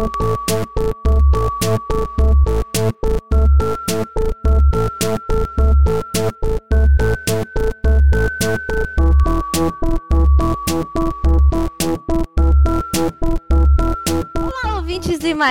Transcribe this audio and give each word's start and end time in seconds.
Thank 0.00 0.16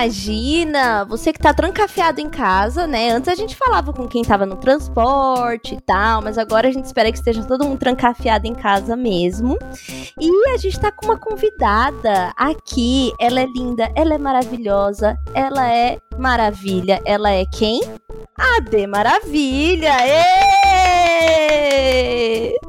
imagina, 0.00 1.04
você 1.04 1.30
que 1.30 1.38
tá 1.38 1.52
trancafiado 1.52 2.22
em 2.22 2.30
casa, 2.30 2.86
né? 2.86 3.10
Antes 3.10 3.28
a 3.28 3.34
gente 3.34 3.54
falava 3.54 3.92
com 3.92 4.08
quem 4.08 4.22
tava 4.22 4.46
no 4.46 4.56
transporte 4.56 5.74
e 5.74 5.80
tal, 5.80 6.22
mas 6.22 6.38
agora 6.38 6.68
a 6.68 6.72
gente 6.72 6.86
espera 6.86 7.12
que 7.12 7.18
esteja 7.18 7.44
todo 7.44 7.66
mundo 7.66 7.78
trancafiado 7.78 8.46
em 8.46 8.54
casa 8.54 8.96
mesmo. 8.96 9.58
E 10.18 10.48
a 10.48 10.56
gente 10.56 10.80
tá 10.80 10.90
com 10.90 11.04
uma 11.04 11.18
convidada 11.18 12.32
aqui. 12.34 13.12
Ela 13.20 13.40
é 13.42 13.46
linda, 13.46 13.92
ela 13.94 14.14
é 14.14 14.18
maravilhosa, 14.18 15.18
ela 15.34 15.70
é 15.70 15.98
maravilha. 16.16 16.98
Ela 17.04 17.32
é 17.32 17.44
quem? 17.44 17.82
A 18.38 18.60
De 18.60 18.86
Maravilha! 18.86 19.92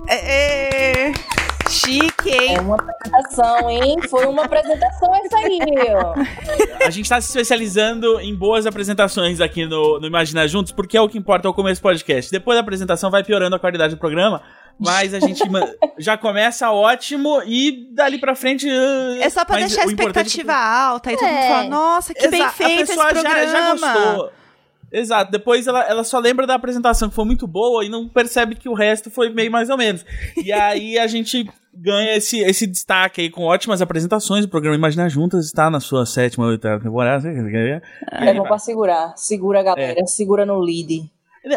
Êêê! 0.09 1.31
Chique, 1.71 2.29
hein? 2.29 2.57
É 2.57 2.61
uma 2.61 2.75
apresentação, 2.75 3.69
hein? 3.69 3.95
Foi 4.09 4.25
uma 4.25 4.43
apresentação 4.43 5.09
essa 5.15 5.37
aí, 5.37 5.59
ó. 5.95 6.85
A 6.85 6.89
gente 6.89 7.07
tá 7.07 7.21
se 7.21 7.29
especializando 7.29 8.19
em 8.19 8.35
boas 8.35 8.65
apresentações 8.65 9.39
aqui 9.39 9.65
no, 9.65 9.99
no 9.99 10.05
Imagina 10.05 10.45
Juntos, 10.47 10.73
porque 10.73 10.97
é 10.97 11.01
o 11.01 11.07
que 11.07 11.17
importa 11.17 11.47
ao 11.47 11.53
começo 11.53 11.79
do 11.79 11.83
podcast. 11.83 12.29
Depois 12.29 12.57
da 12.57 12.61
apresentação 12.61 13.09
vai 13.09 13.23
piorando 13.23 13.55
a 13.55 13.59
qualidade 13.59 13.95
do 13.95 13.99
programa, 13.99 14.41
mas 14.77 15.13
a 15.13 15.19
gente 15.19 15.41
já 15.97 16.17
começa 16.17 16.69
ótimo 16.71 17.41
e 17.45 17.87
dali 17.93 18.17
pra 18.17 18.35
frente. 18.35 18.67
É 18.69 19.29
só 19.29 19.45
pra 19.45 19.57
deixar 19.57 19.81
a 19.81 19.85
é 19.85 19.87
expectativa 19.87 20.51
é 20.51 20.55
que... 20.55 20.61
alta 20.61 21.13
e 21.13 21.15
todo 21.15 21.29
mundo 21.29 21.47
fala, 21.47 21.63
nossa, 21.69 22.13
que 22.13 22.27
bem 22.27 22.49
feito 22.49 22.81
esse 22.83 22.95
programa. 22.95 23.29
Já, 23.29 23.45
já 23.45 23.71
gostou. 23.71 24.40
Exato. 24.91 25.31
Depois 25.31 25.67
ela, 25.67 25.83
ela 25.83 26.03
só 26.03 26.19
lembra 26.19 26.45
da 26.45 26.55
apresentação 26.55 27.09
que 27.09 27.15
foi 27.15 27.25
muito 27.25 27.47
boa 27.47 27.85
e 27.85 27.89
não 27.89 28.07
percebe 28.09 28.55
que 28.55 28.67
o 28.67 28.73
resto 28.73 29.09
foi 29.09 29.29
meio 29.29 29.51
mais 29.51 29.69
ou 29.69 29.77
menos. 29.77 30.05
E 30.43 30.51
aí 30.53 30.99
a 30.99 31.07
gente 31.07 31.49
ganha 31.73 32.17
esse, 32.17 32.39
esse 32.39 32.67
destaque 32.67 33.21
aí 33.21 33.29
com 33.29 33.43
ótimas 33.43 33.81
apresentações. 33.81 34.45
O 34.45 34.49
programa 34.49 34.75
Imaginar 34.75 35.09
Juntas 35.09 35.45
está 35.45 35.69
na 35.69 35.79
sua 35.79 36.05
sétima 36.05 36.45
ou 36.45 36.51
oitava 36.51 36.83
temporada. 36.83 37.29
É 38.11 38.33
bom 38.33 38.43
pra 38.43 38.57
segurar. 38.57 39.13
Segura 39.15 39.61
a 39.61 39.63
galera, 39.63 39.99
é. 39.99 40.05
segura 40.05 40.45
no 40.45 40.59
lead. 40.59 41.09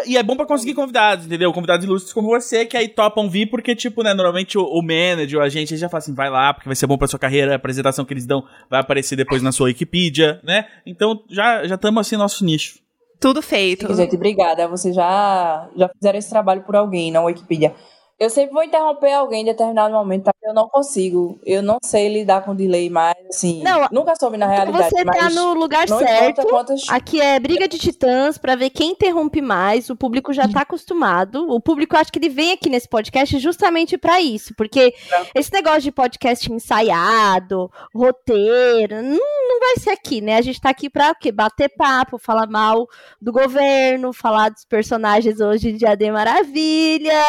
E 0.07 0.17
é 0.17 0.23
bom 0.23 0.35
para 0.35 0.47
conseguir 0.47 0.73
convidados, 0.73 1.27
entendeu? 1.27 1.53
Convidados 1.53 1.85
ilustres 1.85 2.13
como 2.15 2.29
você, 2.29 2.65
que 2.65 2.75
aí 2.75 2.89
topam 2.89 3.29
vir, 3.29 3.51
porque, 3.51 3.77
tipo, 3.77 4.03
né, 4.03 4.15
normalmente 4.15 4.57
o, 4.57 4.65
o 4.65 4.81
manager, 4.81 5.43
a 5.43 5.49
gente 5.51 5.77
já 5.77 5.91
fala 5.91 5.99
assim, 5.99 6.15
vai 6.15 6.31
lá, 6.31 6.55
porque 6.55 6.67
vai 6.67 6.75
ser 6.75 6.87
bom 6.87 6.97
pra 6.97 7.07
sua 7.07 7.19
carreira, 7.19 7.53
a 7.53 7.57
apresentação 7.57 8.03
que 8.03 8.15
eles 8.15 8.25
dão 8.25 8.43
vai 8.71 8.81
aparecer 8.81 9.15
depois 9.15 9.43
na 9.43 9.53
sua 9.53 9.67
Wikipedia, 9.67 10.41
né? 10.43 10.67
Então, 10.87 11.23
já 11.29 11.67
já 11.67 11.75
estamos 11.75 12.01
assim, 12.01 12.17
nosso 12.17 12.47
nicho. 12.47 12.79
Tudo 13.25 13.41
feito. 13.41 13.95
Gente, 13.95 14.17
obrigada. 14.17 14.69
Vocês 14.69 14.95
já, 14.95 15.67
já 15.75 15.89
fizeram 15.89 16.19
esse 16.19 16.29
trabalho 16.29 16.63
por 16.63 16.77
alguém 16.77 17.11
na 17.11 17.23
Wikipedia. 17.23 17.75
Eu 18.21 18.29
sempre 18.31 18.53
vou 18.53 18.63
interromper 18.63 19.13
alguém 19.13 19.43
em 19.43 19.47
determinado 19.47 19.93
momento, 19.93 20.25
tá? 20.25 20.33
Eu 20.43 20.53
não 20.53 20.69
consigo. 20.69 21.41
Eu 21.45 21.63
não 21.63 21.79
sei 21.83 22.09
lidar 22.09 22.45
com 22.45 22.55
delay 22.55 22.89
mais, 22.89 23.17
assim. 23.29 23.63
Não, 23.63 23.89
nunca 23.91 24.15
soube 24.15 24.37
na 24.37 24.47
realidade. 24.47 24.91
Você 24.91 25.05
tá 25.05 25.31
no 25.31 25.55
lugar 25.55 25.89
certo. 25.89 26.47
Quantas... 26.47 26.83
Aqui 26.91 27.21
é 27.21 27.41
briga 27.41 27.67
de 27.67 27.79
titãs 27.79 28.37
para 28.37 28.55
ver 28.55 28.71
quem 28.71 28.93
interrompe 28.93 29.41
mais. 29.41 29.89
O 29.89 29.97
público 29.97 30.33
já 30.33 30.47
tá 30.47 30.61
acostumado. 30.61 31.51
O 31.51 31.61
público 31.61 31.97
acho 31.97 32.13
que 32.13 32.19
ele 32.19 32.29
vem 32.29 32.53
aqui 32.53 32.69
nesse 32.69 32.89
podcast 32.89 33.39
justamente 33.39 33.99
para 33.99 34.21
isso, 34.21 34.55
porque 34.55 34.95
é. 35.11 35.27
esse 35.35 35.53
negócio 35.53 35.81
de 35.81 35.93
podcast 35.93 36.53
ensaiado, 36.53 37.71
roteiro, 37.93 39.03
não 39.03 39.44
vai 39.65 39.77
ser 39.79 39.91
aqui, 39.91 40.21
né? 40.21 40.37
A 40.37 40.43
gente 40.43 40.61
tá 40.61 40.71
aqui 40.71 40.91
para 40.91 41.11
o 41.11 41.15
quê? 41.15 41.33
Bater 41.33 41.69
papo, 41.77 42.19
falar 42.19 42.47
mal 42.47 42.87
do 43.21 43.33
governo, 43.33 44.13
falar 44.13 44.51
dos 44.51 44.65
personagens 44.65 45.41
hoje 45.41 45.73
de 45.73 45.87
AD 45.87 46.11
Maravilha. 46.11 47.23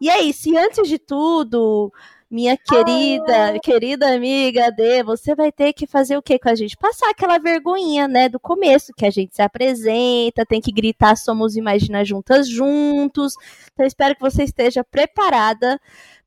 E 0.00 0.08
é 0.08 0.22
isso. 0.22 0.48
E 0.48 0.56
antes 0.56 0.88
de 0.88 0.98
tudo, 0.98 1.92
minha 2.30 2.56
querida, 2.56 3.50
ah. 3.50 3.60
querida 3.60 4.14
amiga 4.14 4.70
D, 4.70 5.02
você 5.02 5.34
vai 5.34 5.52
ter 5.52 5.74
que 5.74 5.86
fazer 5.86 6.16
o 6.16 6.22
que 6.22 6.38
com 6.38 6.48
a 6.48 6.54
gente? 6.54 6.76
Passar 6.78 7.10
aquela 7.10 7.38
vergonhinha, 7.38 8.08
né, 8.08 8.28
do 8.28 8.40
começo, 8.40 8.94
que 8.96 9.04
a 9.04 9.10
gente 9.10 9.36
se 9.36 9.42
apresenta, 9.42 10.46
tem 10.46 10.60
que 10.60 10.72
gritar 10.72 11.14
somos 11.16 11.56
Imagina 11.56 12.04
Juntas 12.04 12.48
juntos. 12.48 13.34
Então 13.72 13.84
espero 13.84 14.14
que 14.14 14.22
você 14.22 14.44
esteja 14.44 14.82
preparada 14.82 15.78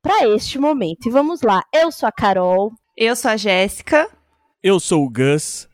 para 0.01 0.27
este 0.27 0.59
momento. 0.59 1.07
E 1.07 1.11
vamos 1.11 1.41
lá. 1.41 1.63
Eu 1.73 1.91
sou 1.91 2.07
a 2.07 2.11
Carol. 2.11 2.71
Eu 2.95 3.15
sou 3.15 3.31
a 3.31 3.37
Jéssica. 3.37 4.07
Eu 4.65 4.79
sou 4.79 5.05
o 5.05 5.09
Gus. 5.11 5.67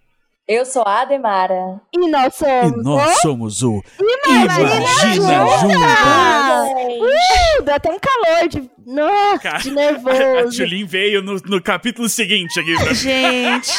Eu 0.46 0.66
sou 0.66 0.84
a 0.86 1.04
Ademara. 1.04 1.80
E 1.94 2.10
nós 2.10 2.36
somos. 2.36 2.78
E 2.78 2.84
nós 2.84 3.22
somos 3.22 3.64
o 3.64 3.82
Imagina, 3.98 4.76
Imagina 4.76 5.58
Juntas! 5.62 7.00
Uh, 7.00 7.64
deu 7.64 7.74
até 7.74 7.90
um 7.90 7.98
calor 7.98 8.50
de. 8.50 8.70
Nossa, 8.86 9.60
de 9.60 9.72
nervoso. 9.72 10.18
A 10.44 10.50
Tulin 10.50 10.84
veio 10.84 11.22
no, 11.22 11.36
no 11.36 11.62
capítulo 11.62 12.10
seguinte 12.10 12.60
aqui. 12.60 12.76
Pra... 12.76 12.94
Gente, 12.94 13.72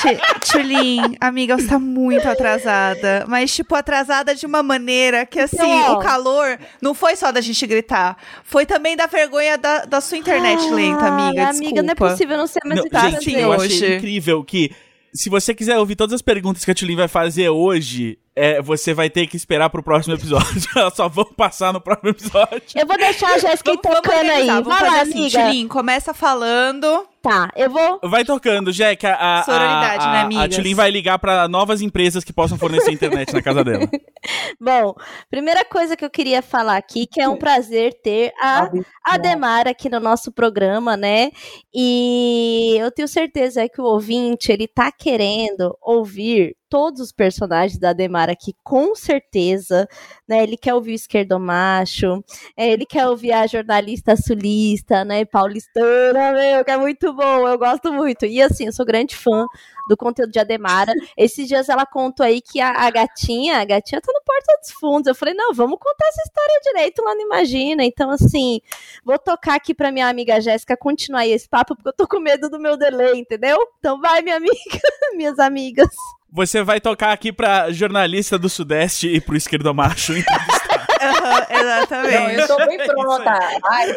Tulin, 0.51 1.15
amiga, 1.21 1.59
você 1.59 1.69
tá 1.69 1.79
muito 1.79 2.27
atrasada. 2.27 3.27
Mas, 3.29 3.55
tipo, 3.55 3.75
atrasada 3.75 4.35
de 4.35 4.47
uma 4.47 4.63
maneira 4.63 5.27
que, 5.27 5.41
assim, 5.41 5.57
então, 5.57 5.97
o 5.97 5.99
calor 5.99 6.59
não 6.81 6.95
foi 6.95 7.17
só 7.17 7.31
da 7.31 7.43
gente 7.43 7.67
gritar. 7.67 8.17
Foi 8.45 8.65
também 8.65 8.97
da 8.97 9.05
vergonha 9.05 9.59
da, 9.59 9.85
da 9.85 10.01
sua 10.01 10.17
internet 10.17 10.67
ah, 10.67 10.75
lenta, 10.75 11.05
amiga. 11.05 11.49
Desculpa. 11.49 11.67
Amiga, 11.67 11.83
não 11.83 11.91
é 11.91 11.95
possível 11.95 12.39
não 12.39 12.47
ser 12.47 12.61
mais 12.65 12.81
não, 12.81 13.11
Gente, 13.11 13.35
eu 13.35 13.53
achei 13.53 13.97
incrível 13.99 14.43
que 14.43 14.75
se 15.15 15.29
você 15.29 15.55
quiser 15.55 15.79
ouvir 15.79 15.97
todas 15.97 16.15
as 16.15 16.23
perguntas 16.23 16.65
que 16.65 16.71
a 16.71 16.75
Tulin 16.75 16.97
vai 16.97 17.09
fazer 17.09 17.49
hoje, 17.51 18.19
é, 18.35 18.63
você 18.63 18.95
vai 18.95 19.11
ter 19.11 19.27
que 19.27 19.37
esperar 19.37 19.69
pro 19.69 19.83
próximo 19.83 20.15
episódio. 20.15 20.63
Elas 20.75 20.95
só 20.95 21.09
vão 21.09 21.25
passar 21.25 21.73
no 21.73 21.81
próximo 21.81 22.11
episódio. 22.11 22.63
Eu 22.75 22.87
vou 22.87 22.97
deixar 22.97 23.35
a 23.35 23.39
Jéssica 23.39 23.77
tocando 23.77 24.31
aí. 24.31 24.47
Vamos 24.47 24.67
vai 24.67 24.83
lá, 24.83 25.01
assim, 25.03 25.13
amiga. 25.13 25.45
Tulin, 25.45 25.69
começa 25.69 26.15
falando. 26.15 27.07
Tá, 27.21 27.51
eu 27.55 27.71
vou. 27.71 28.01
Vai 28.03 28.25
tocando, 28.25 28.73
Jack. 28.73 29.07
A, 29.07 29.41
a, 29.41 29.43
Sororidade, 29.45 30.05
a, 30.05 30.29
né? 30.29 30.37
A 30.43 30.49
Tulin 30.49 30.75
vai 30.75 30.91
ligar 30.91 31.19
para 31.21 31.47
novas 31.47 31.81
empresas 31.81 32.25
que 32.25 32.33
possam 32.33 32.59
fornecer 32.59 32.91
internet 32.93 33.33
na 33.33 33.41
casa 33.41 33.63
dela. 33.63 33.89
Bom, 34.61 34.95
primeira 35.31 35.65
coisa 35.65 35.97
que 35.97 36.05
eu 36.05 36.11
queria 36.11 36.43
falar 36.43 36.77
aqui, 36.77 37.07
que 37.07 37.21
é 37.21 37.29
um 37.29 37.37
prazer 37.37 37.95
ter 38.03 38.33
a 38.41 38.69
Ademar 39.05 39.69
aqui 39.69 39.89
no 39.89 40.01
nosso 40.01 40.33
programa, 40.33 40.97
né? 40.97 41.31
E 41.73 42.77
eu 42.79 42.91
tenho 42.91 43.07
certeza 43.07 43.69
que 43.69 43.81
o 43.81 43.85
ouvinte, 43.85 44.51
ele 44.51 44.67
tá 44.67 44.91
querendo 44.91 45.77
ouvir 45.81 46.57
todos 46.73 47.03
os 47.03 47.13
personagens 47.13 47.79
da 47.79 47.93
Demara 47.93 48.33
aqui, 48.33 48.57
com 48.65 48.95
certeza, 48.95 49.87
né? 50.27 50.43
Ele 50.43 50.57
quer 50.57 50.73
ouvir 50.73 50.93
o 50.93 50.95
esquerdomacho, 50.95 52.25
é, 52.57 52.71
ele 52.71 52.87
quer 52.87 53.07
ouvir 53.07 53.31
a 53.31 53.47
jornalista 53.47 54.17
sulista, 54.17 55.05
né? 55.05 55.23
Paulistana, 55.27 56.33
meu, 56.33 56.65
que 56.65 56.71
é 56.71 56.79
muito 56.79 57.13
bom, 57.13 57.47
eu 57.47 57.59
gosto 57.59 57.93
muito. 57.93 58.25
E 58.25 58.41
assim, 58.41 58.65
eu 58.65 58.73
sou 58.73 58.87
grande 58.87 59.15
fã 59.15 59.45
do 59.87 59.99
conteúdo 59.99 60.33
de 60.33 60.39
Ademara. 60.39 60.95
Esses 61.15 61.47
dias 61.47 61.69
ela 61.69 61.85
contou 61.85 62.25
aí 62.25 62.41
que 62.41 62.59
a, 62.59 62.71
a, 62.71 62.91
gatinha, 62.91 63.59
a 63.59 63.67
gatinha 63.67 64.01
tá 64.01 64.11
no 64.11 64.23
Porta 64.25 64.59
dos 64.63 64.71
Fundos. 64.71 65.09
Eu 65.09 65.15
falei, 65.15 65.35
não, 65.35 65.53
vamos 65.53 65.79
contar 65.79 66.07
essa 66.09 66.23
história 66.23 66.61
direito 66.63 67.03
lá 67.03 67.15
no 67.15 67.21
Imagina. 67.21 67.85
Então, 67.85 68.09
assim, 68.09 68.63
vou 69.05 69.19
tocar 69.19 69.57
aqui 69.57 69.75
pra 69.75 69.93
minha 69.93 70.09
amiga 70.09 70.41
Jéssica 70.41 70.75
continuar 70.75 71.27
esse 71.27 71.47
papo, 71.47 71.77
porque 71.77 71.91
eu 71.91 71.93
tô 71.93 72.09
com 72.09 72.19
medo 72.19 72.49
do 72.49 72.59
meu 72.59 72.79
delay, 72.79 73.21
entendeu? 73.21 73.59
Então 73.79 74.01
vai, 74.01 74.23
minha 74.23 74.37
amiga, 74.37 74.55
minhas 75.15 75.39
amigas. 75.39 75.95
Você 76.33 76.63
vai 76.63 76.81
tocar 76.81 77.13
aqui 77.13 77.31
pra 77.31 77.71
jornalista 77.71 78.39
do 78.39 78.49
Sudeste 78.49 79.07
e 79.07 79.21
pro 79.21 79.37
esquerdo 79.37 79.75
macho 79.75 80.13
entrevistar. 80.17 80.87
uhum, 81.03 81.61
exatamente. 81.61 82.15
Não, 82.15 82.31
eu 82.31 82.47
tô 82.47 82.57
bem 82.67 82.79
pronta. 82.79 83.39
Ai, 83.71 83.91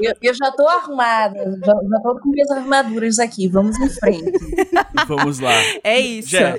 eu, 0.00 0.14
eu, 0.20 0.34
já 0.34 0.52
tô 0.52 0.68
arrumada. 0.68 1.58
Já, 1.64 1.72
já 1.72 2.00
tô 2.02 2.20
com 2.20 2.28
minhas 2.28 2.50
armaduras 2.50 3.18
aqui. 3.18 3.48
Vamos 3.48 3.78
em 3.78 3.88
frente. 3.88 4.32
Vamos 5.06 5.40
lá. 5.40 5.54
É 5.82 5.98
isso. 5.98 6.28
Já. 6.28 6.58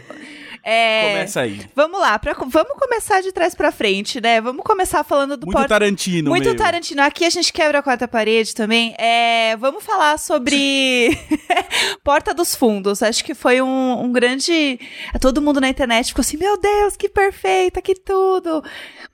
É, 0.64 1.10
Começa 1.10 1.42
aí. 1.42 1.62
Vamos 1.76 2.00
lá, 2.00 2.20
pra, 2.20 2.34
vamos 2.34 2.74
começar 2.78 3.22
de 3.22 3.32
trás 3.32 3.56
para 3.56 3.72
frente, 3.72 4.22
né? 4.22 4.40
Vamos 4.40 4.64
começar 4.64 5.04
falando 5.04 5.36
do 5.36 5.48
Muito 5.48 5.58
port... 5.58 5.68
Tarantino. 5.68 6.30
Muito 6.30 6.46
meio. 6.46 6.58
Tarantino. 6.58 7.02
Aqui 7.02 7.26
a 7.26 7.30
gente 7.30 7.52
quebra 7.52 7.80
a 7.80 7.84
quarta 7.84 8.08
parede 8.08 8.54
também. 8.54 8.94
É, 8.98 9.56
vamos 9.58 9.84
falar 9.84 10.20
sobre 10.20 11.18
Porta 12.04 12.34
dos 12.34 12.56
Fundos. 12.56 13.02
Acho 13.02 13.24
que 13.24 13.34
foi 13.34 13.62
um, 13.62 14.04
um 14.04 14.12
grande. 14.12 14.80
Todo 15.20 15.42
mundo 15.42 15.60
na 15.60 15.70
internet 15.70 16.08
ficou 16.08 16.22
assim: 16.22 16.38
meu 16.38 16.60
Deus, 16.60 16.96
que 16.96 17.10
perfeita, 17.10 17.82
que 17.82 17.96
tudo 17.96 18.64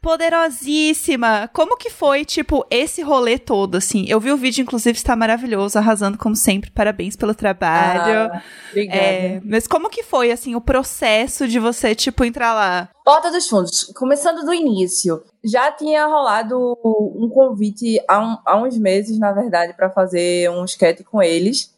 poderosíssima. 0.02 1.50
Como 1.54 1.78
que 1.78 1.90
foi, 1.90 2.24
tipo, 2.24 2.66
esse 2.70 3.02
rolê 3.02 3.38
todo, 3.38 3.76
assim? 3.76 4.06
Eu 4.08 4.20
vi 4.20 4.32
o 4.32 4.38
vídeo, 4.38 4.62
inclusive, 4.62 4.98
está 4.98 5.16
maravilhoso, 5.16 5.78
arrasando 5.78 6.18
como 6.18 6.36
sempre. 6.36 6.72
Parabéns 6.72 7.16
pelo 7.16 7.36
trabalho. 7.36 8.32
Ah, 8.34 8.42
obrigada. 8.72 9.02
É, 9.02 9.42
mas 9.44 9.68
como 9.68 9.90
que 9.90 10.04
foi, 10.04 10.32
assim, 10.32 10.56
o 10.56 10.62
processo 10.62 11.37
de 11.46 11.60
você, 11.60 11.94
tipo, 11.94 12.24
entrar 12.24 12.54
lá? 12.54 12.90
Porta 13.04 13.30
dos 13.30 13.50
Fundos, 13.50 13.84
começando 13.96 14.46
do 14.46 14.54
início. 14.54 15.22
Já 15.44 15.70
tinha 15.72 16.06
rolado 16.08 16.58
um 17.16 17.30
convite 17.30 18.00
há, 18.08 18.20
um, 18.20 18.38
há 18.46 18.64
uns 18.64 18.78
meses, 18.78 19.20
na 19.20 19.34
verdade, 19.34 19.74
para 19.74 19.90
fazer 19.90 20.50
um 20.50 20.64
sketch 20.64 21.04
com 21.04 21.22
eles, 21.22 21.76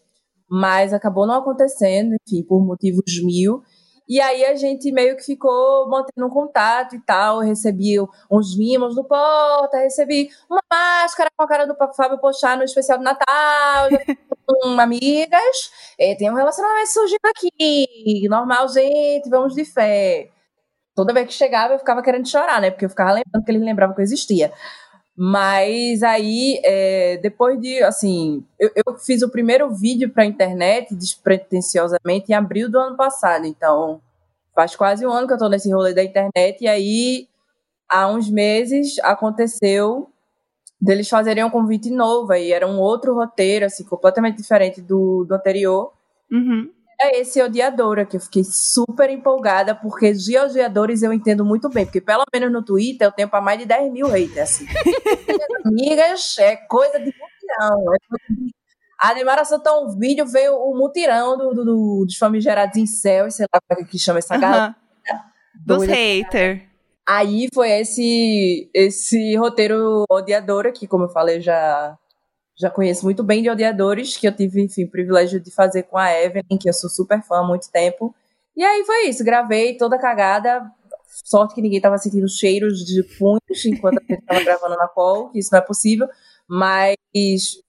mas 0.47 0.93
acabou 0.93 1.25
não 1.25 1.35
acontecendo, 1.35 2.15
enfim, 2.27 2.43
por 2.43 2.63
motivos 2.63 3.23
mil. 3.23 3.63
E 4.09 4.19
aí 4.19 4.43
a 4.43 4.55
gente 4.55 4.91
meio 4.91 5.15
que 5.15 5.23
ficou 5.23 5.87
mantendo 5.87 6.25
um 6.25 6.31
contato 6.31 6.95
e 6.95 6.99
tal. 7.01 7.39
recebi 7.41 7.97
uns 8.29 8.57
mimos 8.57 8.95
no 8.95 9.03
porta, 9.03 9.77
recebi 9.77 10.29
uma 10.49 10.61
máscara 10.71 11.29
com 11.37 11.43
a 11.43 11.47
cara 11.47 11.67
do 11.67 11.75
Fábio 11.95 12.19
Pochá 12.19 12.55
no 12.55 12.63
especial 12.63 12.97
do 12.97 13.03
Natal, 13.03 13.89
com 14.47 14.79
amigas. 14.79 15.71
E 15.99 16.15
tem 16.15 16.31
um 16.31 16.35
relacionamento 16.35 16.89
surgindo 16.89 17.25
aqui. 17.25 18.27
Normal, 18.27 18.67
gente, 18.69 19.29
vamos 19.29 19.53
de 19.53 19.63
fé. 19.63 20.29
Toda 20.95 21.13
vez 21.13 21.27
que 21.27 21.33
chegava 21.33 21.75
eu 21.75 21.79
ficava 21.79 22.01
querendo 22.01 22.27
chorar, 22.27 22.59
né? 22.59 22.71
Porque 22.71 22.85
eu 22.85 22.89
ficava 22.89 23.11
lembrando 23.13 23.45
que 23.45 23.51
eles 23.51 23.61
lembravam 23.63 23.95
que 23.95 24.01
eu 24.01 24.03
existia. 24.03 24.51
Mas 25.21 26.01
aí, 26.01 26.61
é, 26.63 27.17
depois 27.17 27.59
de, 27.59 27.83
assim, 27.83 28.41
eu, 28.57 28.71
eu, 28.73 28.97
fiz 28.97 29.21
o 29.21 29.29
primeiro 29.29 29.69
vídeo 29.69 30.09
para 30.09 30.23
a 30.23 30.25
internet, 30.25 30.95
despretensiosamente, 30.95 32.31
em 32.31 32.33
abril 32.33 32.71
do 32.71 32.79
ano 32.79 32.95
passado. 32.95 33.45
Então, 33.45 33.99
faz 34.55 34.77
quase 34.77 35.05
um 35.05 35.11
ano 35.11 35.27
que 35.27 35.33
eu 35.33 35.35
estou 35.35 35.49
nesse 35.49 35.69
rolê 35.73 35.93
da 35.93 36.01
internet. 36.01 36.61
E 36.61 36.69
aí, 36.69 37.27
há 37.89 38.07
uns 38.07 38.29
meses, 38.29 38.97
aconteceu 38.99 40.09
deles 40.79 41.09
fazerem 41.09 41.43
um 41.43 41.49
convite 41.49 41.89
novo. 41.89 42.31
Aí 42.31 42.53
era 42.53 42.65
um 42.65 42.79
outro 42.79 43.13
roteiro, 43.13 43.65
assim, 43.65 43.83
completamente 43.83 44.37
diferente 44.37 44.79
do, 44.79 45.25
do 45.25 45.35
anterior. 45.35 45.91
Uhum 46.31 46.71
é 47.01 47.21
esse 47.21 47.41
Odiadora, 47.41 48.05
que 48.05 48.17
eu 48.17 48.21
fiquei 48.21 48.43
super 48.43 49.09
empolgada, 49.09 49.73
porque 49.73 50.11
de 50.11 50.37
odiadores 50.37 51.01
eu 51.01 51.13
entendo 51.13 51.45
muito 51.45 51.69
bem, 51.69 51.85
porque 51.85 52.01
pelo 52.01 52.25
menos 52.33 52.51
no 52.51 52.63
Twitter 52.63 53.07
eu 53.07 53.11
tenho 53.11 53.29
para 53.29 53.41
mais 53.41 53.57
de 53.57 53.65
10 53.65 53.91
mil 53.91 54.07
haters. 54.07 54.37
Assim. 54.39 54.65
amigas, 55.65 56.37
é 56.39 56.55
coisa 56.55 56.99
de 56.99 57.05
mutirão. 57.05 57.93
É 57.93 57.97
coisa 58.09 58.25
de... 58.29 58.53
A 58.99 59.13
Neymar 59.13 59.45
soltou 59.45 59.85
um 59.85 59.97
vídeo, 59.97 60.25
veio 60.25 60.55
o 60.55 60.77
mutirão 60.77 61.37
do, 61.37 61.53
do, 61.53 61.65
do, 61.65 62.05
dos 62.05 62.17
famigerados 62.17 62.75
em 62.75 62.85
céu, 62.85 63.31
sei 63.31 63.45
lá 63.53 63.61
como 63.67 63.81
é 63.81 63.89
que 63.89 63.97
chama 63.97 64.19
essa 64.19 64.37
galera. 64.37 64.75
Dos 65.65 65.83
haters. 65.85 66.61
Aí 67.07 67.47
foi 67.53 67.71
esse, 67.71 68.69
esse 68.73 69.35
roteiro 69.37 70.03
odiadora, 70.09 70.71
que 70.71 70.85
como 70.85 71.05
eu 71.05 71.09
falei, 71.09 71.39
já 71.39 71.97
já 72.59 72.69
conheço 72.69 73.05
muito 73.05 73.23
bem 73.23 73.41
de 73.41 73.49
Odiadores, 73.49 74.17
que 74.17 74.27
eu 74.27 74.35
tive, 74.35 74.61
enfim, 74.61 74.83
o 74.83 74.91
privilégio 74.91 75.39
de 75.39 75.49
fazer 75.49 75.83
com 75.83 75.97
a 75.97 76.11
Evelyn, 76.11 76.57
que 76.59 76.69
eu 76.69 76.73
sou 76.73 76.89
super 76.89 77.23
fã 77.23 77.37
há 77.37 77.43
muito 77.43 77.71
tempo. 77.71 78.13
E 78.55 78.61
aí 78.61 78.83
foi 78.85 79.07
isso, 79.07 79.23
gravei 79.23 79.77
toda 79.77 79.97
cagada. 79.97 80.69
Sorte 81.23 81.55
que 81.55 81.61
ninguém 81.61 81.79
tava 81.79 81.97
sentindo 81.97 82.27
cheiros 82.27 82.79
de 82.79 83.01
punhos 83.17 83.65
enquanto 83.65 83.99
a 83.99 84.13
gente 84.13 84.25
tava 84.25 84.43
gravando 84.43 84.75
na 84.75 84.89
call, 84.89 85.29
que 85.29 85.39
isso 85.39 85.49
não 85.53 85.59
é 85.59 85.61
possível. 85.61 86.09
Mas 86.49 86.95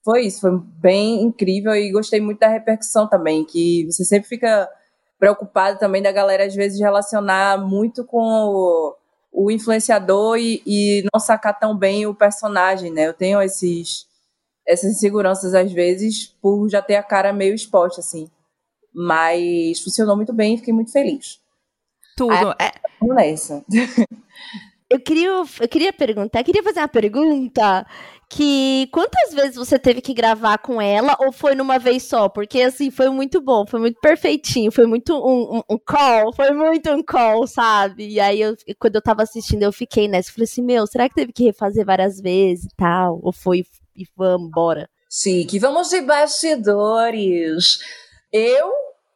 foi 0.03 0.23
isso, 0.25 0.41
foi 0.41 0.51
bem 0.59 1.21
incrível 1.21 1.73
e 1.73 1.91
gostei 1.91 2.19
muito 2.19 2.39
da 2.39 2.47
repercussão 2.47 3.07
também, 3.07 3.45
que 3.45 3.85
você 3.85 4.03
sempre 4.03 4.27
fica 4.27 4.67
preocupado 5.17 5.79
também 5.79 6.01
da 6.01 6.11
galera 6.11 6.45
às 6.45 6.55
vezes 6.55 6.79
relacionar 6.79 7.59
muito 7.59 8.03
com 8.03 8.19
o, 8.19 8.95
o 9.31 9.51
influenciador 9.51 10.37
e, 10.37 10.61
e, 10.65 11.05
não 11.13 11.19
sacar 11.19 11.57
tão 11.57 11.77
bem 11.77 12.07
o 12.07 12.15
personagem, 12.15 12.91
né? 12.91 13.07
Eu 13.07 13.13
tenho 13.13 13.41
esses 13.41 14.10
essas 14.67 14.91
inseguranças 14.91 15.53
às 15.53 15.71
vezes 15.71 16.27
por 16.41 16.69
já 16.69 16.81
ter 16.81 16.95
a 16.95 17.03
cara 17.03 17.33
meio 17.33 17.53
exposta, 17.53 18.01
assim. 18.01 18.29
Mas 18.93 19.79
funcionou 19.81 20.15
muito 20.15 20.33
bem 20.33 20.55
e 20.55 20.57
fiquei 20.57 20.73
muito 20.73 20.91
feliz. 20.91 21.39
Tudo. 22.15 22.31
Aí, 22.31 22.67
é. 22.67 22.71
Nessa. 23.01 23.63
Eu 24.91 24.99
queria, 24.99 25.29
eu 25.29 25.69
queria 25.69 25.93
perguntar, 25.93 26.43
queria 26.43 26.61
fazer 26.61 26.81
uma 26.81 26.87
pergunta 26.89 27.87
que 28.29 28.89
quantas 28.91 29.33
vezes 29.33 29.55
você 29.55 29.79
teve 29.79 30.01
que 30.01 30.13
gravar 30.13 30.57
com 30.57 30.81
ela 30.81 31.15
ou 31.17 31.31
foi 31.31 31.55
numa 31.55 31.79
vez 31.79 32.03
só? 32.03 32.27
Porque 32.27 32.61
assim, 32.61 32.91
foi 32.91 33.09
muito 33.09 33.39
bom, 33.39 33.65
foi 33.65 33.79
muito 33.79 34.01
perfeitinho, 34.01 34.69
foi 34.69 34.85
muito 34.85 35.13
um, 35.15 35.59
um, 35.59 35.61
um 35.69 35.77
call, 35.77 36.33
foi 36.33 36.51
muito 36.51 36.91
um 36.91 37.01
call, 37.01 37.47
sabe? 37.47 38.05
E 38.09 38.19
aí 38.19 38.41
eu, 38.41 38.53
quando 38.77 38.95
eu 38.95 39.01
tava 39.01 39.23
assistindo, 39.23 39.63
eu 39.63 39.71
fiquei 39.71 40.09
nessa, 40.09 40.29
falei 40.29 40.43
assim, 40.43 40.61
meu, 40.61 40.85
será 40.85 41.07
que 41.07 41.15
teve 41.15 41.31
que 41.31 41.45
refazer 41.45 41.85
várias 41.85 42.19
vezes 42.19 42.65
e 42.65 42.75
tal? 42.75 43.17
Ou 43.23 43.31
foi 43.31 43.63
e 44.01 44.07
vamos, 44.15 44.51
bora. 44.51 44.89
que 45.45 45.59
vamos 45.59 45.89
de 45.89 46.01
bastidores. 46.01 47.79
Eu, 48.31 48.71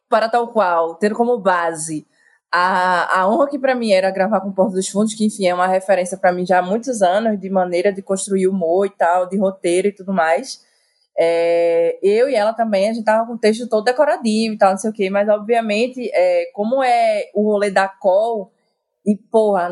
para 0.08 0.28
tal 0.28 0.48
qual, 0.52 0.94
tendo 0.96 1.14
como 1.14 1.38
base 1.38 2.06
a, 2.52 3.20
a 3.20 3.28
honra 3.28 3.48
que 3.48 3.58
para 3.58 3.74
mim 3.74 3.92
era 3.92 4.10
gravar 4.10 4.40
com 4.40 4.52
Porto 4.52 4.72
dos 4.72 4.88
Fundos, 4.88 5.14
que 5.14 5.26
enfim 5.26 5.46
é 5.46 5.54
uma 5.54 5.66
referência 5.66 6.16
para 6.16 6.32
mim 6.32 6.46
já 6.46 6.58
há 6.58 6.62
muitos 6.62 7.02
anos, 7.02 7.38
de 7.38 7.50
maneira 7.50 7.92
de 7.92 8.02
construir 8.02 8.46
humor 8.48 8.86
e 8.86 8.90
tal, 8.90 9.28
de 9.28 9.36
roteiro 9.36 9.88
e 9.88 9.92
tudo 9.92 10.12
mais. 10.12 10.64
É, 11.18 11.98
eu 12.02 12.28
e 12.28 12.34
ela 12.34 12.52
também, 12.52 12.88
a 12.88 12.92
gente 12.92 13.04
tava 13.04 13.26
com 13.26 13.34
o 13.34 13.38
texto 13.38 13.68
todo 13.68 13.84
decoradinho 13.84 14.52
e 14.54 14.58
tal, 14.58 14.70
não 14.70 14.78
sei 14.78 14.90
o 14.90 14.92
quê, 14.92 15.10
mas 15.10 15.28
obviamente, 15.28 16.10
é, 16.14 16.50
como 16.52 16.82
é 16.82 17.30
o 17.34 17.42
rolê 17.42 17.70
da 17.70 17.88
call, 17.88 18.52
e, 19.06 19.16
porra, 19.16 19.70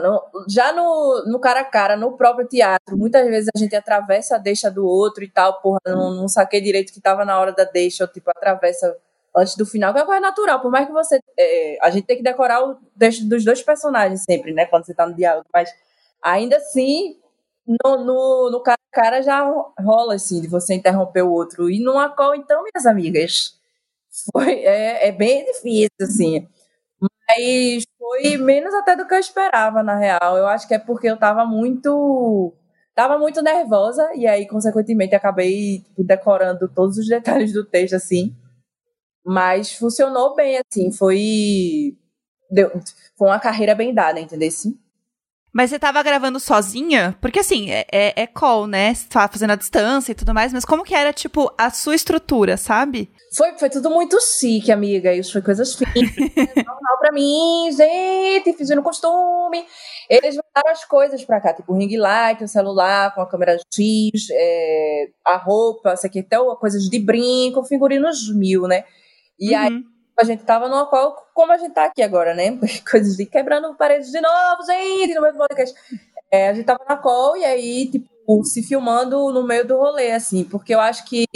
já 0.49 0.73
no, 0.73 1.25
no 1.27 1.41
cara 1.41 1.61
a 1.61 1.65
cara, 1.65 1.97
no 1.97 2.17
próprio 2.17 2.47
teatro, 2.47 2.97
muitas 2.97 3.27
vezes 3.27 3.51
a 3.55 3.59
gente 3.59 3.75
atravessa 3.75 4.37
a 4.37 4.39
deixa 4.39 4.71
do 4.71 4.87
outro 4.87 5.25
e 5.25 5.29
tal, 5.29 5.61
porra, 5.61 5.81
não, 5.87 6.15
não 6.15 6.29
saquei 6.29 6.61
direito 6.61 6.93
que 6.93 7.01
tava 7.01 7.25
na 7.25 7.39
hora 7.41 7.53
da 7.53 7.65
deixa, 7.65 8.05
ou 8.05 8.09
tipo, 8.09 8.31
atravessa 8.31 8.97
antes 9.37 9.57
do 9.57 9.67
final, 9.67 9.93
que 9.93 9.99
é 9.99 10.03
uma 10.03 10.07
coisa 10.07 10.21
natural, 10.21 10.61
por 10.61 10.71
mais 10.71 10.87
que 10.87 10.93
você. 10.93 11.19
É, 11.37 11.79
a 11.83 11.91
gente 11.91 12.07
tem 12.07 12.17
que 12.17 12.23
decorar 12.23 12.63
o 12.65 12.77
texto 12.97 13.25
dos 13.29 13.45
dois 13.45 13.61
personagens 13.61 14.23
sempre, 14.23 14.53
né? 14.53 14.67
Quando 14.67 14.87
você 14.87 14.95
tá 14.95 15.05
no 15.05 15.15
diálogo, 15.15 15.47
mas 15.53 15.69
ainda 16.23 16.57
assim, 16.57 17.19
no, 17.67 18.05
no, 18.05 18.51
no 18.53 18.61
cara 18.63 18.79
a 18.93 18.95
cara 18.95 19.23
já 19.23 19.43
rola, 19.81 20.15
assim, 20.15 20.41
de 20.41 20.47
você 20.47 20.75
interromper 20.75 21.23
o 21.23 21.33
outro. 21.33 21.69
E 21.69 21.81
numa 21.83 22.09
call, 22.09 22.37
então, 22.37 22.63
minhas 22.63 22.87
amigas, 22.87 23.59
foi, 24.33 24.61
é, 24.61 25.09
é 25.09 25.13
bem 25.13 25.45
difícil, 25.45 25.91
assim. 26.01 26.49
Mas 27.29 27.85
foi 27.99 28.37
menos 28.37 28.75
até 28.75 28.97
do 28.97 29.06
que 29.06 29.15
eu 29.15 29.19
esperava, 29.19 29.82
na 29.82 29.97
real. 29.97 30.37
Eu 30.37 30.47
acho 30.47 30.69
que 30.69 30.75
é 30.75 30.79
porque 30.79 31.09
eu 31.09 31.17
tava 31.19 31.44
muito. 31.44 32.53
Tava 32.94 33.19
muito 33.19 33.43
nervosa, 33.43 34.09
e 34.15 34.26
aí, 34.26 34.47
consequentemente, 34.47 35.15
acabei 35.17 35.81
tipo, 35.81 36.05
decorando 36.05 36.69
todos 36.69 36.97
os 36.99 37.09
detalhes 37.09 37.53
do 37.53 37.65
texto, 37.65 37.94
assim. 37.94 38.35
Mas 39.26 39.73
funcionou 39.75 40.35
bem, 40.37 40.59
assim. 40.59 40.93
Foi. 40.93 41.97
Deu, 42.50 42.71
foi 43.19 43.29
uma 43.29 43.41
carreira 43.41 43.75
bem 43.75 43.94
dada, 43.94 44.20
entendeu? 44.20 44.50
Sim. 44.50 44.79
Mas 45.55 45.71
você 45.71 45.79
tava 45.79 46.03
gravando 46.03 46.41
sozinha? 46.41 47.17
Porque 47.21 47.39
assim, 47.39 47.71
é, 47.71 47.87
é, 47.93 48.23
é 48.23 48.27
call, 48.27 48.67
né? 48.67 48.93
Você 48.93 49.09
tava 49.09 49.33
fazendo 49.33 49.53
a 49.53 49.56
distância 49.56 50.11
e 50.11 50.15
tudo 50.15 50.35
mais, 50.35 50.53
mas 50.53 50.65
como 50.65 50.83
que 50.83 50.93
era, 50.93 51.12
tipo, 51.12 51.49
a 51.56 51.71
sua 51.71 51.95
estrutura, 51.95 52.56
sabe? 52.56 53.09
Foi, 53.37 53.56
foi 53.56 53.71
tudo 53.71 53.89
muito 53.89 54.21
chique, 54.21 54.73
amiga. 54.73 55.15
Isso 55.15 55.33
foi 55.33 55.43
coisas 55.43 55.73
finas. 55.79 55.95
normal 56.56 56.99
pra 56.99 57.12
mim, 57.12 57.71
gente, 57.71 58.53
fiz 58.53 58.69
no 58.71 58.83
costume. 58.83 59.65
Eles 60.11 60.34
mandaram 60.34 60.73
as 60.73 60.84
coisas 60.84 61.25
pra 61.25 61.41
cá, 61.41 61.55
tipo 61.55 61.73
o 61.73 61.77
ring 61.77 61.96
light, 61.96 62.43
o 62.43 62.49
celular 62.49 63.15
com 63.15 63.20
a 63.20 63.29
câmera 63.29 63.56
X, 63.73 64.29
é, 64.32 65.06
a 65.25 65.37
roupa, 65.37 65.94
isso 65.94 66.05
aqui, 66.05 66.19
até 66.19 66.37
coisas 66.58 66.82
de 66.91 66.99
brinco, 66.99 67.63
figurinos 67.63 68.29
mil, 68.34 68.63
né? 68.63 68.82
E 69.39 69.55
uhum. 69.55 69.61
aí 69.61 69.94
a 70.19 70.25
gente 70.25 70.44
tava 70.44 70.69
numa 70.69 70.87
qual, 70.87 71.29
como 71.35 71.53
a 71.53 71.56
gente 71.56 71.73
tá 71.73 71.87
aqui 71.87 72.03
agora, 72.03 72.35
né? 72.35 72.59
Coisas 72.91 73.17
de 73.17 73.27
quebrando 73.27 73.75
paredes 73.75 74.11
de 74.11 74.21
novo, 74.21 74.65
gente, 74.67 75.15
no 75.15 75.23
meio 75.23 75.35
do 75.35 75.39
podcast. 75.39 75.75
É, 76.31 76.49
a 76.49 76.55
gente 76.55 76.65
tava 76.65 76.85
na 76.89 76.97
call 76.97 77.37
e 77.37 77.44
aí, 77.44 77.91
tipo, 77.91 78.44
se 78.44 78.63
filmando 78.63 79.33
no 79.33 79.47
meio 79.47 79.67
do 79.67 79.77
rolê, 79.77 80.13
assim, 80.13 80.44
porque 80.44 80.75
eu 80.75 80.81
acho 80.81 81.05
que 81.05 81.27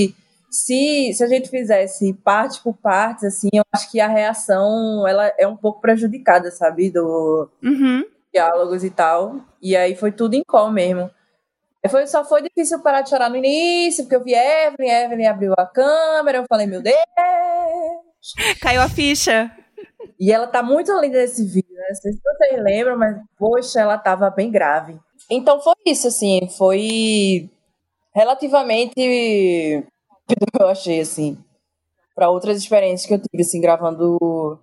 se, 0.50 1.12
se 1.12 1.22
a 1.22 1.26
gente 1.26 1.50
fizesse 1.50 2.12
parte 2.12 2.60
por 2.62 2.74
partes, 2.74 3.24
assim, 3.24 3.48
eu 3.52 3.62
acho 3.72 3.90
que 3.90 4.00
a 4.00 4.08
reação, 4.08 5.06
ela 5.06 5.32
é 5.38 5.46
um 5.46 5.56
pouco 5.56 5.80
prejudicada, 5.80 6.50
sabe? 6.50 6.90
Do 6.90 7.48
uhum. 7.62 8.04
diálogos 8.32 8.82
e 8.82 8.90
tal. 8.90 9.36
E 9.60 9.76
aí 9.76 9.94
foi 9.94 10.10
tudo 10.10 10.34
em 10.34 10.42
call 10.46 10.70
mesmo. 10.70 11.10
Foi, 11.88 12.06
só 12.06 12.24
foi 12.24 12.42
difícil 12.42 12.80
parar 12.80 13.02
de 13.02 13.10
chorar 13.10 13.30
no 13.30 13.36
início, 13.36 14.04
porque 14.04 14.16
eu 14.16 14.24
vi 14.24 14.34
Evelyn, 14.34 14.90
Evelyn 14.90 15.26
abriu 15.26 15.54
a 15.56 15.64
câmera, 15.64 16.38
eu 16.38 16.44
falei, 16.48 16.66
meu 16.66 16.82
Deus! 16.82 16.96
Caiu 18.60 18.80
a 18.80 18.88
ficha. 18.88 19.50
E 20.18 20.32
ela 20.32 20.46
tá 20.46 20.62
muito 20.62 20.92
linda 21.00 21.18
nesse 21.18 21.44
vídeo, 21.44 21.74
né? 21.74 21.84
Não 21.88 21.94
sei 21.96 22.12
se 22.12 22.20
vocês 22.22 22.62
lembram, 22.62 22.98
mas, 22.98 23.16
poxa, 23.38 23.80
ela 23.80 23.96
tava 23.96 24.30
bem 24.30 24.50
grave. 24.50 24.98
Então 25.30 25.60
foi 25.60 25.74
isso, 25.86 26.08
assim, 26.08 26.48
foi 26.56 27.50
relativamente 28.14 29.84
eu 30.60 30.68
achei, 30.68 31.00
assim, 31.00 31.38
para 32.14 32.30
outras 32.30 32.58
experiências 32.58 33.06
que 33.06 33.14
eu 33.14 33.18
tive, 33.18 33.42
assim, 33.42 33.60
gravando 33.60 34.58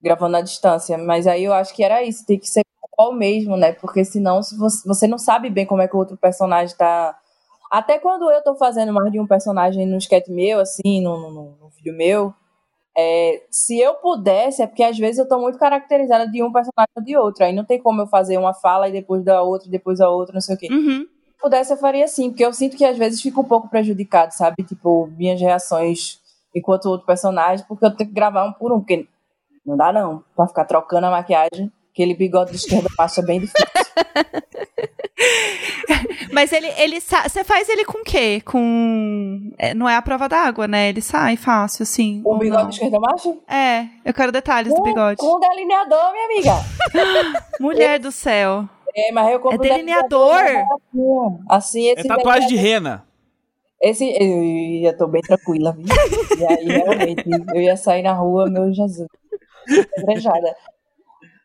gravando 0.00 0.36
à 0.36 0.40
distância. 0.40 0.96
Mas 0.96 1.26
aí 1.26 1.44
eu 1.44 1.52
acho 1.52 1.74
que 1.74 1.82
era 1.82 2.02
isso, 2.02 2.24
tem 2.24 2.38
que 2.38 2.48
ser 2.48 2.62
qual 2.98 3.12
mesmo, 3.12 3.56
né? 3.56 3.72
Porque 3.72 4.04
senão 4.04 4.42
se 4.42 4.56
você, 4.58 4.86
você 4.86 5.06
não 5.06 5.18
sabe 5.18 5.48
bem 5.50 5.66
como 5.66 5.82
é 5.82 5.88
que 5.88 5.94
o 5.94 5.98
outro 5.98 6.16
personagem 6.16 6.76
tá. 6.76 7.16
Até 7.70 7.98
quando 7.98 8.30
eu 8.30 8.42
tô 8.42 8.56
fazendo 8.56 8.92
mais 8.92 9.12
de 9.12 9.20
um 9.20 9.26
personagem 9.26 9.86
no 9.86 9.98
sketch 9.98 10.28
meu, 10.28 10.58
assim, 10.58 11.00
no, 11.02 11.30
no 11.60 11.68
vídeo 11.76 11.94
meu, 11.94 12.34
é, 13.00 13.44
se 13.48 13.78
eu 13.78 13.94
pudesse, 13.94 14.60
é 14.60 14.66
porque 14.66 14.82
às 14.82 14.98
vezes 14.98 15.20
eu 15.20 15.28
tô 15.28 15.38
muito 15.38 15.56
caracterizada 15.56 16.28
de 16.28 16.42
um 16.42 16.50
personagem 16.50 16.90
ou 16.96 17.04
de 17.04 17.16
outro. 17.16 17.44
Aí 17.44 17.52
não 17.52 17.64
tem 17.64 17.80
como 17.80 18.02
eu 18.02 18.08
fazer 18.08 18.36
uma 18.36 18.52
fala 18.52 18.88
e 18.88 18.92
depois 18.92 19.22
da 19.22 19.40
outra, 19.40 19.70
depois 19.70 20.00
a 20.00 20.10
outra, 20.10 20.34
não 20.34 20.40
sei 20.40 20.56
o 20.56 20.58
quê. 20.58 20.66
Uhum. 20.68 21.02
Se 21.02 21.40
pudesse, 21.40 21.72
eu 21.72 21.76
faria 21.76 22.04
assim, 22.04 22.30
porque 22.30 22.44
eu 22.44 22.52
sinto 22.52 22.76
que 22.76 22.84
às 22.84 22.98
vezes 22.98 23.22
fica 23.22 23.40
um 23.40 23.44
pouco 23.44 23.68
prejudicado, 23.68 24.32
sabe? 24.32 24.64
Tipo, 24.64 25.06
minhas 25.16 25.40
reações 25.40 26.18
enquanto 26.52 26.86
outro 26.86 27.06
personagem, 27.06 27.64
porque 27.68 27.86
eu 27.86 27.94
tenho 27.94 28.08
que 28.08 28.16
gravar 28.16 28.44
um 28.44 28.52
por 28.52 28.72
um, 28.72 28.80
porque 28.80 29.06
Não 29.64 29.76
dá 29.76 29.92
não, 29.92 30.24
pra 30.34 30.48
ficar 30.48 30.64
trocando 30.64 31.06
a 31.06 31.10
maquiagem. 31.12 31.70
Aquele 31.92 32.16
bigode 32.16 32.50
de 32.50 32.56
esquerda 32.56 32.88
passa 32.96 33.22
bem 33.22 33.38
difícil. 33.38 33.64
Mas 36.32 36.52
ele, 36.52 36.66
ele 36.76 37.00
você 37.00 37.42
faz 37.44 37.68
ele 37.68 37.84
com 37.84 37.98
o 37.98 38.04
quê? 38.04 38.40
Com. 38.44 39.52
É, 39.58 39.74
não 39.74 39.88
é 39.88 39.96
a 39.96 40.02
prova 40.02 40.28
d'água, 40.28 40.68
né? 40.68 40.88
Ele 40.88 41.00
sai 41.00 41.36
fácil, 41.36 41.82
assim. 41.82 42.22
O 42.24 42.36
bigode 42.36 42.68
de 42.68 42.74
esquerda 42.74 42.98
macho? 43.00 43.40
É, 43.48 43.86
eu 44.04 44.12
quero 44.12 44.32
detalhes 44.32 44.72
com, 44.72 44.78
do 44.78 44.82
bigode. 44.82 45.16
Com 45.16 45.36
um 45.36 45.40
delineador, 45.40 46.12
minha 46.12 46.24
amiga. 46.26 47.42
Mulher 47.60 47.98
do 47.98 48.12
céu. 48.12 48.68
É, 48.94 49.12
mas 49.12 49.32
eu 49.32 49.40
compro 49.40 49.64
É 49.64 49.68
delineador? 49.68 50.42
delineador 50.42 51.38
assim, 51.48 51.88
esse 51.88 52.06
é 52.06 52.08
tatuagem 52.08 52.48
de 52.48 52.56
rena. 52.56 53.04
Esse, 53.80 54.04
eu 54.10 54.90
já 54.90 54.96
tô 54.96 55.06
bem 55.06 55.22
tranquila, 55.22 55.72
viu? 55.72 55.86
E 56.36 56.46
aí, 56.46 56.66
realmente, 56.66 57.24
eu 57.54 57.60
ia 57.60 57.76
sair 57.76 58.02
na 58.02 58.12
rua, 58.12 58.50
meu 58.50 58.72
Jesus. 58.72 59.06
Beijada. 60.04 60.56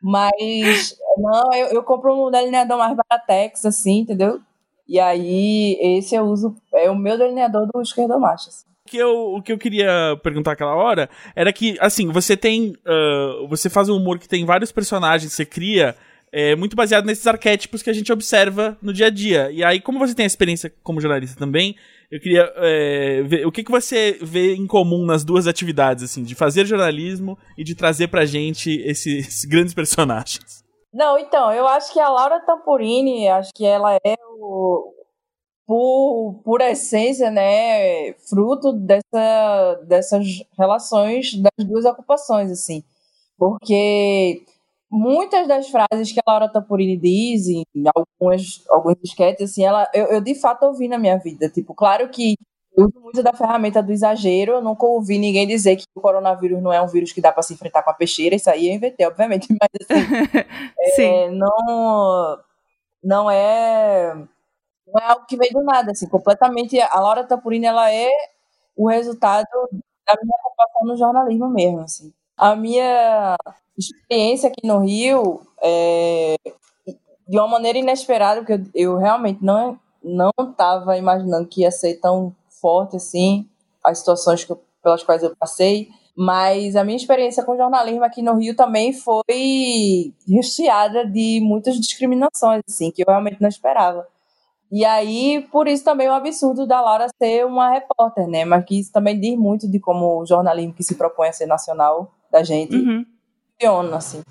Mas, 0.02 0.98
não, 1.18 1.54
eu, 1.54 1.68
eu 1.68 1.84
compro 1.84 2.28
um 2.28 2.32
delineador 2.32 2.78
mais 2.78 2.96
baratex, 2.96 3.66
assim, 3.66 4.00
entendeu? 4.00 4.40
E 4.88 5.00
aí, 5.00 5.78
esse 5.80 6.16
eu 6.16 6.24
uso, 6.26 6.56
é 6.74 6.90
o 6.90 6.96
meu 6.96 7.18
delineador 7.18 7.68
do 7.74 7.82
esquerdomacho. 7.82 8.50
Assim. 8.50 8.66
Que, 8.86 8.98
eu, 8.98 9.36
o 9.36 9.42
que 9.42 9.52
eu 9.52 9.58
queria 9.58 10.20
perguntar 10.22 10.52
aquela 10.52 10.76
hora 10.76 11.10
era 11.36 11.54
que, 11.54 11.78
assim, 11.80 12.12
você 12.12 12.36
tem. 12.36 12.74
Uh, 12.86 13.48
você 13.48 13.70
faz 13.70 13.90
um 13.90 13.96
humor 13.96 14.20
que 14.20 14.28
tem 14.28 14.46
vários 14.46 14.72
personagens, 14.72 15.32
você 15.34 15.46
cria. 15.46 15.96
É, 16.36 16.56
muito 16.56 16.76
baseado 16.76 17.06
nesses 17.06 17.28
arquétipos 17.28 17.84
que 17.84 17.92
a 17.92 17.94
gente 17.94 18.12
observa 18.12 18.76
no 18.82 18.92
dia 18.92 19.06
a 19.06 19.10
dia. 19.12 19.52
E 19.52 19.64
aí, 19.64 19.80
como 19.80 20.00
você 20.00 20.16
tem 20.16 20.24
a 20.24 20.28
experiência 20.28 20.74
como 20.82 21.00
jornalista 21.00 21.38
também, 21.38 21.76
eu 22.10 22.20
queria 22.20 22.52
é, 22.58 23.22
ver 23.22 23.46
o 23.46 23.52
que, 23.52 23.64
que 23.64 23.70
você 23.70 24.18
vê 24.20 24.56
em 24.56 24.66
comum 24.66 25.06
nas 25.06 25.24
duas 25.24 25.46
atividades, 25.46 26.04
assim, 26.04 26.24
de 26.24 26.34
fazer 26.34 26.66
jornalismo 26.66 27.38
e 27.56 27.64
de 27.64 27.76
trazer 27.76 28.08
pra 28.08 28.26
gente 28.26 28.72
esses 28.84 29.46
grandes 29.46 29.74
personagens. 29.76 30.63
Não, 30.94 31.18
então, 31.18 31.52
eu 31.52 31.68
acho 31.68 31.92
que 31.92 32.00
a 32.00 32.08
Laura 32.08 32.40
Tampurini, 32.40 33.28
acho 33.28 33.52
que 33.54 33.66
ela 33.66 33.96
é 34.06 34.16
o, 34.40 34.94
por, 35.68 36.42
por 36.44 36.62
essência, 36.62 37.32
né, 37.32 38.14
fruto 38.30 38.74
dessa, 38.74 39.76
dessas 39.88 40.26
relações 40.58 41.36
das 41.36 41.68
duas 41.68 41.86
ocupações, 41.86 42.52
assim. 42.52 42.84
Porque 43.38 44.46
muitas 44.92 45.48
das 45.48 45.70
frases 45.70 46.12
que 46.14 46.20
a 46.26 46.32
Laura 46.32 46.50
Tampurini 46.52 46.98
diz, 46.98 47.48
em 47.50 47.66
algumas, 47.96 48.64
alguns 48.70 48.96
esquetes, 49.04 49.52
assim, 49.52 49.66
ela, 49.66 49.90
eu, 49.94 50.06
eu 50.08 50.22
de 50.22 50.36
fato 50.36 50.64
ouvi 50.66 50.88
na 50.88 50.98
minha 51.00 51.18
vida. 51.20 51.50
Tipo, 51.50 51.74
claro 51.76 52.10
que 52.10 52.36
eu 52.76 52.86
uso 52.88 53.00
muito 53.02 53.24
da 53.24 53.34
ferramenta 53.34 53.82
do 53.84 53.92
exagero, 53.92 54.54
eu 54.54 54.62
nunca 54.62 54.86
ouvi 54.86 55.18
ninguém 55.18 55.48
dizer 55.48 55.76
que 55.78 55.86
o 55.96 56.02
coronavírus 56.02 56.62
não 56.62 56.74
é 56.74 56.82
um 56.82 56.88
vírus 56.88 57.12
que 57.12 57.22
dá 57.22 57.32
para 57.32 57.44
se 57.44 57.54
enfrentar 57.54 57.84
com 57.84 57.90
a 57.92 57.94
peixeira, 57.94 58.36
isso 58.36 58.50
aí 58.50 58.68
eu 58.70 58.74
inventei, 58.76 59.06
obviamente, 59.06 59.48
mas 59.62 59.70
assim, 59.82 61.04
é, 61.04 61.30
não, 61.32 62.40
não 63.04 63.32
é 63.32 64.16
não 64.88 65.02
é 65.02 65.06
algo 65.12 65.26
que 65.28 65.38
veio 65.38 65.54
do 65.54 65.64
nada, 65.64 65.92
assim, 65.92 66.08
completamente, 66.10 66.80
a 66.80 67.00
Laura 67.00 67.24
Tampurini, 67.26 67.66
ela 67.66 67.92
é 67.92 68.10
o 68.76 68.90
resultado 68.90 69.48
da 70.08 70.16
minha 70.22 70.38
ocupação 70.46 70.88
no 70.88 70.98
jornalismo 70.98 71.50
mesmo, 71.50 71.82
assim. 71.82 72.14
A 72.38 72.56
minha 72.56 73.36
experiência 73.78 74.50
aqui 74.50 74.66
no 74.68 74.80
Rio, 74.80 75.42
é, 75.62 76.36
de 77.28 77.38
uma 77.40 77.48
maneira 77.48 77.78
inesperada, 77.80 78.42
porque 78.42 78.54
eu, 78.76 78.94
eu 78.94 78.98
realmente 78.98 79.44
não 79.44 79.80
não 80.04 80.32
estava 80.52 80.98
imaginando 80.98 81.48
que 81.48 81.62
ia 81.62 81.72
ser 81.72 81.96
tão 81.96 82.36
forte 82.64 82.96
assim 82.96 83.46
as 83.84 84.00
situações 84.00 84.48
eu, 84.50 84.64
pelas 84.82 85.04
quais 85.04 85.22
eu 85.22 85.36
passei, 85.36 85.90
mas 86.16 86.78
a 86.78 86.84
minha 86.86 86.96
experiência 86.96 87.44
com 87.44 87.58
jornalismo 87.58 88.04
aqui 88.06 88.22
no 88.22 88.36
Rio 88.36 88.56
também 88.56 88.94
foi 88.94 90.14
recheada 90.26 91.06
de 91.06 91.42
muitas 91.44 91.76
discriminações 91.76 92.62
assim 92.66 92.90
que 92.92 93.02
eu 93.02 93.08
realmente 93.10 93.42
não 93.42 93.50
esperava. 93.50 94.08
E 94.72 94.86
aí, 94.86 95.46
por 95.52 95.68
isso 95.68 95.84
também 95.84 96.08
o 96.08 96.14
absurdo 96.14 96.66
da 96.66 96.82
Laura 96.82 97.08
ser 97.22 97.46
uma 97.46 97.70
repórter, 97.70 98.28
né? 98.28 98.46
Mas 98.46 98.66
que 98.66 98.80
isso 98.80 98.92
também 98.92 99.20
diz 99.20 99.38
muito 99.38 99.70
de 99.70 99.80
como 99.80 100.22
o 100.22 100.26
jornalismo 100.26 100.74
que 100.74 100.84
se 100.84 100.96
propõe 100.96 101.28
a 101.28 101.34
ser 101.34 101.46
nacional 101.46 102.12
da 102.32 102.42
gente 102.42 102.76
uhum 102.76 103.06
funciona, 103.64 103.98
assim. 103.98 104.24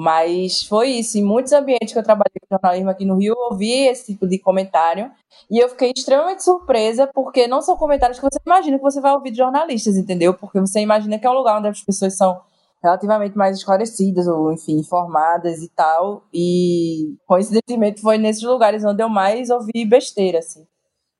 Mas 0.00 0.62
foi 0.62 0.90
isso. 0.90 1.18
Em 1.18 1.24
muitos 1.24 1.52
ambientes 1.52 1.92
que 1.92 1.98
eu 1.98 2.04
trabalhei 2.04 2.30
com 2.40 2.54
jornalismo 2.54 2.88
aqui 2.88 3.04
no 3.04 3.16
Rio, 3.16 3.34
eu 3.34 3.50
ouvi 3.50 3.88
esse 3.88 4.12
tipo 4.12 4.28
de 4.28 4.38
comentário. 4.38 5.10
E 5.50 5.58
eu 5.58 5.68
fiquei 5.68 5.90
extremamente 5.90 6.44
surpresa, 6.44 7.10
porque 7.12 7.48
não 7.48 7.60
são 7.60 7.76
comentários 7.76 8.20
que 8.20 8.24
você 8.24 8.38
imagina 8.46 8.76
que 8.76 8.82
você 8.84 9.00
vai 9.00 9.12
ouvir 9.12 9.32
de 9.32 9.38
jornalistas, 9.38 9.96
entendeu? 9.96 10.32
Porque 10.32 10.60
você 10.60 10.78
imagina 10.78 11.18
que 11.18 11.26
é 11.26 11.30
um 11.30 11.34
lugar 11.34 11.58
onde 11.58 11.66
as 11.66 11.82
pessoas 11.82 12.16
são 12.16 12.40
relativamente 12.80 13.36
mais 13.36 13.56
esclarecidas, 13.56 14.28
ou 14.28 14.52
enfim, 14.52 14.78
informadas 14.78 15.62
e 15.64 15.68
tal. 15.68 16.22
E 16.32 17.16
coincidentemente 17.26 18.00
foi 18.00 18.18
nesses 18.18 18.44
lugares 18.44 18.84
onde 18.84 19.02
eu 19.02 19.08
mais 19.08 19.50
ouvi 19.50 19.84
besteira, 19.84 20.38
assim. 20.38 20.64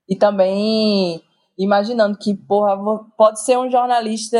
E 0.08 0.14
também 0.14 1.20
imaginando 1.58 2.16
que, 2.16 2.32
porra, 2.32 2.78
pode 3.16 3.42
ser 3.42 3.58
um 3.58 3.68
jornalista 3.68 4.38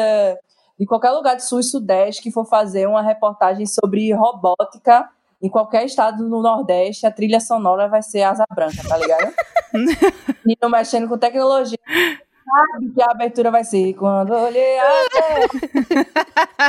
de 0.78 0.87
qualquer 0.87 1.11
lugar 1.11 1.37
do 1.37 1.42
sul 1.42 1.61
e 1.61 1.64
sudeste 1.64 2.23
que 2.23 2.30
for 2.30 2.44
fazer 2.44 2.87
uma 2.87 3.02
reportagem 3.02 3.66
sobre 3.66 4.12
robótica 4.12 5.08
em 5.40 5.49
qualquer 5.49 5.85
estado 5.85 6.28
no 6.28 6.42
Nordeste, 6.42 7.06
a 7.06 7.11
trilha 7.11 7.40
sonora 7.40 7.88
vai 7.88 8.02
ser 8.02 8.23
Asa 8.23 8.44
Branca, 8.52 8.82
tá 8.88 8.97
ligado? 8.97 9.32
e 10.47 10.56
não 10.61 10.68
mexendo 10.68 11.08
com 11.08 11.16
tecnologia. 11.16 11.78
Sabe 11.87 12.90
que 12.92 13.02
a 13.02 13.11
abertura 13.11 13.50
vai 13.50 13.62
ser 13.62 13.94
quando 13.94 14.32
olhei 14.32 14.78
a 14.78 14.88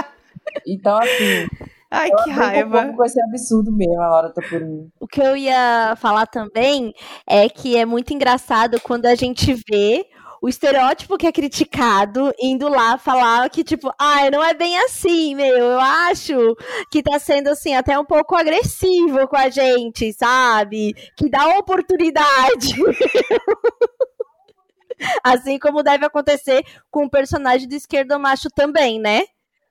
Então, 0.68 0.98
assim. 0.98 1.48
Ai, 1.90 2.12
que 2.24 2.30
raiva. 2.30 2.82
Um 2.82 2.96
com 2.96 3.04
esse 3.04 3.20
absurdo 3.22 3.72
mesmo, 3.72 4.02
a 4.02 4.10
Laura 4.10 4.30
tá 4.30 4.42
por 4.48 4.62
mim. 4.62 4.92
O 5.00 5.08
que 5.08 5.22
eu 5.22 5.36
ia 5.36 5.96
falar 5.98 6.28
também 6.28 6.94
é 7.28 7.50
que 7.50 7.76
é 7.76 7.86
muito 7.86 8.14
engraçado 8.14 8.80
quando 8.82 9.08
a 9.08 9.16
gente 9.16 9.54
vê 9.68 10.06
o 10.42 10.48
estereótipo 10.48 11.18
que 11.18 11.28
é 11.28 11.32
criticado 11.32 12.34
indo 12.40 12.70
lá 12.70 12.98
falar 12.98 13.50
que, 13.50 13.64
tipo, 13.64 13.94
ai, 14.00 14.30
não 14.30 14.44
é 14.44 14.54
bem 14.54 14.78
assim, 14.80 15.36
meu. 15.36 15.58
Eu 15.58 15.80
acho 15.80 16.56
que 16.92 17.04
tá 17.04 17.20
sendo, 17.20 17.50
assim, 17.50 17.76
até 17.76 17.98
um 18.00 18.06
pouco 18.06 18.36
agressivo 18.36 19.28
com 19.28 19.36
a 19.36 19.50
gente, 19.50 20.14
sabe? 20.14 20.94
Que 21.18 21.30
dá 21.30 21.58
oportunidade. 21.58 22.76
assim 25.24 25.58
como 25.58 25.84
deve 25.84 26.06
acontecer 26.06 26.64
com 26.92 27.06
o 27.06 27.10
personagem 27.10 27.68
do 27.68 27.76
esquerdomacho 27.76 28.50
também, 28.50 29.00
né? 29.00 29.24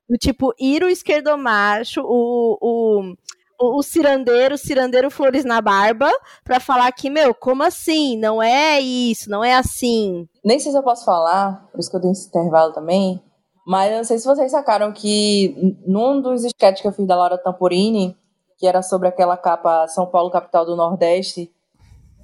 Do 0.09 0.17
tipo, 0.17 0.53
ir 0.59 0.83
o 0.83 0.89
esquerdomacho, 0.89 2.01
o, 2.01 2.57
o 2.61 3.15
o, 3.59 3.83
cirandeiro, 3.83 4.57
cirandeiro 4.57 5.11
flores 5.11 5.43
na 5.43 5.59
barba, 5.61 6.09
para 6.43 6.59
falar 6.59 6.91
que, 6.91 7.09
meu, 7.09 7.33
como 7.33 7.63
assim? 7.63 8.17
Não 8.17 8.41
é 8.41 8.79
isso, 8.79 9.29
não 9.29 9.43
é 9.43 9.53
assim. 9.53 10.27
Nem 10.43 10.59
sei 10.59 10.71
se 10.71 10.77
eu 10.77 10.83
posso 10.83 11.03
falar, 11.03 11.67
por 11.71 11.79
isso 11.79 11.89
que 11.89 11.95
eu 11.97 12.01
dei 12.01 12.11
esse 12.11 12.27
intervalo 12.27 12.71
também, 12.71 13.21
mas 13.67 13.91
eu 13.91 13.97
não 13.97 14.03
sei 14.03 14.17
se 14.17 14.25
vocês 14.25 14.51
sacaram 14.51 14.91
que 14.91 15.77
num 15.85 16.21
dos 16.21 16.43
sketches 16.45 16.81
que 16.81 16.87
eu 16.87 16.93
fiz 16.93 17.05
da 17.05 17.15
Laura 17.15 17.37
Tamporini, 17.37 18.17
que 18.57 18.65
era 18.65 18.81
sobre 18.81 19.07
aquela 19.07 19.37
capa 19.37 19.87
São 19.87 20.05
Paulo, 20.07 20.31
capital 20.31 20.65
do 20.65 20.75
Nordeste, 20.75 21.51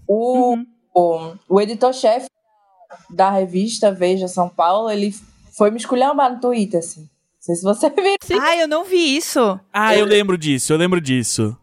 o, 0.08 0.54
uhum. 0.54 0.66
o, 0.94 1.34
o 1.50 1.62
editor-chefe 1.62 2.30
da 3.10 3.30
revista 3.30 3.92
Veja 3.92 4.28
São 4.28 4.48
Paulo, 4.48 4.90
ele 4.90 5.14
foi 5.56 5.70
me 5.70 5.78
esculhambar 5.78 6.34
no 6.34 6.40
Twitter, 6.40 6.80
assim 6.80 7.10
sei 7.46 7.56
se 7.56 7.64
você 7.64 7.90
viu. 8.28 8.42
Ah, 8.42 8.58
eu 8.58 8.68
não 8.68 8.84
vi 8.84 9.16
isso. 9.16 9.60
Ah, 9.72 9.96
eu 9.96 10.06
lembro 10.06 10.38
disso, 10.38 10.74
eu 10.74 10.78
lembro 10.78 11.00
disso. 11.00 11.56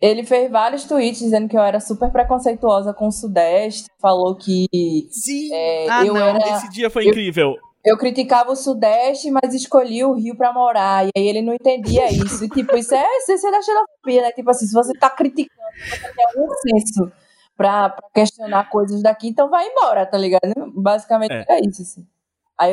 Ele 0.00 0.22
fez 0.22 0.48
vários 0.48 0.84
tweets 0.84 1.18
dizendo 1.18 1.48
que 1.48 1.56
eu 1.56 1.60
era 1.60 1.80
super 1.80 2.10
preconceituosa 2.12 2.94
com 2.94 3.08
o 3.08 3.12
Sudeste, 3.12 3.86
falou 4.00 4.36
que. 4.36 4.68
Sim! 5.10 5.52
É, 5.52 5.86
ah, 5.90 6.06
eu 6.06 6.14
não, 6.14 6.20
era, 6.20 6.56
esse 6.56 6.70
dia 6.70 6.88
foi 6.88 7.04
eu, 7.04 7.08
incrível. 7.08 7.56
Eu 7.84 7.98
criticava 7.98 8.52
o 8.52 8.56
Sudeste, 8.56 9.28
mas 9.30 9.52
escolhi 9.52 10.04
o 10.04 10.12
Rio 10.12 10.36
pra 10.36 10.52
morar. 10.52 11.06
E 11.06 11.10
aí 11.16 11.26
ele 11.26 11.42
não 11.42 11.52
entendia 11.52 12.06
isso. 12.12 12.44
E, 12.44 12.48
tipo, 12.48 12.76
isso 12.76 12.94
é 12.94 13.16
essência 13.16 13.50
da 13.50 13.60
xenofobia, 13.60 14.22
né? 14.22 14.30
Tipo 14.30 14.50
assim, 14.50 14.66
se 14.66 14.72
você 14.72 14.92
tá 14.92 15.10
criticando, 15.10 15.60
você 15.76 16.12
tem 16.12 16.26
algum 16.26 16.54
senso 16.62 17.12
pra, 17.56 17.88
pra 17.88 18.08
questionar 18.14 18.70
coisas 18.70 19.02
daqui, 19.02 19.26
então 19.26 19.50
vai 19.50 19.66
embora, 19.66 20.06
tá 20.06 20.16
ligado? 20.16 20.54
Basicamente 20.76 21.32
é, 21.32 21.44
é 21.48 21.60
isso, 21.68 21.82
assim. 21.82 22.06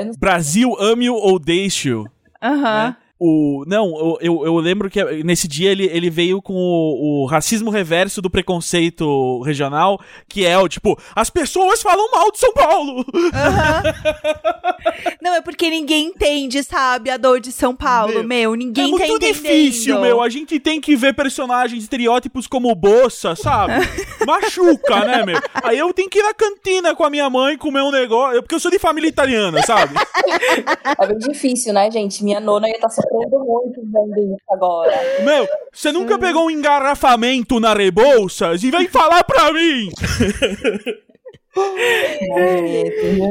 Não... 0.06 0.14
Brasil, 0.20 0.76
ame-o 0.80 1.16
ou 1.16 1.40
deixe-o. 1.40 2.06
Aham. 2.46 2.90
Né? 2.92 2.96
O, 3.18 3.64
não, 3.66 4.18
eu, 4.20 4.46
eu 4.46 4.58
lembro 4.58 4.90
que 4.90 5.02
nesse 5.24 5.48
dia 5.48 5.72
ele, 5.72 5.86
ele 5.86 6.10
veio 6.10 6.42
com 6.42 6.54
o, 6.54 7.24
o, 7.24 7.26
racismo 7.26 7.70
reverso 7.70 8.22
do 8.22 8.30
preconceito 8.30 9.42
regional, 9.44 10.02
que 10.28 10.46
é 10.46 10.58
o 10.58 10.68
tipo, 10.68 11.00
as 11.16 11.30
pessoas 11.30 11.82
falam 11.82 12.12
mal 12.12 12.30
de 12.30 12.40
São 12.40 12.52
Paulo. 12.52 12.98
Uhum. 12.98 13.32
não, 15.22 15.34
é 15.34 15.40
porque 15.40 15.70
ninguém 15.70 16.08
entende, 16.08 16.62
sabe, 16.62 17.10
a 17.10 17.16
dor 17.16 17.40
de 17.40 17.54
São 17.54 17.74
Paulo, 17.74 18.16
meu. 18.16 18.24
meu 18.26 18.56
ninguém 18.56 18.94
é 18.94 18.98
tá 18.98 19.08
muito 19.08 19.20
difícil, 19.26 20.02
meu. 20.02 20.22
A 20.22 20.28
gente 20.28 20.60
tem 20.60 20.82
que 20.82 20.94
ver 20.94 21.14
personagens, 21.14 21.84
estereótipos 21.84 22.48
como 22.48 22.76
Bossa, 22.76 23.34
sabe? 23.34 23.76
Machuca, 24.28 25.06
né, 25.06 25.26
meu? 25.26 25.40
Aí 25.64 25.80
eu 25.80 25.94
tenho 25.94 26.10
que 26.10 26.20
ir 26.20 26.24
na 26.24 26.34
cantina 26.34 26.94
com 26.94 27.06
a 27.06 27.10
minha 27.10 27.30
mãe 27.30 27.58
comer 27.58 27.82
um 27.82 27.92
negócio, 27.92 28.42
porque 28.42 28.56
eu 28.56 28.60
sou 28.60 28.72
de 28.72 28.78
família 28.78 29.08
italiana, 29.08 29.64
sabe? 29.64 29.96
É 31.00 31.08
bem 31.08 31.18
difícil, 31.18 31.74
né, 31.74 31.90
gente? 31.90 32.22
Minha 32.22 32.42
nona 32.42 32.68
ia 32.68 32.76
estar 32.76 32.90
tá 32.90 33.05
aprendo 33.06 33.40
muito 33.46 33.82
vendo 33.82 34.36
isso 34.36 34.46
agora. 34.50 34.92
Meu, 35.24 35.48
você 35.72 35.92
nunca 35.92 36.18
pegou 36.18 36.46
um 36.46 36.52
engarrafamento 36.52 37.60
na 37.60 37.74
Rebouças 37.74 38.64
e 38.64 38.72
vem 38.72 38.88
falar 38.88 39.24
pra 39.24 39.52
mim? 39.54 39.90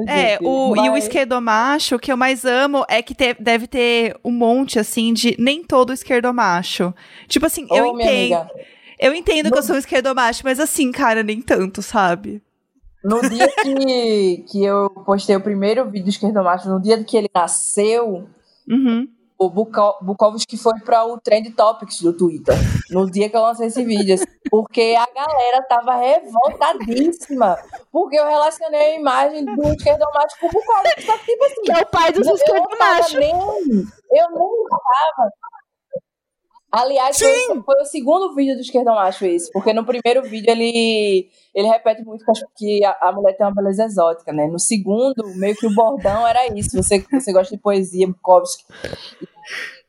É, 0.08 0.38
o, 0.40 0.74
e 0.76 0.88
o 0.88 0.96
esquerdomacho, 0.96 1.96
o 1.96 1.98
que 1.98 2.10
eu 2.10 2.16
mais 2.16 2.44
amo 2.44 2.84
é 2.88 3.02
que 3.02 3.14
te, 3.14 3.34
deve 3.38 3.66
ter 3.66 4.16
um 4.24 4.30
monte, 4.30 4.78
assim, 4.78 5.12
de 5.12 5.36
nem 5.38 5.62
todo 5.62 5.92
esquerdomacho. 5.92 6.94
Tipo 7.28 7.46
assim, 7.46 7.66
eu 7.70 7.86
entendo. 7.86 8.48
Eu 8.98 9.14
entendo 9.14 9.46
no... 9.46 9.52
que 9.52 9.58
eu 9.58 9.62
sou 9.62 9.76
esquerdomacho, 9.76 10.40
mas 10.44 10.58
assim, 10.58 10.90
cara, 10.90 11.22
nem 11.22 11.42
tanto, 11.42 11.82
sabe? 11.82 12.42
No 13.04 13.20
dia 13.28 13.46
que, 13.62 14.44
que 14.50 14.64
eu 14.64 14.88
postei 15.04 15.36
o 15.36 15.40
primeiro 15.40 15.84
vídeo 15.90 16.04
do 16.04 16.10
esquerdomacho, 16.10 16.70
no 16.70 16.80
dia 16.80 17.02
que 17.04 17.16
ele 17.18 17.28
nasceu, 17.34 18.26
uhum 18.66 19.06
o 19.46 20.02
Bukowski 20.02 20.56
foi 20.56 20.78
para 20.80 21.04
o 21.04 21.20
Trend 21.20 21.50
Topics 21.50 22.00
do 22.00 22.16
Twitter, 22.16 22.54
no 22.90 23.10
dia 23.10 23.28
que 23.28 23.36
eu 23.36 23.42
lancei 23.42 23.66
esse 23.66 23.84
vídeo, 23.84 24.14
assim, 24.14 24.24
porque 24.50 24.96
a 24.98 25.06
galera 25.14 25.62
tava 25.68 25.94
revoltadíssima, 25.96 27.56
porque 27.90 28.16
eu 28.16 28.26
relacionei 28.26 28.94
a 28.94 28.98
imagem 28.98 29.44
do 29.44 29.68
esquerdomacho 29.68 30.38
com 30.40 30.46
o 30.46 30.50
Bukowski, 30.50 31.02
só 31.02 31.18
que 31.18 31.26
tipo 31.26 31.44
assim... 31.44 31.62
Que 31.62 31.72
é 31.72 31.80
o 31.80 31.86
pai 31.86 32.12
dos 32.12 32.26
esquerdomachos. 32.26 33.14
Eu 33.14 33.20
nem, 33.20 33.32
eu 33.32 34.30
nem 34.30 34.64
tava 34.68 35.30
Aliás, 36.76 37.16
foi, 37.16 37.62
foi, 37.62 37.82
o 37.82 37.84
segundo 37.84 38.34
vídeo 38.34 38.56
do 38.56 38.60
Esquerdão 38.60 38.96
Macho 38.96 39.24
esse, 39.24 39.48
porque 39.52 39.72
no 39.72 39.84
primeiro 39.84 40.28
vídeo 40.28 40.50
ele, 40.50 41.30
ele 41.54 41.68
repete 41.68 42.04
muito 42.04 42.24
que 42.56 42.84
a, 42.84 42.96
a, 43.00 43.12
mulher 43.12 43.36
tem 43.36 43.46
uma 43.46 43.54
beleza 43.54 43.84
exótica, 43.84 44.32
né? 44.32 44.48
No 44.48 44.58
segundo, 44.58 45.24
meio 45.36 45.54
que 45.54 45.68
o 45.68 45.72
bordão 45.72 46.26
era 46.26 46.48
isso, 46.48 46.76
você, 46.76 46.98
você 47.12 47.32
gosta 47.32 47.54
de 47.54 47.62
poesia, 47.62 48.08
Bukowski. 48.08 48.64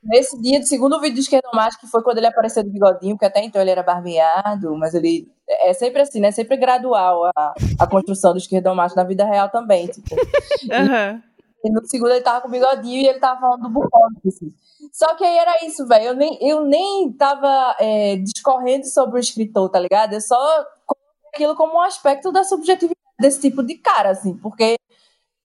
Nesse 0.03 0.39
dia 0.39 0.59
do 0.59 0.67
segundo 0.67 1.01
vídeo 1.01 1.15
do 1.15 1.21
Esquerdão 1.21 1.49
Macho, 1.55 1.79
que 1.79 1.87
foi 1.87 2.03
quando 2.03 2.19
ele 2.19 2.27
apareceu 2.27 2.63
do 2.63 2.69
bigodinho, 2.69 3.15
porque 3.15 3.25
até 3.25 3.43
então 3.43 3.59
ele 3.59 3.71
era 3.71 3.81
barbeado, 3.81 4.77
mas 4.77 4.93
ele... 4.93 5.27
É 5.47 5.73
sempre 5.73 6.03
assim, 6.03 6.19
né? 6.19 6.31
Sempre 6.31 6.55
gradual 6.55 7.25
a, 7.35 7.53
a 7.79 7.87
construção 7.87 8.31
do 8.31 8.37
Esquerdão 8.37 8.75
Macho 8.75 8.95
na 8.95 9.03
vida 9.03 9.25
real 9.25 9.49
também, 9.49 9.87
tipo. 9.87 10.13
Uhum. 10.13 11.21
No 11.69 11.85
segundo 11.85 12.11
ele 12.11 12.21
tava 12.21 12.41
com 12.41 12.49
bigodinho 12.49 13.01
e 13.01 13.07
ele 13.07 13.19
tava 13.19 13.39
falando 13.39 13.63
do 13.63 13.69
Bukowski, 13.69 14.27
assim. 14.27 14.53
Só 14.91 15.15
que 15.15 15.23
aí 15.23 15.37
era 15.37 15.65
isso, 15.65 15.87
velho. 15.87 16.05
Eu 16.05 16.15
nem, 16.15 16.37
eu 16.41 16.65
nem 16.65 17.11
tava 17.13 17.75
é, 17.79 18.17
discorrendo 18.17 18.85
sobre 18.85 19.17
o 19.17 19.19
escritor, 19.19 19.69
tá 19.69 19.79
ligado? 19.79 20.13
Eu 20.13 20.21
só 20.21 20.37
coloquei 20.85 21.29
aquilo 21.33 21.55
como 21.55 21.75
um 21.75 21.81
aspecto 21.81 22.31
da 22.31 22.43
subjetividade 22.43 22.99
desse 23.19 23.41
tipo 23.41 23.63
de 23.63 23.75
cara, 23.75 24.11
assim, 24.11 24.37
porque, 24.37 24.77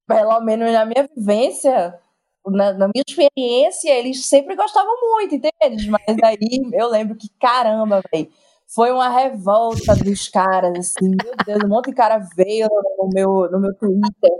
pelo 0.07 0.41
menos 0.41 0.73
na 0.73 0.85
minha 0.85 1.09
vivência, 1.17 1.99
na, 2.47 2.73
na, 2.73 2.89
minha 2.89 3.05
experiência, 3.07 3.91
eles 3.91 4.27
sempre 4.27 4.57
gostavam 4.57 4.95
muito, 5.01 5.35
entende? 5.35 5.91
Mas 5.91 6.17
aí 6.23 6.39
eu 6.73 6.89
lembro 6.89 7.17
que, 7.17 7.29
caramba, 7.41 8.03
velho, 8.13 8.31
foi 8.73 8.93
uma 8.93 9.09
revolta 9.09 9.97
dos 9.97 10.29
caras, 10.29 10.79
assim, 10.79 11.11
meu 11.11 11.35
Deus, 11.45 11.65
um 11.65 11.69
monte 11.69 11.91
de 11.91 11.97
cara 11.97 12.19
veio 12.37 12.69
no 12.99 13.09
meu, 13.13 13.51
no 13.51 13.59
meu 13.59 13.75
Twitter 13.75 14.31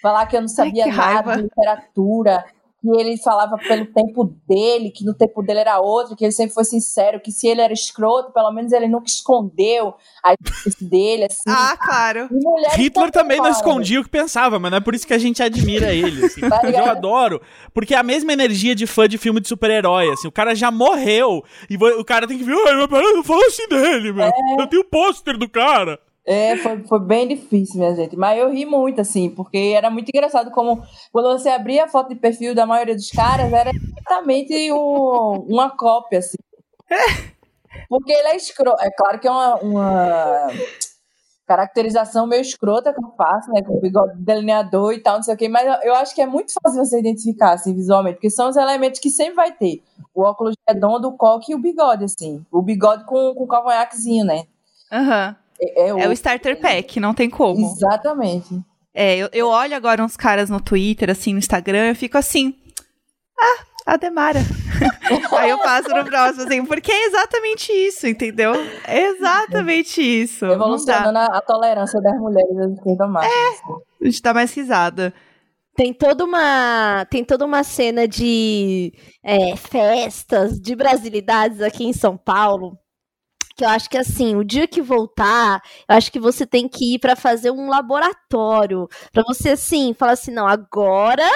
falar 0.00 0.26
que 0.26 0.36
eu 0.36 0.40
não 0.40 0.48
sabia 0.48 0.84
Ai, 0.84 0.90
nada 0.90 1.36
de 1.36 1.42
literatura, 1.42 2.44
que 2.82 3.00
ele 3.00 3.16
falava 3.16 3.56
pelo 3.56 3.86
tempo 3.86 4.34
dele, 4.48 4.90
que 4.90 5.04
no 5.04 5.14
tempo 5.14 5.40
dele 5.40 5.60
era 5.60 5.80
outro, 5.80 6.16
que 6.16 6.24
ele 6.24 6.32
sempre 6.32 6.52
foi 6.52 6.64
sincero, 6.64 7.20
que 7.20 7.30
se 7.30 7.46
ele 7.46 7.60
era 7.60 7.72
escroto, 7.72 8.32
pelo 8.32 8.50
menos 8.50 8.72
ele 8.72 8.88
nunca 8.88 9.06
escondeu 9.06 9.94
a 10.24 10.34
dele, 10.80 11.26
assim. 11.26 11.42
Ah, 11.46 11.76
claro. 11.76 12.28
Hitler 12.74 13.12
também 13.12 13.38
não 13.38 13.50
escondia 13.50 14.00
o 14.00 14.04
que 14.04 14.10
pensava, 14.10 14.58
mas 14.58 14.72
não 14.72 14.78
é 14.78 14.80
por 14.80 14.96
isso 14.96 15.06
que 15.06 15.14
a 15.14 15.18
gente 15.18 15.40
admira 15.40 15.94
ele, 15.94 16.26
assim. 16.26 16.40
Tá 16.40 16.60
eu 16.68 16.84
adoro, 16.86 17.40
porque 17.72 17.94
é 17.94 17.98
a 17.98 18.02
mesma 18.02 18.32
energia 18.32 18.74
de 18.74 18.86
fã 18.86 19.08
de 19.08 19.16
filme 19.16 19.40
de 19.40 19.46
super-herói, 19.46 20.10
assim, 20.10 20.26
o 20.26 20.32
cara 20.32 20.54
já 20.54 20.70
morreu, 20.70 21.44
e 21.70 21.76
o 21.76 22.04
cara 22.04 22.26
tem 22.26 22.36
que 22.36 22.44
ver, 22.44 22.56
ai, 22.66 22.74
não 22.74 23.22
fala 23.22 23.46
assim 23.46 23.68
dele, 23.68 24.12
meu. 24.12 24.24
É. 24.24 24.32
Eu 24.58 24.66
tenho 24.66 24.82
o 24.82 24.86
pôster 24.86 25.38
do 25.38 25.48
cara. 25.48 26.00
É, 26.24 26.56
foi, 26.58 26.84
foi 26.84 27.00
bem 27.00 27.26
difícil, 27.26 27.78
minha 27.80 27.94
gente. 27.94 28.16
Mas 28.16 28.38
eu 28.38 28.50
ri 28.50 28.64
muito, 28.64 29.00
assim, 29.00 29.28
porque 29.30 29.72
era 29.76 29.90
muito 29.90 30.08
engraçado 30.08 30.50
como 30.50 30.82
quando 31.12 31.36
você 31.38 31.48
abria 31.48 31.84
a 31.84 31.88
foto 31.88 32.10
de 32.10 32.14
perfil 32.16 32.54
da 32.54 32.64
maioria 32.66 32.94
dos 32.94 33.10
caras, 33.10 33.52
era 33.52 33.70
exatamente 33.74 34.72
um, 34.72 35.46
uma 35.48 35.70
cópia, 35.70 36.20
assim. 36.20 36.36
Porque 37.88 38.12
ele 38.12 38.28
é 38.28 38.36
escroto. 38.36 38.82
É 38.82 38.90
claro 38.90 39.18
que 39.20 39.28
é 39.28 39.30
uma, 39.30 39.54
uma 39.56 40.48
caracterização 41.46 42.26
meio 42.26 42.40
escrota 42.40 42.92
que 42.92 43.04
eu 43.04 43.12
faço, 43.16 43.50
né? 43.50 43.62
Com 43.62 43.76
o 43.76 43.80
bigode 43.80 44.16
delineador 44.18 44.92
e 44.92 45.00
tal, 45.00 45.16
não 45.16 45.22
sei 45.22 45.34
o 45.34 45.36
quê. 45.36 45.48
Mas 45.48 45.66
eu 45.84 45.94
acho 45.94 46.14
que 46.14 46.22
é 46.22 46.26
muito 46.26 46.52
fácil 46.52 46.84
você 46.84 46.98
identificar, 46.98 47.52
assim, 47.52 47.74
visualmente, 47.74 48.16
porque 48.16 48.30
são 48.30 48.48
os 48.48 48.56
elementos 48.56 49.00
que 49.00 49.10
sempre 49.10 49.34
vai 49.34 49.52
ter. 49.52 49.82
O 50.14 50.22
óculos 50.22 50.54
redondo, 50.68 51.08
o 51.08 51.16
coque 51.16 51.52
e 51.52 51.54
o 51.54 51.58
bigode, 51.58 52.04
assim. 52.04 52.44
O 52.50 52.62
bigode 52.62 53.04
com, 53.04 53.34
com 53.34 53.44
o 53.44 53.48
cavanhaquezinho, 53.48 54.24
né? 54.24 54.44
Aham. 54.90 55.28
Uhum. 55.28 55.41
É, 55.62 55.88
é, 55.88 55.94
o... 55.94 55.98
é 55.98 56.08
o 56.08 56.12
starter 56.12 56.60
pack, 56.60 56.98
não 56.98 57.14
tem 57.14 57.30
como. 57.30 57.64
Exatamente. 57.64 58.60
É, 58.94 59.16
eu, 59.16 59.28
eu 59.32 59.48
olho 59.48 59.74
agora 59.74 60.04
uns 60.04 60.16
caras 60.16 60.50
no 60.50 60.60
Twitter, 60.60 61.08
assim, 61.08 61.32
no 61.32 61.38
Instagram, 61.38 61.88
eu 61.88 61.94
fico 61.94 62.18
assim. 62.18 62.54
Ah, 63.38 63.64
a 63.86 63.96
Demara. 63.96 64.40
Aí 65.38 65.50
eu 65.50 65.58
passo 65.58 65.88
no 65.88 66.04
próximo, 66.04 66.44
assim, 66.44 66.64
porque 66.66 66.90
é 66.90 67.06
exatamente 67.06 67.72
isso, 67.72 68.06
entendeu? 68.06 68.52
É 68.84 69.00
exatamente 69.10 70.00
isso. 70.00 70.44
Evolucionando 70.44 71.18
a, 71.18 71.26
a 71.26 71.40
tolerância 71.40 72.00
das 72.00 72.18
mulheres 72.18 72.58
às 72.58 72.72
esquerda 72.72 73.06
mais. 73.06 73.32
É, 73.32 73.48
a 74.02 74.04
gente 74.04 74.22
dá 74.22 74.34
mais 74.34 74.54
risada. 74.54 75.14
Tem 75.74 75.94
toda 75.94 76.24
uma 76.24 77.06
tem 77.06 77.24
toda 77.24 77.46
uma 77.46 77.64
cena 77.64 78.06
de 78.06 78.92
é, 79.24 79.56
festas, 79.56 80.60
de 80.60 80.76
brasilidades 80.76 81.62
aqui 81.62 81.84
em 81.84 81.94
São 81.94 82.14
Paulo 82.14 82.76
que 83.56 83.64
eu 83.64 83.68
acho 83.68 83.88
que 83.90 83.98
assim, 83.98 84.36
o 84.36 84.44
dia 84.44 84.66
que 84.66 84.80
voltar, 84.82 85.62
eu 85.88 85.96
acho 85.96 86.10
que 86.12 86.20
você 86.20 86.46
tem 86.46 86.68
que 86.68 86.94
ir 86.94 86.98
para 86.98 87.16
fazer 87.16 87.50
um 87.50 87.68
laboratório, 87.68 88.88
para 89.12 89.22
você 89.26 89.50
assim, 89.50 89.94
falar 89.94 90.12
assim, 90.12 90.30
não, 90.32 90.46
agora 90.46 91.28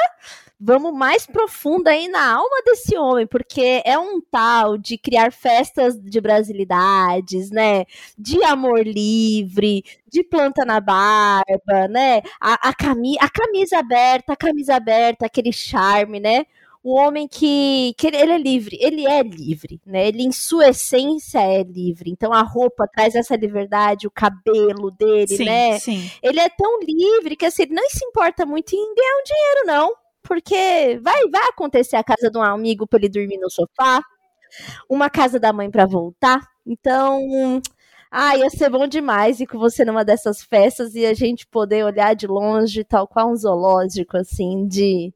vamos 0.58 0.92
mais 0.94 1.26
profundo 1.26 1.88
aí 1.88 2.08
na 2.08 2.32
alma 2.34 2.62
desse 2.64 2.96
homem, 2.96 3.26
porque 3.26 3.82
é 3.84 3.98
um 3.98 4.20
tal 4.20 4.78
de 4.78 4.96
criar 4.96 5.30
festas 5.32 6.00
de 6.00 6.20
brasilidades, 6.20 7.50
né? 7.50 7.84
De 8.18 8.42
amor 8.42 8.80
livre, 8.86 9.84
de 10.08 10.22
planta 10.24 10.64
na 10.64 10.80
barba, 10.80 11.88
né? 11.90 12.22
A, 12.40 12.70
a, 12.70 12.74
cami 12.74 13.16
a 13.20 13.28
camisa 13.28 13.78
aberta, 13.78 14.32
a 14.32 14.36
camisa 14.36 14.74
aberta, 14.76 15.26
aquele 15.26 15.52
charme, 15.52 16.20
né? 16.20 16.46
Um 16.86 16.92
homem 16.92 17.26
que, 17.26 17.92
que 17.98 18.06
ele, 18.06 18.16
ele, 18.16 18.32
é 18.32 18.38
livre, 18.38 18.78
ele 18.80 19.06
é 19.06 19.20
livre, 19.20 19.80
né? 19.84 20.06
Ele 20.06 20.22
em 20.22 20.30
sua 20.30 20.68
essência 20.68 21.40
é 21.40 21.64
livre. 21.64 22.12
Então 22.12 22.32
a 22.32 22.42
roupa 22.42 22.86
traz 22.86 23.16
essa 23.16 23.34
liberdade, 23.34 24.06
o 24.06 24.10
cabelo 24.10 24.92
dele, 24.92 25.36
sim, 25.36 25.44
né? 25.44 25.80
Sim. 25.80 26.08
Ele 26.22 26.38
é 26.38 26.48
tão 26.48 26.78
livre 26.80 27.34
que 27.34 27.44
assim, 27.44 27.62
ele 27.62 27.74
não 27.74 27.90
se 27.90 28.04
importa 28.04 28.46
muito 28.46 28.72
em 28.72 28.94
ganhar 28.94 29.18
um 29.18 29.24
dinheiro, 29.24 29.66
não. 29.66 29.94
Porque 30.22 31.00
vai, 31.02 31.28
vai 31.28 31.48
acontecer 31.48 31.96
a 31.96 32.04
casa 32.04 32.30
de 32.30 32.38
um 32.38 32.42
amigo 32.42 32.86
para 32.86 33.00
ele 33.00 33.08
dormir 33.08 33.38
no 33.38 33.50
sofá, 33.50 34.00
uma 34.88 35.10
casa 35.10 35.40
da 35.40 35.52
mãe 35.52 35.68
para 35.68 35.86
voltar. 35.86 36.40
Então, 36.64 37.60
ah, 38.12 38.36
ia 38.36 38.48
ser 38.48 38.70
bom 38.70 38.86
demais 38.86 39.40
ir 39.40 39.46
com 39.46 39.58
você 39.58 39.84
numa 39.84 40.04
dessas 40.04 40.40
festas 40.40 40.94
e 40.94 41.04
a 41.04 41.14
gente 41.14 41.48
poder 41.48 41.84
olhar 41.84 42.14
de 42.14 42.28
longe, 42.28 42.84
tal 42.84 43.08
qual 43.08 43.32
um 43.32 43.36
zoológico, 43.36 44.16
assim, 44.16 44.68
de 44.68 45.12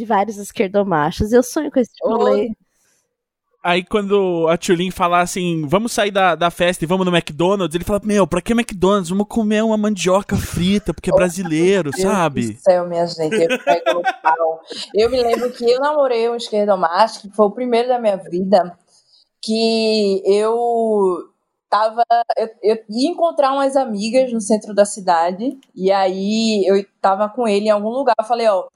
de 0.00 0.06
vários 0.06 0.38
esquerdomachos. 0.38 1.32
Eu 1.32 1.42
sonho 1.42 1.70
com 1.70 1.78
esse 1.78 1.92
rolê. 2.02 2.50
Aí 3.62 3.84
quando 3.84 4.48
a 4.48 4.56
Tulin 4.56 4.90
fala 4.90 5.20
assim, 5.20 5.66
vamos 5.66 5.92
sair 5.92 6.10
da, 6.10 6.34
da 6.34 6.50
festa 6.50 6.82
e 6.82 6.86
vamos 6.86 7.04
no 7.04 7.14
McDonald's, 7.14 7.74
ele 7.74 7.84
fala, 7.84 8.00
meu, 8.02 8.26
pra 8.26 8.40
que 8.40 8.54
McDonald's? 8.54 9.10
Vamos 9.10 9.26
comer 9.28 9.62
uma 9.62 9.76
mandioca 9.76 10.34
frita, 10.34 10.94
porque 10.94 11.10
é 11.10 11.14
brasileiro, 11.14 11.90
Deus 11.90 12.02
sabe? 12.02 12.46
Meu 12.46 12.56
céu, 12.56 12.88
minha 12.88 13.06
gente, 13.06 13.34
eu 13.34 13.62
pego 13.62 13.94
no 13.94 14.02
pau. 14.22 14.62
Eu 14.94 15.10
me 15.10 15.22
lembro 15.22 15.52
que 15.52 15.70
eu 15.70 15.78
namorei 15.78 16.30
um 16.30 16.36
esquerdomacho, 16.36 17.20
que 17.20 17.36
foi 17.36 17.46
o 17.46 17.50
primeiro 17.50 17.88
da 17.88 17.98
minha 17.98 18.16
vida, 18.16 18.78
que 19.42 20.22
eu 20.24 21.28
tava. 21.68 22.02
Eu, 22.38 22.48
eu, 22.62 22.78
ia 22.88 23.10
encontrar 23.10 23.52
umas 23.52 23.76
amigas 23.76 24.32
no 24.32 24.40
centro 24.40 24.74
da 24.74 24.86
cidade, 24.86 25.58
e 25.74 25.92
aí 25.92 26.64
eu 26.66 26.82
tava 26.98 27.28
com 27.28 27.46
ele 27.46 27.66
em 27.66 27.70
algum 27.70 27.90
lugar. 27.90 28.14
Eu 28.18 28.24
falei, 28.24 28.48
ó, 28.48 28.68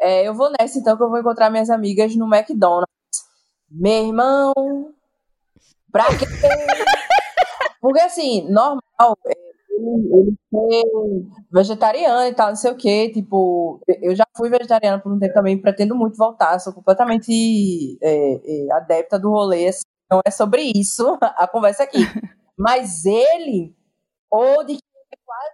é, 0.00 0.26
eu 0.26 0.34
vou 0.34 0.50
nessa 0.50 0.78
então 0.78 0.96
que 0.96 1.02
eu 1.02 1.10
vou 1.10 1.18
encontrar 1.18 1.50
minhas 1.50 1.70
amigas 1.70 2.14
no 2.16 2.32
McDonald's. 2.32 2.88
Meu 3.70 4.06
irmão, 4.06 4.52
pra 5.92 6.06
quê? 6.06 6.24
Porque 7.80 8.00
assim, 8.00 8.42
normal, 8.50 9.18
é, 9.26 9.32
ele, 9.78 10.36
ele 10.52 11.28
vegetariano 11.50 12.28
e 12.28 12.34
tal, 12.34 12.48
não 12.48 12.56
sei 12.56 12.70
o 12.70 12.76
que, 12.76 13.10
tipo, 13.10 13.80
eu 14.02 14.14
já 14.14 14.24
fui 14.36 14.50
vegetariana 14.50 15.00
por 15.00 15.12
um 15.12 15.18
tempo 15.18 15.34
também, 15.34 15.60
pretendo 15.60 15.94
muito 15.94 16.16
voltar, 16.16 16.58
sou 16.58 16.72
completamente 16.72 17.98
é, 18.02 18.34
é, 18.34 18.72
adepta 18.72 19.18
do 19.18 19.30
rolê, 19.30 19.68
assim, 19.68 19.82
não 20.10 20.20
é 20.24 20.30
sobre 20.30 20.72
isso 20.74 21.18
a 21.22 21.46
conversa 21.46 21.84
aqui. 21.84 21.98
Mas 22.58 23.04
ele, 23.04 23.74
ou 24.30 24.64
de 24.64 24.78
quase 25.24 25.47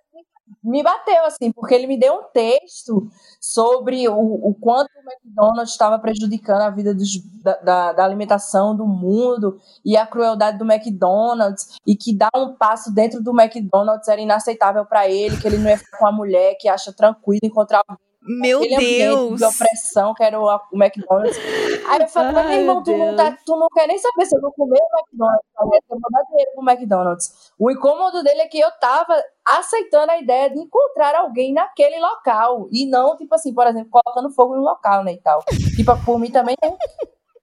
me 0.65 0.83
bateu, 0.83 1.27
assim, 1.27 1.53
porque 1.53 1.75
ele 1.75 1.87
me 1.87 1.99
deu 1.99 2.15
um 2.15 2.23
texto 2.33 3.07
sobre 3.39 4.09
o, 4.09 4.15
o 4.15 4.55
quanto 4.55 4.89
o 4.97 5.01
McDonald's 5.01 5.73
estava 5.73 5.99
prejudicando 5.99 6.63
a 6.63 6.71
vida 6.71 6.95
dos, 6.95 7.23
da, 7.43 7.57
da, 7.57 7.93
da, 7.93 8.05
alimentação 8.05 8.75
do 8.75 8.87
mundo 8.87 9.59
e 9.85 9.95
a 9.95 10.07
crueldade 10.07 10.57
do 10.57 10.65
McDonald's 10.65 11.77
e 11.87 11.95
que 11.95 12.17
dar 12.17 12.31
um 12.35 12.55
passo 12.55 12.93
dentro 12.95 13.23
do 13.23 13.39
McDonald's 13.39 14.09
era 14.09 14.21
inaceitável 14.21 14.87
para 14.87 15.07
ele, 15.07 15.37
que 15.37 15.47
ele 15.47 15.59
não 15.59 15.69
ia 15.69 15.77
ficar 15.77 15.99
com 15.99 16.07
a 16.07 16.13
mulher 16.13 16.57
que 16.59 16.67
acha 16.67 16.93
tranquilo 16.93 17.41
encontrar 17.43 17.85
meu 18.25 18.61
Deus! 18.61 19.39
de 19.39 19.45
opressão, 19.45 20.15
que 20.15 20.23
era 20.23 20.41
o, 20.41 20.61
McDonald's. 20.73 21.39
Aí 21.87 22.01
eu 22.01 22.09
falei, 22.09 22.33
meu 22.33 22.61
irmão, 22.61 22.83
tu 22.83 22.97
não, 22.97 23.17
tá, 23.17 23.37
tu 23.45 23.57
não 23.57 23.69
quer 23.69 23.87
nem 23.87 23.99
saber 23.99 24.27
se 24.27 24.37
eu 24.37 24.41
vou 24.41 24.53
comer 24.53 24.79
o 24.79 24.99
McDonald's, 24.99 25.47
eu 25.91 25.99
vou 26.01 26.11
dar 26.11 26.23
dinheiro 26.25 26.51
pro 26.55 26.71
McDonald's. 26.71 27.53
O 27.59 27.71
incômodo 27.71 28.23
dele 28.23 28.41
é 28.41 28.49
que 28.49 28.59
eu 28.59 28.71
tava 28.81 29.15
aceitando 29.47 30.13
a 30.13 30.19
ideia 30.19 30.51
de 30.51 30.59
encontrar 30.59 31.15
alguém 31.15 31.53
naquele 31.53 32.01
local. 32.01 32.69
E 32.73 32.87
não, 32.87 33.17
tipo 33.17 33.35
assim, 33.35 33.53
por 33.53 33.67
exemplo, 33.67 33.91
colocando 33.91 34.35
fogo 34.35 34.57
no 34.57 34.63
local, 34.63 35.05
né, 35.05 35.13
e 35.13 35.21
tal. 35.21 35.45
Tipo, 35.77 35.93
por 36.05 36.19
mim 36.19 36.31
também, 36.31 36.57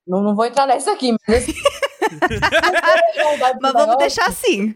não, 0.08 0.22
não 0.22 0.36
vou 0.36 0.46
entrar 0.46 0.66
nessa 0.66 0.92
aqui, 0.92 1.16
mas... 1.28 1.44
Assim, 1.44 1.54
mas 3.62 3.74
vamos 3.74 3.98
deixar 3.98 4.28
assim. 4.28 4.74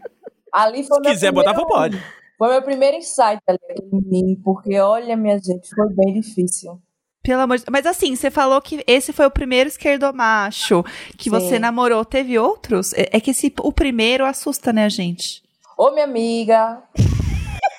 Ali 0.52 0.84
foi 0.84 0.98
Se 0.98 1.10
quiser 1.10 1.32
primeiro... 1.32 1.52
botar, 1.54 1.66
pode. 1.66 2.02
Foi 2.38 2.50
meu 2.50 2.62
primeiro 2.62 2.96
insight 2.96 3.40
ali 3.46 3.58
em 3.92 4.00
mim, 4.02 4.40
porque 4.44 4.78
olha, 4.78 5.16
minha 5.16 5.38
gente, 5.38 5.68
foi 5.74 5.88
bem 5.94 6.20
difícil. 6.20 6.78
Pelo 7.22 7.40
amor 7.40 7.58
de 7.58 7.64
Mas 7.70 7.86
assim, 7.86 8.14
você 8.14 8.30
falou 8.30 8.60
que 8.60 8.84
esse 8.86 9.12
foi 9.12 9.26
o 9.26 9.30
primeiro 9.30 9.68
esquerdomacho 9.68 10.84
que 11.16 11.24
Sim. 11.24 11.30
você 11.30 11.58
namorou. 11.58 12.04
Teve 12.04 12.38
outros? 12.38 12.92
É, 12.92 13.08
é 13.12 13.20
que 13.20 13.32
esse, 13.32 13.52
o 13.60 13.72
primeiro 13.72 14.24
assusta, 14.24 14.72
né, 14.72 14.88
gente? 14.88 15.42
Ô, 15.76 15.90
minha 15.90 16.04
amiga. 16.04 16.82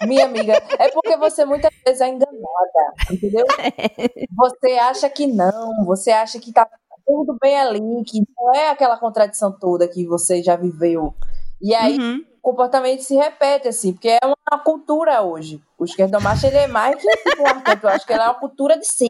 minha 0.05 0.25
amiga. 0.25 0.53
É 0.79 0.89
porque 0.89 1.15
você 1.15 1.45
muitas 1.45 1.71
vezes 1.85 2.01
é 2.01 2.09
enganada, 2.09 2.93
entendeu? 3.11 3.45
Você 4.35 4.73
acha 4.73 5.09
que 5.09 5.27
não, 5.27 5.85
você 5.85 6.11
acha 6.11 6.39
que 6.39 6.51
tá 6.51 6.67
tudo 7.05 7.37
bem 7.41 7.57
ali, 7.57 7.79
que 8.05 8.21
não 8.37 8.53
é 8.53 8.69
aquela 8.69 8.97
contradição 8.97 9.51
toda 9.51 9.87
que 9.87 10.05
você 10.05 10.43
já 10.43 10.55
viveu. 10.55 11.15
E 11.61 11.73
aí, 11.73 11.97
uhum 11.97 12.25
comportamento 12.47 13.01
se 13.01 13.13
repete, 13.13 13.67
assim, 13.67 13.91
porque 13.91 14.07
é 14.07 14.19
uma 14.25 14.59
cultura 14.63 15.21
hoje. 15.21 15.61
O 15.77 15.83
esquerdomacho, 15.83 16.47
ele 16.47 16.55
é 16.55 16.67
mais 16.67 16.95
que 16.95 17.17
tipo, 17.17 17.43
um 17.43 17.47
arquétipo, 17.47 17.87
eu 17.87 17.89
acho 17.91 18.07
que 18.07 18.13
ele 18.13 18.21
é 18.21 18.25
uma 18.25 18.39
cultura 18.39 18.79
de 18.79 18.87
si. 18.87 19.07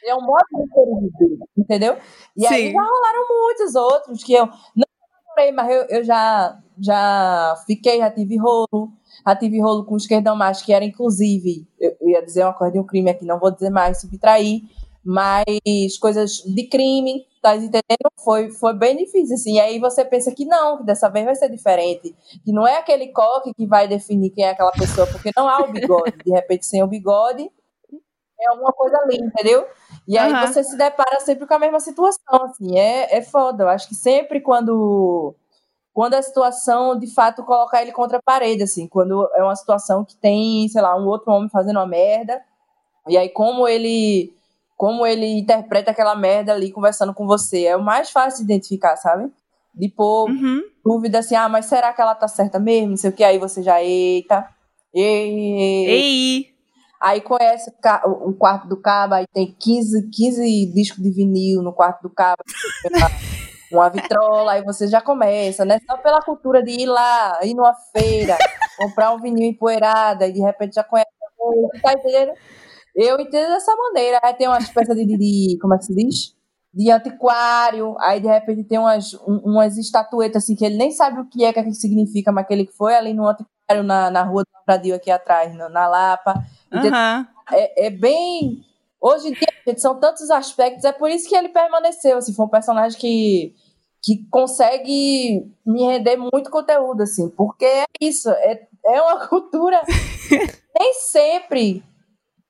Ele 0.00 0.12
é 0.12 0.14
um 0.14 0.20
modo 0.20 0.44
de 0.52 0.72
ser 0.72 1.26
viver, 1.26 1.44
entendeu? 1.56 1.96
E 2.36 2.46
Sim. 2.46 2.54
aí 2.54 2.72
já 2.72 2.80
rolaram 2.80 3.26
muitos 3.28 3.74
outros 3.74 4.22
que 4.22 4.32
eu 4.32 4.46
não 4.46 4.86
namorei, 5.26 5.52
mas 5.52 5.70
eu, 5.70 5.98
eu 5.98 6.04
já, 6.04 6.56
já 6.78 7.56
fiquei, 7.66 7.98
já 7.98 8.10
tive 8.12 8.36
rolo, 8.38 8.92
já 9.26 9.34
tive 9.34 9.60
rolo 9.60 9.84
com 9.84 9.94
o 9.94 9.96
esquerdão 9.96 10.36
macho, 10.36 10.64
que 10.64 10.72
era 10.72 10.84
inclusive, 10.84 11.66
eu, 11.80 11.96
eu 12.00 12.08
ia 12.10 12.24
dizer 12.24 12.44
uma 12.44 12.54
coisa 12.54 12.74
de 12.74 12.78
um 12.78 12.86
crime 12.86 13.10
aqui, 13.10 13.24
não 13.24 13.40
vou 13.40 13.50
dizer 13.50 13.70
mais, 13.70 14.00
subtrair, 14.00 14.62
mas 15.04 15.98
coisas 16.00 16.36
de 16.36 16.68
crime, 16.68 17.26
tá 17.42 17.56
entendendo? 17.56 17.82
Foi, 18.24 18.50
foi 18.50 18.72
bem 18.74 18.96
difícil, 18.96 19.34
assim. 19.34 19.54
E 19.54 19.60
aí 19.60 19.78
você 19.78 20.04
pensa 20.04 20.32
que 20.32 20.44
não, 20.44 20.78
que 20.78 20.84
dessa 20.84 21.08
vez 21.08 21.24
vai 21.24 21.34
ser 21.34 21.50
diferente. 21.50 22.14
Que 22.44 22.52
não 22.52 22.66
é 22.66 22.78
aquele 22.78 23.08
coque 23.08 23.52
que 23.54 23.66
vai 23.66 23.88
definir 23.88 24.30
quem 24.30 24.44
é 24.44 24.50
aquela 24.50 24.70
pessoa, 24.72 25.06
porque 25.08 25.30
não 25.36 25.48
há 25.48 25.58
o 25.58 25.72
bigode. 25.72 26.16
De 26.24 26.30
repente, 26.30 26.66
sem 26.66 26.82
o 26.82 26.86
bigode, 26.86 27.50
é 28.40 28.48
alguma 28.50 28.72
coisa 28.72 28.96
ali, 28.98 29.16
entendeu? 29.16 29.66
E 30.06 30.16
aí 30.16 30.32
uhum. 30.32 30.46
você 30.46 30.62
se 30.62 30.76
depara 30.76 31.20
sempre 31.20 31.46
com 31.46 31.54
a 31.54 31.58
mesma 31.58 31.80
situação, 31.80 32.44
assim. 32.44 32.78
É, 32.78 33.16
é 33.16 33.22
foda. 33.22 33.64
Eu 33.64 33.68
acho 33.68 33.88
que 33.88 33.94
sempre 33.94 34.40
quando 34.40 35.34
quando 35.92 36.14
a 36.14 36.22
situação, 36.22 36.98
de 36.98 37.06
fato, 37.12 37.44
colocar 37.44 37.82
ele 37.82 37.92
contra 37.92 38.16
a 38.16 38.22
parede, 38.22 38.62
assim, 38.62 38.88
quando 38.88 39.28
é 39.34 39.42
uma 39.42 39.54
situação 39.54 40.04
que 40.04 40.16
tem, 40.16 40.66
sei 40.68 40.80
lá, 40.80 40.96
um 40.96 41.06
outro 41.06 41.30
homem 41.30 41.50
fazendo 41.50 41.76
uma 41.76 41.86
merda, 41.86 42.42
e 43.06 43.16
aí 43.16 43.28
como 43.28 43.68
ele 43.68 44.34
como 44.76 45.06
ele 45.06 45.38
interpreta 45.38 45.90
aquela 45.90 46.14
merda 46.14 46.52
ali 46.52 46.72
conversando 46.72 47.14
com 47.14 47.26
você. 47.26 47.64
É 47.64 47.76
o 47.76 47.82
mais 47.82 48.10
fácil 48.10 48.38
de 48.38 48.52
identificar, 48.52 48.96
sabe? 48.96 49.30
De 49.74 49.88
pôr 49.88 50.28
uhum. 50.30 50.60
dúvida 50.84 51.20
assim, 51.20 51.34
ah, 51.34 51.48
mas 51.48 51.66
será 51.66 51.92
que 51.92 52.00
ela 52.00 52.14
tá 52.14 52.28
certa 52.28 52.58
mesmo? 52.58 52.90
Não 52.90 52.96
sei 52.96 53.10
o 53.10 53.12
que, 53.12 53.24
aí 53.24 53.38
você 53.38 53.62
já, 53.62 53.82
eita. 53.82 54.46
Ei. 54.94 55.86
Ei. 55.86 56.46
Aí 57.00 57.20
conhece 57.20 57.72
o 58.04 58.32
quarto 58.32 58.68
do 58.68 58.80
cabo, 58.80 59.14
aí 59.14 59.24
tem 59.32 59.56
15, 59.58 60.08
15 60.08 60.72
discos 60.72 61.02
de 61.02 61.10
vinil 61.10 61.60
no 61.60 61.72
quarto 61.72 62.02
do 62.02 62.10
cabo. 62.10 62.42
uma 63.72 63.88
vitrola, 63.88 64.52
aí 64.52 64.62
você 64.62 64.86
já 64.86 65.00
começa, 65.00 65.64
né? 65.64 65.78
Só 65.88 65.96
pela 65.96 66.20
cultura 66.20 66.62
de 66.62 66.70
ir 66.70 66.86
lá, 66.86 67.40
ir 67.42 67.54
numa 67.54 67.74
feira, 67.74 68.36
comprar 68.76 69.12
um 69.12 69.20
vinil 69.20 69.48
empoeirado, 69.48 70.24
e 70.24 70.32
de 70.32 70.40
repente 70.40 70.74
já 70.74 70.84
conhece, 70.84 71.10
tá 71.82 71.92
entendendo? 71.92 72.32
Eu 72.94 73.18
entendo 73.18 73.48
dessa 73.52 73.74
maneira. 73.74 74.20
Aí 74.22 74.34
tem 74.34 74.48
uma 74.48 74.58
espécie 74.58 74.94
de, 74.94 75.06
de, 75.06 75.58
como 75.60 75.74
é 75.74 75.78
que 75.78 75.84
se 75.84 75.94
diz? 75.94 76.36
De 76.72 76.90
antiquário. 76.90 77.96
Aí 78.00 78.20
de 78.20 78.28
repente 78.28 78.64
tem 78.64 78.78
umas, 78.78 79.14
um, 79.26 79.40
umas 79.44 79.76
estatuetas 79.76 80.42
assim 80.42 80.54
que 80.54 80.64
ele 80.64 80.76
nem 80.76 80.90
sabe 80.90 81.20
o 81.20 81.28
que 81.28 81.44
é, 81.44 81.50
o 81.50 81.52
que, 81.52 81.60
é 81.60 81.64
que 81.64 81.74
significa, 81.74 82.30
mas 82.30 82.46
que 82.46 82.52
ele 82.52 82.66
foi 82.66 82.94
ali 82.94 83.14
no 83.14 83.26
antiquário 83.26 83.82
na, 83.82 84.10
na 84.10 84.22
rua 84.22 84.42
do 84.42 84.64
Brasil 84.66 84.94
aqui 84.94 85.10
atrás, 85.10 85.54
na, 85.54 85.68
na 85.68 85.88
Lapa. 85.88 86.34
Uhum. 86.72 87.26
É, 87.52 87.86
é 87.86 87.90
bem. 87.90 88.64
Hoje 89.00 89.28
em 89.28 89.32
dia, 89.32 89.48
gente, 89.66 89.80
são 89.80 89.98
tantos 89.98 90.30
aspectos, 90.30 90.84
é 90.84 90.92
por 90.92 91.10
isso 91.10 91.28
que 91.28 91.34
ele 91.34 91.48
permaneceu. 91.48 92.18
Assim, 92.18 92.32
foi 92.32 92.46
um 92.46 92.50
personagem 92.50 92.98
que, 92.98 93.54
que 94.00 94.24
consegue 94.30 95.50
me 95.66 95.82
render 95.82 96.16
muito 96.16 96.50
conteúdo, 96.50 97.02
assim, 97.02 97.28
porque 97.30 97.64
é 97.64 97.84
isso, 98.00 98.30
é, 98.30 98.66
é 98.86 99.02
uma 99.02 99.26
cultura. 99.26 99.80
nem 100.78 100.94
sempre 100.94 101.82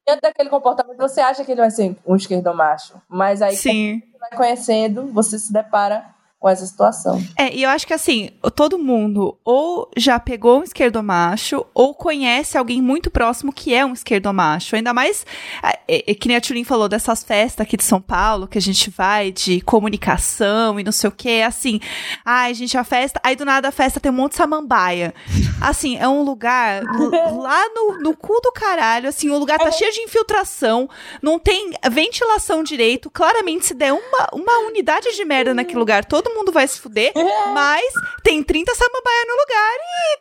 diante 0.06 0.20
daquele 0.20 0.48
comportamento, 0.48 0.98
você 0.98 1.20
acha 1.20 1.44
que 1.44 1.52
ele 1.52 1.60
vai 1.60 1.70
ser 1.70 1.96
um 2.06 2.16
esquerdomacho. 2.16 3.00
Mas 3.08 3.40
aí, 3.42 3.56
Sim. 3.56 4.02
você 4.12 4.18
vai 4.18 4.30
conhecendo, 4.30 5.06
você 5.12 5.38
se 5.38 5.52
depara 5.52 6.04
com 6.42 6.48
essa 6.48 6.66
situação. 6.66 7.22
É, 7.38 7.54
e 7.54 7.62
eu 7.62 7.70
acho 7.70 7.86
que 7.86 7.94
assim, 7.94 8.30
todo 8.56 8.76
mundo 8.76 9.38
ou 9.44 9.88
já 9.96 10.18
pegou 10.18 10.58
um 10.58 10.64
esquerdomacho 10.64 11.64
ou 11.72 11.94
conhece 11.94 12.58
alguém 12.58 12.82
muito 12.82 13.12
próximo 13.12 13.52
que 13.52 13.72
é 13.72 13.86
um 13.86 13.92
esquerdomacho. 13.92 14.74
Ainda 14.74 14.92
mais, 14.92 15.24
é, 15.62 16.10
é, 16.10 16.14
que 16.14 16.26
nem 16.26 16.36
a 16.36 16.40
Tulin 16.40 16.64
falou 16.64 16.88
dessas 16.88 17.22
festas 17.22 17.64
aqui 17.64 17.76
de 17.76 17.84
São 17.84 18.00
Paulo, 18.00 18.48
que 18.48 18.58
a 18.58 18.60
gente 18.60 18.90
vai 18.90 19.30
de 19.30 19.60
comunicação 19.60 20.80
e 20.80 20.82
não 20.82 20.90
sei 20.90 21.08
o 21.08 21.12
que, 21.12 21.42
assim, 21.42 21.78
ai, 22.24 22.52
gente, 22.54 22.76
a 22.76 22.82
festa, 22.82 23.20
aí 23.22 23.36
do 23.36 23.44
nada 23.44 23.68
a 23.68 23.72
festa 23.72 24.00
tem 24.00 24.10
um 24.10 24.16
monte 24.16 24.32
de 24.32 24.38
samambaia. 24.38 25.14
Assim, 25.60 25.96
é 25.96 26.08
um 26.08 26.24
lugar 26.24 26.82
lá 27.38 27.68
no, 27.68 28.00
no 28.00 28.16
cu 28.16 28.40
do 28.42 28.50
caralho, 28.50 29.08
assim, 29.08 29.30
o 29.30 29.38
lugar 29.38 29.60
tá 29.60 29.70
cheio 29.70 29.92
de 29.92 30.00
infiltração, 30.00 30.90
não 31.22 31.38
tem 31.38 31.70
ventilação 31.88 32.64
direito, 32.64 33.08
claramente 33.08 33.66
se 33.66 33.74
der 33.74 33.92
uma, 33.92 34.28
uma 34.32 34.58
unidade 34.66 35.14
de 35.14 35.24
merda 35.24 35.54
naquele 35.54 35.78
lugar, 35.78 36.04
todo 36.04 36.31
mundo 36.34 36.52
vai 36.52 36.66
se 36.66 36.80
fuder, 36.80 37.12
é. 37.14 37.52
mas 37.52 37.92
tem 38.22 38.42
30 38.42 38.74
samambaia 38.74 39.24
no 39.26 39.34
lugar 39.34 39.74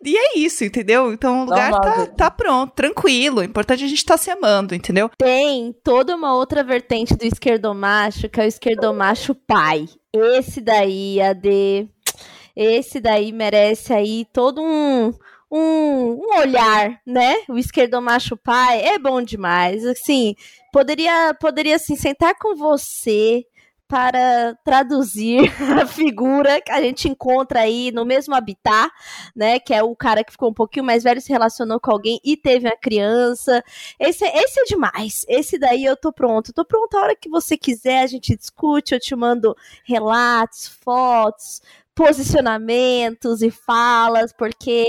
e, 0.03 0.09
e 0.09 0.17
é 0.17 0.37
isso, 0.37 0.63
entendeu? 0.63 1.13
Então 1.13 1.41
o 1.41 1.45
lugar 1.45 1.71
tá, 1.71 2.05
tá 2.07 2.31
pronto, 2.31 2.73
tranquilo. 2.73 3.41
O 3.41 3.43
importante 3.43 3.83
é 3.83 3.85
a 3.85 3.89
gente 3.89 4.05
tá 4.05 4.17
se 4.17 4.29
amando, 4.29 4.75
entendeu? 4.75 5.09
Tem 5.17 5.73
toda 5.83 6.15
uma 6.15 6.35
outra 6.35 6.63
vertente 6.63 7.15
do 7.15 7.23
esquerdomacho, 7.23 8.29
que 8.29 8.39
é 8.39 8.45
o 8.45 8.47
esquerdomacho 8.47 9.35
pai. 9.35 9.87
Esse 10.13 10.59
daí, 10.59 11.21
AD, 11.21 11.87
esse 12.55 12.99
daí 12.99 13.31
merece 13.31 13.93
aí 13.93 14.25
todo 14.33 14.61
um, 14.61 15.13
um, 15.51 16.19
um, 16.21 16.39
olhar, 16.39 16.99
né? 17.05 17.37
O 17.49 17.57
esquerdomacho 17.57 18.37
pai 18.37 18.81
é 18.81 18.99
bom 18.99 19.21
demais. 19.21 19.85
Assim, 19.85 20.35
poderia, 20.71 21.33
poderia 21.39 21.75
assim, 21.75 21.95
sentar 21.95 22.35
com 22.37 22.55
você, 22.55 23.45
para 23.91 24.57
traduzir 24.63 25.51
a 25.77 25.85
figura 25.85 26.61
que 26.61 26.71
a 26.71 26.79
gente 26.81 27.09
encontra 27.09 27.59
aí 27.59 27.91
no 27.91 28.05
mesmo 28.05 28.33
habitat, 28.33 28.89
né? 29.35 29.59
Que 29.59 29.73
é 29.73 29.83
o 29.83 29.93
cara 29.93 30.23
que 30.23 30.31
ficou 30.31 30.49
um 30.49 30.53
pouquinho 30.53 30.85
mais 30.85 31.03
velho, 31.03 31.19
se 31.19 31.29
relacionou 31.29 31.77
com 31.77 31.91
alguém 31.91 32.17
e 32.23 32.37
teve 32.37 32.69
uma 32.69 32.77
criança. 32.77 33.61
Esse, 33.99 34.23
esse 34.23 34.61
é 34.61 34.63
demais. 34.63 35.25
Esse 35.27 35.59
daí 35.59 35.83
eu 35.83 35.97
tô 35.97 36.13
pronto. 36.13 36.53
Tô 36.53 36.63
pronto 36.63 36.95
a 36.95 37.01
hora 37.01 37.15
que 37.17 37.27
você 37.27 37.57
quiser, 37.57 38.01
a 38.03 38.07
gente 38.07 38.33
discute, 38.33 38.93
eu 38.93 38.99
te 38.99 39.13
mando 39.13 39.53
relatos, 39.83 40.67
fotos, 40.67 41.61
posicionamentos 41.93 43.41
e 43.41 43.51
falas, 43.51 44.31
porque 44.31 44.85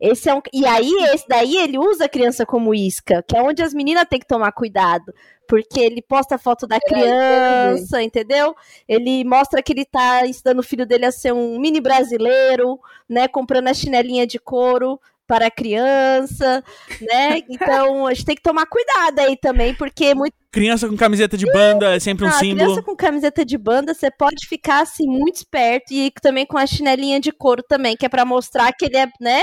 esse 0.00 0.30
é 0.30 0.34
um. 0.34 0.40
E 0.50 0.64
aí, 0.64 0.90
esse 1.12 1.28
daí 1.28 1.58
ele 1.58 1.76
usa 1.76 2.06
a 2.06 2.08
criança 2.08 2.46
como 2.46 2.74
isca, 2.74 3.22
que 3.22 3.36
é 3.36 3.42
onde 3.42 3.62
as 3.62 3.74
meninas 3.74 4.06
têm 4.08 4.18
que 4.18 4.26
tomar 4.26 4.52
cuidado 4.52 5.12
porque 5.52 5.80
ele 5.80 6.00
posta 6.00 6.38
foto 6.38 6.66
da 6.66 6.80
criança, 6.80 8.02
entendeu? 8.02 8.56
Ele 8.88 9.22
mostra 9.22 9.62
que 9.62 9.70
ele 9.74 9.84
tá 9.84 10.26
ensinando 10.26 10.60
o 10.60 10.64
filho 10.64 10.86
dele 10.86 11.04
a 11.04 11.12
ser 11.12 11.34
um 11.34 11.60
mini 11.60 11.78
brasileiro, 11.78 12.80
né? 13.06 13.28
Comprando 13.28 13.68
a 13.68 13.74
chinelinha 13.74 14.26
de 14.26 14.38
couro 14.38 14.98
para 15.26 15.46
a 15.46 15.50
criança, 15.50 16.62
né? 17.00 17.42
Então 17.48 18.06
a 18.06 18.14
gente 18.14 18.26
tem 18.26 18.36
que 18.36 18.42
tomar 18.42 18.66
cuidado 18.66 19.18
aí 19.18 19.36
também, 19.36 19.74
porque 19.74 20.14
muito, 20.14 20.34
Criança 20.52 20.86
com 20.86 20.94
camiseta 20.94 21.34
de 21.34 21.50
banda 21.50 21.96
é 21.96 21.98
sempre 21.98 22.26
um 22.26 22.28
ah, 22.28 22.32
símbolo. 22.32 22.58
Criança 22.58 22.82
com 22.82 22.94
camiseta 22.94 23.42
de 23.42 23.56
banda, 23.56 23.94
você 23.94 24.10
pode 24.10 24.46
ficar 24.46 24.82
assim 24.82 25.06
muito 25.06 25.36
esperto 25.36 25.94
e 25.94 26.12
também 26.20 26.44
com 26.44 26.58
a 26.58 26.66
chinelinha 26.66 27.18
de 27.18 27.32
couro 27.32 27.62
também, 27.66 27.96
que 27.96 28.04
é 28.04 28.08
para 28.08 28.26
mostrar 28.26 28.70
que 28.74 28.84
ele 28.84 28.98
é, 28.98 29.08
né? 29.18 29.40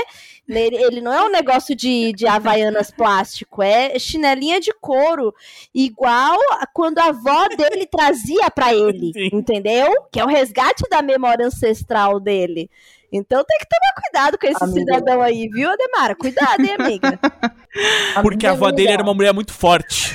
Ele, 0.48 0.76
ele, 0.76 1.00
não 1.00 1.12
é 1.12 1.24
um 1.24 1.28
negócio 1.28 1.74
de, 1.74 2.12
de 2.12 2.28
havaianas 2.28 2.92
plástico, 2.92 3.60
é 3.60 3.98
chinelinha 3.98 4.60
de 4.60 4.72
couro, 4.80 5.34
igual 5.74 6.38
a 6.52 6.66
quando 6.72 6.98
a 6.98 7.06
avó 7.06 7.48
dele 7.48 7.86
trazia 7.86 8.48
para 8.48 8.72
ele, 8.72 9.10
Sim. 9.12 9.30
entendeu? 9.32 9.92
Que 10.12 10.20
é 10.20 10.24
o 10.24 10.28
resgate 10.28 10.84
da 10.88 11.02
memória 11.02 11.44
ancestral 11.44 12.20
dele. 12.20 12.70
Então 13.12 13.44
tem 13.44 13.58
que 13.58 13.66
tomar 13.66 14.02
cuidado 14.02 14.38
com 14.38 14.46
esse 14.46 14.64
amiga. 14.64 14.80
cidadão 14.80 15.20
aí, 15.20 15.48
viu, 15.48 15.68
Ademara? 15.68 16.14
Cuidado, 16.14 16.60
hein, 16.60 16.76
amiga? 16.78 17.18
Porque 18.22 18.46
a 18.46 18.52
avó 18.52 18.70
dele 18.70 18.92
era 18.92 19.02
uma 19.02 19.14
mulher 19.14 19.34
muito 19.34 19.52
forte. 19.52 20.14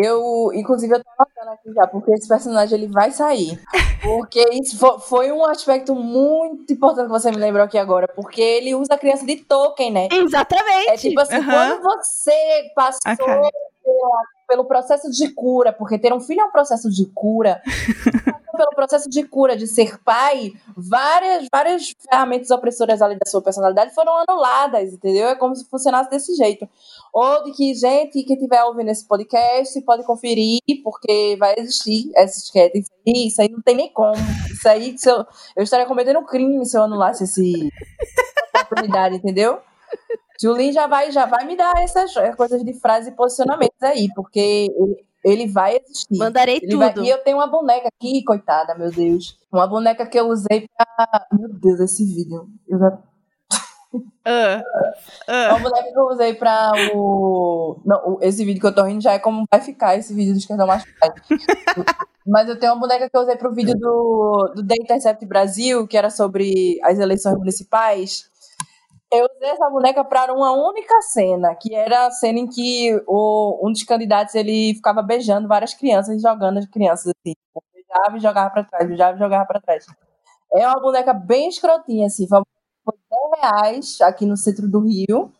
Eu, 0.00 0.52
inclusive, 0.54 0.94
eu 0.94 1.02
tô 1.02 1.10
anotando 1.18 1.50
aqui 1.50 1.72
já, 1.74 1.84
porque 1.88 2.12
esse 2.12 2.28
personagem 2.28 2.78
ele 2.78 2.86
vai 2.86 3.10
sair. 3.10 3.60
Porque 4.00 4.40
isso 4.52 4.78
foi 5.00 5.32
um 5.32 5.44
aspecto 5.44 5.92
muito 5.92 6.72
importante 6.72 7.06
que 7.06 7.10
você 7.10 7.32
me 7.32 7.36
lembrou 7.36 7.64
aqui 7.64 7.76
agora, 7.76 8.06
porque 8.06 8.40
ele 8.40 8.76
usa 8.76 8.94
a 8.94 8.98
criança 8.98 9.26
de 9.26 9.38
Tolkien, 9.38 9.90
né? 9.90 10.06
Exatamente. 10.12 10.90
É 10.90 10.96
tipo 10.96 11.20
assim, 11.20 11.38
uhum. 11.38 11.44
quando 11.44 11.82
você 11.82 12.70
passou 12.76 13.12
okay. 13.12 13.50
pela, 13.82 14.22
pelo 14.48 14.64
processo 14.66 15.10
de 15.10 15.34
cura, 15.34 15.72
porque 15.72 15.98
ter 15.98 16.12
um 16.12 16.20
filho 16.20 16.42
é 16.42 16.44
um 16.44 16.52
processo 16.52 16.88
de 16.88 17.04
cura. 17.06 17.60
pelo 18.58 18.74
processo 18.74 19.08
de 19.08 19.22
cura, 19.22 19.56
de 19.56 19.66
ser 19.66 19.98
pai, 20.02 20.52
várias, 20.76 21.46
várias 21.50 21.94
ferramentas 22.10 22.50
opressoras 22.50 23.00
ali 23.00 23.18
da 23.18 23.30
sua 23.30 23.40
personalidade 23.40 23.94
foram 23.94 24.12
anuladas, 24.28 24.92
entendeu? 24.92 25.28
É 25.28 25.34
como 25.34 25.56
se 25.56 25.64
funcionasse 25.70 26.10
desse 26.10 26.34
jeito. 26.34 26.68
Ou 27.12 27.44
de 27.44 27.52
que, 27.52 27.74
gente, 27.74 28.22
que 28.22 28.34
estiver 28.34 28.62
ouvindo 28.64 28.90
esse 28.90 29.06
podcast 29.08 29.80
pode 29.82 30.04
conferir, 30.04 30.60
porque 30.84 31.36
vai 31.38 31.54
existir 31.56 32.10
essa 32.14 32.38
esquete. 32.38 32.82
Isso 33.06 33.40
aí 33.40 33.48
não 33.48 33.62
tem 33.62 33.76
nem 33.76 33.92
como. 33.92 34.16
Isso 34.50 34.68
aí, 34.68 34.94
eu, 35.06 35.24
eu 35.56 35.62
estaria 35.62 35.86
cometendo 35.86 36.18
um 36.18 36.26
crime 36.26 36.64
se 36.66 36.76
eu 36.76 36.82
anulasse 36.82 37.24
esse, 37.24 37.70
essa 38.54 38.64
oportunidade, 38.64 39.16
entendeu? 39.16 39.60
Julin 40.40 40.72
já 40.72 40.86
vai, 40.86 41.10
já 41.10 41.26
vai 41.26 41.44
me 41.44 41.56
dar 41.56 41.72
essas 41.82 42.12
coisas 42.36 42.62
de 42.62 42.72
frase 42.74 43.10
e 43.10 43.12
posicionamentos 43.12 43.82
aí, 43.82 44.08
porque 44.14 44.68
ele 45.24 45.46
vai 45.46 45.76
existir. 45.76 46.18
Mandarei 46.18 46.56
ele 46.56 46.68
tudo. 46.68 46.78
Vai... 46.78 46.94
E 46.98 47.08
eu 47.08 47.22
tenho 47.22 47.36
uma 47.36 47.46
boneca 47.46 47.88
aqui, 47.88 48.22
coitada, 48.24 48.74
meu 48.74 48.90
Deus. 48.90 49.38
Uma 49.52 49.66
boneca 49.66 50.06
que 50.06 50.18
eu 50.18 50.28
usei 50.28 50.68
pra. 50.76 51.26
Meu 51.32 51.48
Deus, 51.52 51.80
esse 51.80 52.04
vídeo. 52.04 52.48
Eu 52.68 52.78
já. 52.78 52.98
Uh, 53.94 53.98
uh. 53.98 55.48
Uma 55.48 55.60
boneca 55.60 55.90
que 55.90 55.98
eu 55.98 56.06
usei 56.08 56.34
pra 56.34 56.72
o. 56.94 57.80
Não, 57.84 58.18
esse 58.20 58.44
vídeo 58.44 58.60
que 58.60 58.66
eu 58.66 58.74
tô 58.74 58.82
rindo 58.82 59.02
já 59.02 59.12
é 59.12 59.18
como 59.18 59.44
vai 59.50 59.60
ficar 59.60 59.96
esse 59.96 60.12
vídeo 60.12 60.34
do 60.34 60.38
Esquerdão 60.38 60.66
Mais 60.66 60.84
Mas 62.26 62.46
eu 62.46 62.58
tenho 62.58 62.74
uma 62.74 62.80
boneca 62.80 63.08
que 63.08 63.16
eu 63.16 63.22
usei 63.22 63.36
pro 63.36 63.54
vídeo 63.54 63.74
do, 63.74 64.52
do 64.54 64.66
The 64.66 64.74
Intercept 64.74 65.24
Brasil, 65.24 65.88
que 65.88 65.96
era 65.96 66.10
sobre 66.10 66.78
as 66.84 66.98
eleições 66.98 67.38
municipais. 67.38 68.28
Eu 69.10 69.26
usei 69.36 69.48
essa 69.50 69.70
boneca 69.70 70.04
para 70.04 70.34
uma 70.34 70.52
única 70.52 71.00
cena, 71.02 71.54
que 71.54 71.74
era 71.74 72.06
a 72.06 72.10
cena 72.10 72.40
em 72.40 72.46
que 72.46 72.94
o, 73.06 73.66
um 73.66 73.72
dos 73.72 73.82
candidatos 73.82 74.34
ele 74.34 74.74
ficava 74.74 75.02
beijando 75.02 75.48
várias 75.48 75.72
crianças 75.72 76.16
e 76.16 76.20
jogando 76.20 76.58
as 76.58 76.66
crianças 76.66 77.06
assim. 77.06 77.34
Tipo, 77.34 77.64
beijava 77.72 78.16
e 78.18 78.20
jogava 78.20 78.50
para 78.50 78.64
trás, 78.64 78.86
beijava 78.86 79.16
e 79.16 79.18
jogava 79.18 79.46
para 79.46 79.60
trás. 79.60 79.86
É 80.54 80.66
uma 80.66 80.80
boneca 80.80 81.14
bem 81.14 81.48
escrotinha, 81.48 82.06
assim. 82.06 82.26
Foi 82.28 82.42
10 83.10 83.40
reais 83.40 84.00
aqui 84.02 84.26
no 84.26 84.36
centro 84.36 84.68
do 84.68 84.80
Rio. 84.80 85.32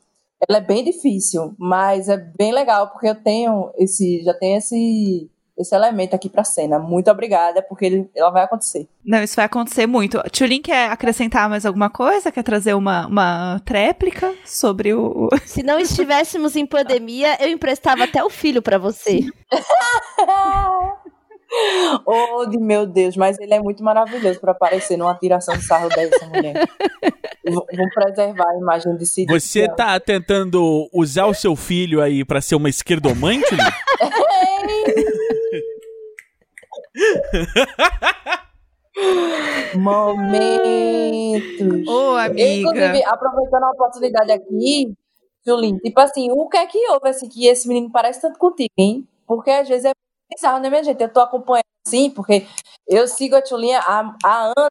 Ela 0.48 0.58
é 0.58 0.60
bem 0.60 0.84
difícil, 0.84 1.54
mas 1.58 2.08
é 2.08 2.16
bem 2.16 2.52
legal, 2.52 2.90
porque 2.90 3.08
eu 3.08 3.22
tenho 3.22 3.72
esse. 3.76 4.22
Já 4.24 4.34
tenho 4.34 4.58
esse 4.58 5.30
esse 5.58 5.74
elemento 5.74 6.14
aqui 6.14 6.28
pra 6.28 6.44
cena. 6.44 6.78
Muito 6.78 7.10
obrigada, 7.10 7.60
porque 7.62 7.84
ele, 7.84 8.10
ela 8.14 8.30
vai 8.30 8.44
acontecer. 8.44 8.88
Não, 9.04 9.22
isso 9.22 9.36
vai 9.36 9.46
acontecer 9.46 9.86
muito. 9.86 10.22
Tulin 10.30 10.62
quer 10.62 10.90
acrescentar 10.90 11.48
mais 11.48 11.66
alguma 11.66 11.90
coisa? 11.90 12.30
Quer 12.30 12.44
trazer 12.44 12.74
uma, 12.74 13.06
uma 13.06 13.60
tréplica 13.64 14.32
sobre 14.44 14.94
o. 14.94 15.28
Se 15.44 15.62
não 15.62 15.78
estivéssemos 15.78 16.56
em 16.56 16.64
pandemia, 16.64 17.36
eu 17.40 17.48
emprestava 17.48 18.04
até 18.04 18.22
o 18.22 18.30
filho 18.30 18.62
para 18.62 18.78
você. 18.78 19.20
oh, 22.06 22.46
de 22.46 22.58
meu 22.58 22.86
Deus, 22.86 23.16
mas 23.16 23.38
ele 23.38 23.54
é 23.54 23.60
muito 23.60 23.82
maravilhoso 23.82 24.38
para 24.38 24.52
aparecer 24.52 24.96
numa 24.96 25.14
tiração 25.14 25.56
de 25.56 25.64
sarro 25.64 25.88
dessa 25.88 26.26
mulher. 26.26 26.68
Vou 27.50 27.64
preservar 27.94 28.50
a 28.50 28.56
imagem 28.56 28.96
de 28.96 29.06
si. 29.06 29.24
Você 29.26 29.68
tá 29.68 29.98
tentando 29.98 30.88
usar 30.92 31.26
o 31.26 31.34
seu 31.34 31.56
filho 31.56 32.02
aí 32.02 32.24
para 32.24 32.40
ser 32.40 32.54
uma 32.54 32.68
esquerdomante? 32.68 33.56
Momentos. 39.74 41.88
Ô, 41.88 42.12
oh, 42.12 42.16
amiga. 42.16 42.42
Inclusive, 42.42 43.04
aproveitando 43.04 43.64
a 43.64 43.70
oportunidade 43.70 44.32
aqui, 44.32 44.92
Julinho, 45.46 45.78
tipo 45.78 46.00
assim, 46.00 46.30
o 46.30 46.48
que 46.48 46.56
é 46.56 46.66
que 46.66 46.78
houve 46.90 47.08
assim, 47.08 47.28
que 47.28 47.46
esse 47.46 47.68
menino 47.68 47.90
parece 47.90 48.20
tanto 48.20 48.38
contigo, 48.38 48.72
hein? 48.76 49.06
Porque 49.26 49.50
às 49.50 49.68
vezes 49.68 49.84
é 49.84 49.92
bizarro, 50.34 50.60
né, 50.60 50.68
minha 50.68 50.82
gente? 50.82 51.00
Eu 51.00 51.12
tô 51.12 51.20
acompanhando 51.20 51.64
assim, 51.86 52.10
porque 52.10 52.46
eu 52.86 53.06
sigo 53.06 53.36
a 53.36 53.42
Tulinha 53.42 53.80
há, 53.80 54.14
há 54.24 54.52
anos, 54.56 54.70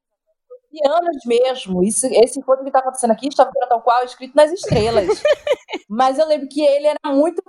anos 0.85 1.25
mesmo. 1.25 1.83
Isso, 1.83 2.05
esse 2.07 2.39
encontro 2.39 2.65
que 2.65 2.71
tá 2.71 2.79
acontecendo 2.79 3.11
aqui 3.11 3.27
está 3.27 3.45
tal 3.45 3.81
qual 3.81 4.03
escrito 4.03 4.35
nas 4.35 4.51
estrelas. 4.51 5.07
Mas 5.89 6.19
eu 6.19 6.27
lembro 6.27 6.47
que 6.49 6.61
ele 6.61 6.87
era 6.87 7.13
muito 7.13 7.41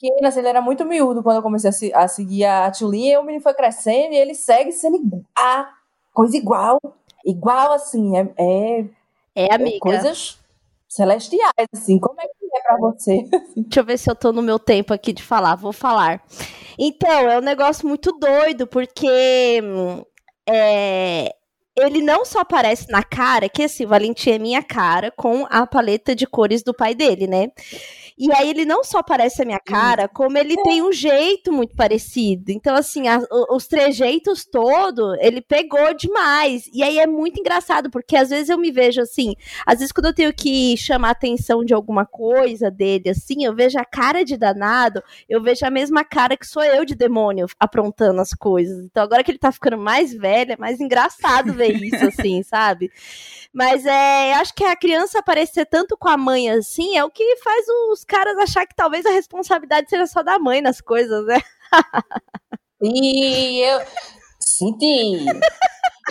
pequeno, 0.00 0.26
assim, 0.26 0.38
ele 0.38 0.48
era 0.48 0.62
muito 0.62 0.84
miúdo 0.84 1.22
quando 1.22 1.36
eu 1.36 1.42
comecei 1.42 1.68
a, 1.68 1.72
se, 1.72 1.94
a 1.94 2.08
seguir 2.08 2.44
a 2.44 2.70
Tulinha, 2.70 3.14
e 3.14 3.18
o 3.18 3.22
menino 3.22 3.42
foi 3.42 3.52
crescendo 3.52 4.14
e 4.14 4.16
ele 4.16 4.34
segue 4.34 4.72
sendo 4.72 4.98
a 5.36 5.68
coisa 6.12 6.36
igual. 6.36 6.80
Igual, 7.24 7.72
assim, 7.72 8.16
é. 8.16 8.28
É, 8.38 8.84
é 9.34 9.54
amiga. 9.54 9.76
É 9.76 9.78
coisas 9.78 10.38
celestiais, 10.88 11.68
assim. 11.72 11.98
Como 11.98 12.18
é 12.18 12.24
que 12.24 12.56
é 12.56 12.60
pra 12.62 12.78
você? 12.78 13.28
Deixa 13.54 13.80
eu 13.80 13.84
ver 13.84 13.98
se 13.98 14.10
eu 14.10 14.14
tô 14.14 14.32
no 14.32 14.42
meu 14.42 14.58
tempo 14.58 14.94
aqui 14.94 15.12
de 15.12 15.22
falar. 15.22 15.54
Vou 15.54 15.72
falar. 15.72 16.22
Então, 16.78 17.30
é 17.30 17.38
um 17.38 17.42
negócio 17.42 17.86
muito 17.86 18.12
doido, 18.12 18.66
porque. 18.66 19.60
É, 20.48 21.34
ele 21.76 22.02
não 22.02 22.24
só 22.24 22.40
aparece 22.40 22.90
na 22.90 23.02
cara, 23.02 23.48
que 23.48 23.62
assim, 23.62 23.84
o 23.84 23.88
Valentim 23.88 24.30
é 24.30 24.38
minha 24.38 24.62
cara, 24.62 25.10
com 25.10 25.46
a 25.48 25.66
paleta 25.66 26.14
de 26.14 26.26
cores 26.26 26.62
do 26.62 26.74
pai 26.74 26.94
dele, 26.94 27.26
né? 27.26 27.48
E 28.20 28.30
aí 28.34 28.50
ele 28.50 28.66
não 28.66 28.84
só 28.84 29.02
parece 29.02 29.40
a 29.40 29.46
minha 29.46 29.58
cara, 29.58 30.06
como 30.06 30.36
ele 30.36 30.54
tem 30.62 30.82
um 30.82 30.92
jeito 30.92 31.50
muito 31.50 31.74
parecido. 31.74 32.52
Então, 32.52 32.76
assim, 32.76 33.08
a, 33.08 33.18
os 33.50 33.66
trejeitos 33.66 34.44
todo, 34.44 35.16
ele 35.20 35.40
pegou 35.40 35.94
demais. 35.94 36.68
E 36.70 36.82
aí 36.82 36.98
é 36.98 37.06
muito 37.06 37.40
engraçado, 37.40 37.90
porque 37.90 38.14
às 38.14 38.28
vezes 38.28 38.50
eu 38.50 38.58
me 38.58 38.70
vejo 38.70 39.00
assim, 39.00 39.34
às 39.64 39.78
vezes 39.78 39.90
quando 39.90 40.04
eu 40.04 40.14
tenho 40.14 40.34
que 40.34 40.76
chamar 40.76 41.08
a 41.08 41.12
atenção 41.12 41.64
de 41.64 41.72
alguma 41.72 42.04
coisa 42.04 42.70
dele, 42.70 43.08
assim, 43.08 43.42
eu 43.42 43.54
vejo 43.54 43.78
a 43.78 43.86
cara 43.86 44.22
de 44.22 44.36
danado, 44.36 45.02
eu 45.26 45.42
vejo 45.42 45.64
a 45.64 45.70
mesma 45.70 46.04
cara 46.04 46.36
que 46.36 46.46
sou 46.46 46.62
eu 46.62 46.84
de 46.84 46.94
demônio 46.94 47.46
aprontando 47.58 48.20
as 48.20 48.34
coisas. 48.34 48.84
Então, 48.84 49.02
agora 49.02 49.24
que 49.24 49.30
ele 49.30 49.38
tá 49.38 49.50
ficando 49.50 49.78
mais 49.78 50.12
velho, 50.12 50.52
é 50.52 50.56
mais 50.58 50.78
engraçado 50.78 51.54
ver 51.54 51.72
isso, 51.82 52.04
assim, 52.04 52.42
sabe? 52.42 52.92
Mas 53.50 53.86
é, 53.86 54.34
acho 54.34 54.54
que 54.54 54.62
a 54.62 54.76
criança 54.76 55.18
aparecer 55.18 55.64
tanto 55.64 55.96
com 55.96 56.08
a 56.08 56.18
mãe 56.18 56.50
assim 56.50 56.98
é 56.98 57.04
o 57.04 57.10
que 57.10 57.36
faz 57.36 57.66
os 57.90 58.04
caras 58.10 58.36
achar 58.38 58.66
que 58.66 58.74
talvez 58.74 59.06
a 59.06 59.10
responsabilidade 59.10 59.88
seja 59.88 60.08
só 60.08 60.20
da 60.22 60.38
mãe 60.38 60.60
nas 60.60 60.80
coisas, 60.80 61.24
né? 61.26 61.40
e 62.82 63.60
eu 63.60 63.80
senti. 64.40 65.26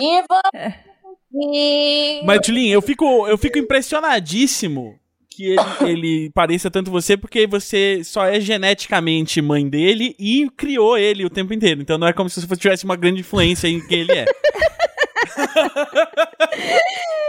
E 0.00 0.24
vamos. 0.26 0.74
Mas, 2.24 2.40
Tulin, 2.40 2.68
eu 2.68 2.80
fico, 2.80 3.28
eu 3.28 3.36
fico 3.36 3.58
impressionadíssimo 3.58 4.98
que 5.28 5.44
ele, 5.44 5.60
ele, 5.82 6.30
pareça 6.34 6.70
tanto 6.70 6.90
você, 6.90 7.14
porque 7.16 7.46
você 7.46 8.02
só 8.02 8.24
é 8.24 8.40
geneticamente 8.40 9.42
mãe 9.42 9.68
dele 9.68 10.16
e 10.18 10.50
criou 10.56 10.98
ele 10.98 11.24
o 11.24 11.30
tempo 11.30 11.52
inteiro. 11.52 11.82
Então 11.82 11.98
não 11.98 12.08
é 12.08 12.12
como 12.12 12.28
se 12.28 12.40
você 12.40 12.56
tivesse 12.56 12.84
uma 12.84 12.96
grande 12.96 13.20
influência 13.20 13.68
em 13.68 13.86
quem 13.86 14.00
ele 14.00 14.12
é. 14.12 14.26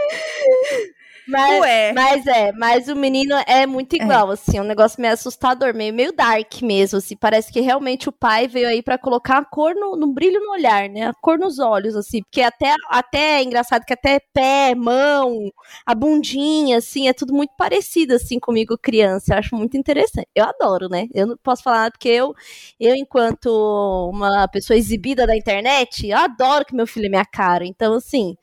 Mas, 1.26 1.60
Ué. 1.60 1.92
mas 1.92 2.26
é, 2.26 2.52
mas 2.52 2.88
o 2.88 2.96
menino 2.96 3.34
é 3.46 3.64
muito 3.64 3.94
é. 3.94 4.02
igual, 4.02 4.30
é. 4.30 4.34
assim, 4.34 4.58
um 4.58 4.64
negócio 4.64 5.00
meio 5.00 5.14
assustador, 5.14 5.72
meio, 5.74 5.94
meio 5.94 6.12
dark 6.12 6.62
mesmo, 6.62 6.98
assim, 6.98 7.16
parece 7.16 7.52
que 7.52 7.60
realmente 7.60 8.08
o 8.08 8.12
pai 8.12 8.48
veio 8.48 8.66
aí 8.66 8.82
para 8.82 8.98
colocar 8.98 9.38
a 9.38 9.44
cor 9.44 9.74
no, 9.74 9.96
no, 9.96 10.12
brilho 10.12 10.40
no 10.40 10.50
olhar, 10.50 10.88
né, 10.88 11.06
a 11.06 11.14
cor 11.14 11.38
nos 11.38 11.60
olhos, 11.60 11.94
assim, 11.94 12.22
porque 12.22 12.42
até, 12.42 12.74
até 12.88 13.38
é 13.38 13.42
engraçado 13.42 13.84
que 13.84 13.92
até 13.92 14.18
pé, 14.32 14.74
mão, 14.74 15.50
a 15.86 15.94
bundinha, 15.94 16.78
assim, 16.78 17.08
é 17.08 17.12
tudo 17.12 17.32
muito 17.32 17.52
parecido, 17.56 18.14
assim, 18.14 18.40
comigo 18.40 18.76
criança, 18.76 19.34
eu 19.34 19.38
acho 19.38 19.54
muito 19.54 19.76
interessante, 19.76 20.28
eu 20.34 20.44
adoro, 20.44 20.88
né, 20.88 21.06
eu 21.14 21.26
não 21.28 21.36
posso 21.36 21.62
falar 21.62 21.92
porque 21.92 22.08
eu, 22.08 22.34
eu 22.80 22.96
enquanto 22.96 24.10
uma 24.12 24.48
pessoa 24.48 24.76
exibida 24.76 25.26
da 25.26 25.36
internet, 25.36 26.08
eu 26.08 26.18
adoro 26.18 26.64
que 26.64 26.74
meu 26.74 26.86
filho 26.86 27.06
é 27.06 27.10
minha 27.10 27.24
cara, 27.24 27.64
então, 27.64 27.94
assim... 27.94 28.36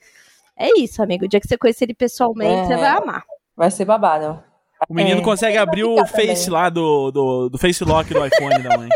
É 0.59 0.79
isso, 0.79 1.01
amigo. 1.01 1.25
O 1.25 1.27
dia 1.27 1.39
que 1.39 1.47
você 1.47 1.57
conhecer 1.57 1.85
ele 1.85 1.93
pessoalmente, 1.93 2.51
é, 2.51 2.65
você 2.65 2.75
vai 2.75 2.89
amar. 2.89 3.23
Vai 3.55 3.71
ser 3.71 3.85
babado. 3.85 4.43
O 4.87 4.93
menino 4.93 5.19
é. 5.19 5.23
consegue 5.23 5.57
abrir 5.57 5.83
o 5.83 6.05
Face 6.05 6.45
também. 6.45 6.61
lá 6.61 6.69
do, 6.69 7.11
do, 7.11 7.49
do 7.49 7.57
Face 7.57 7.83
Lock 7.83 8.13
do 8.13 8.25
iPhone 8.25 8.63
da 8.63 8.75
mãe. 8.77 8.89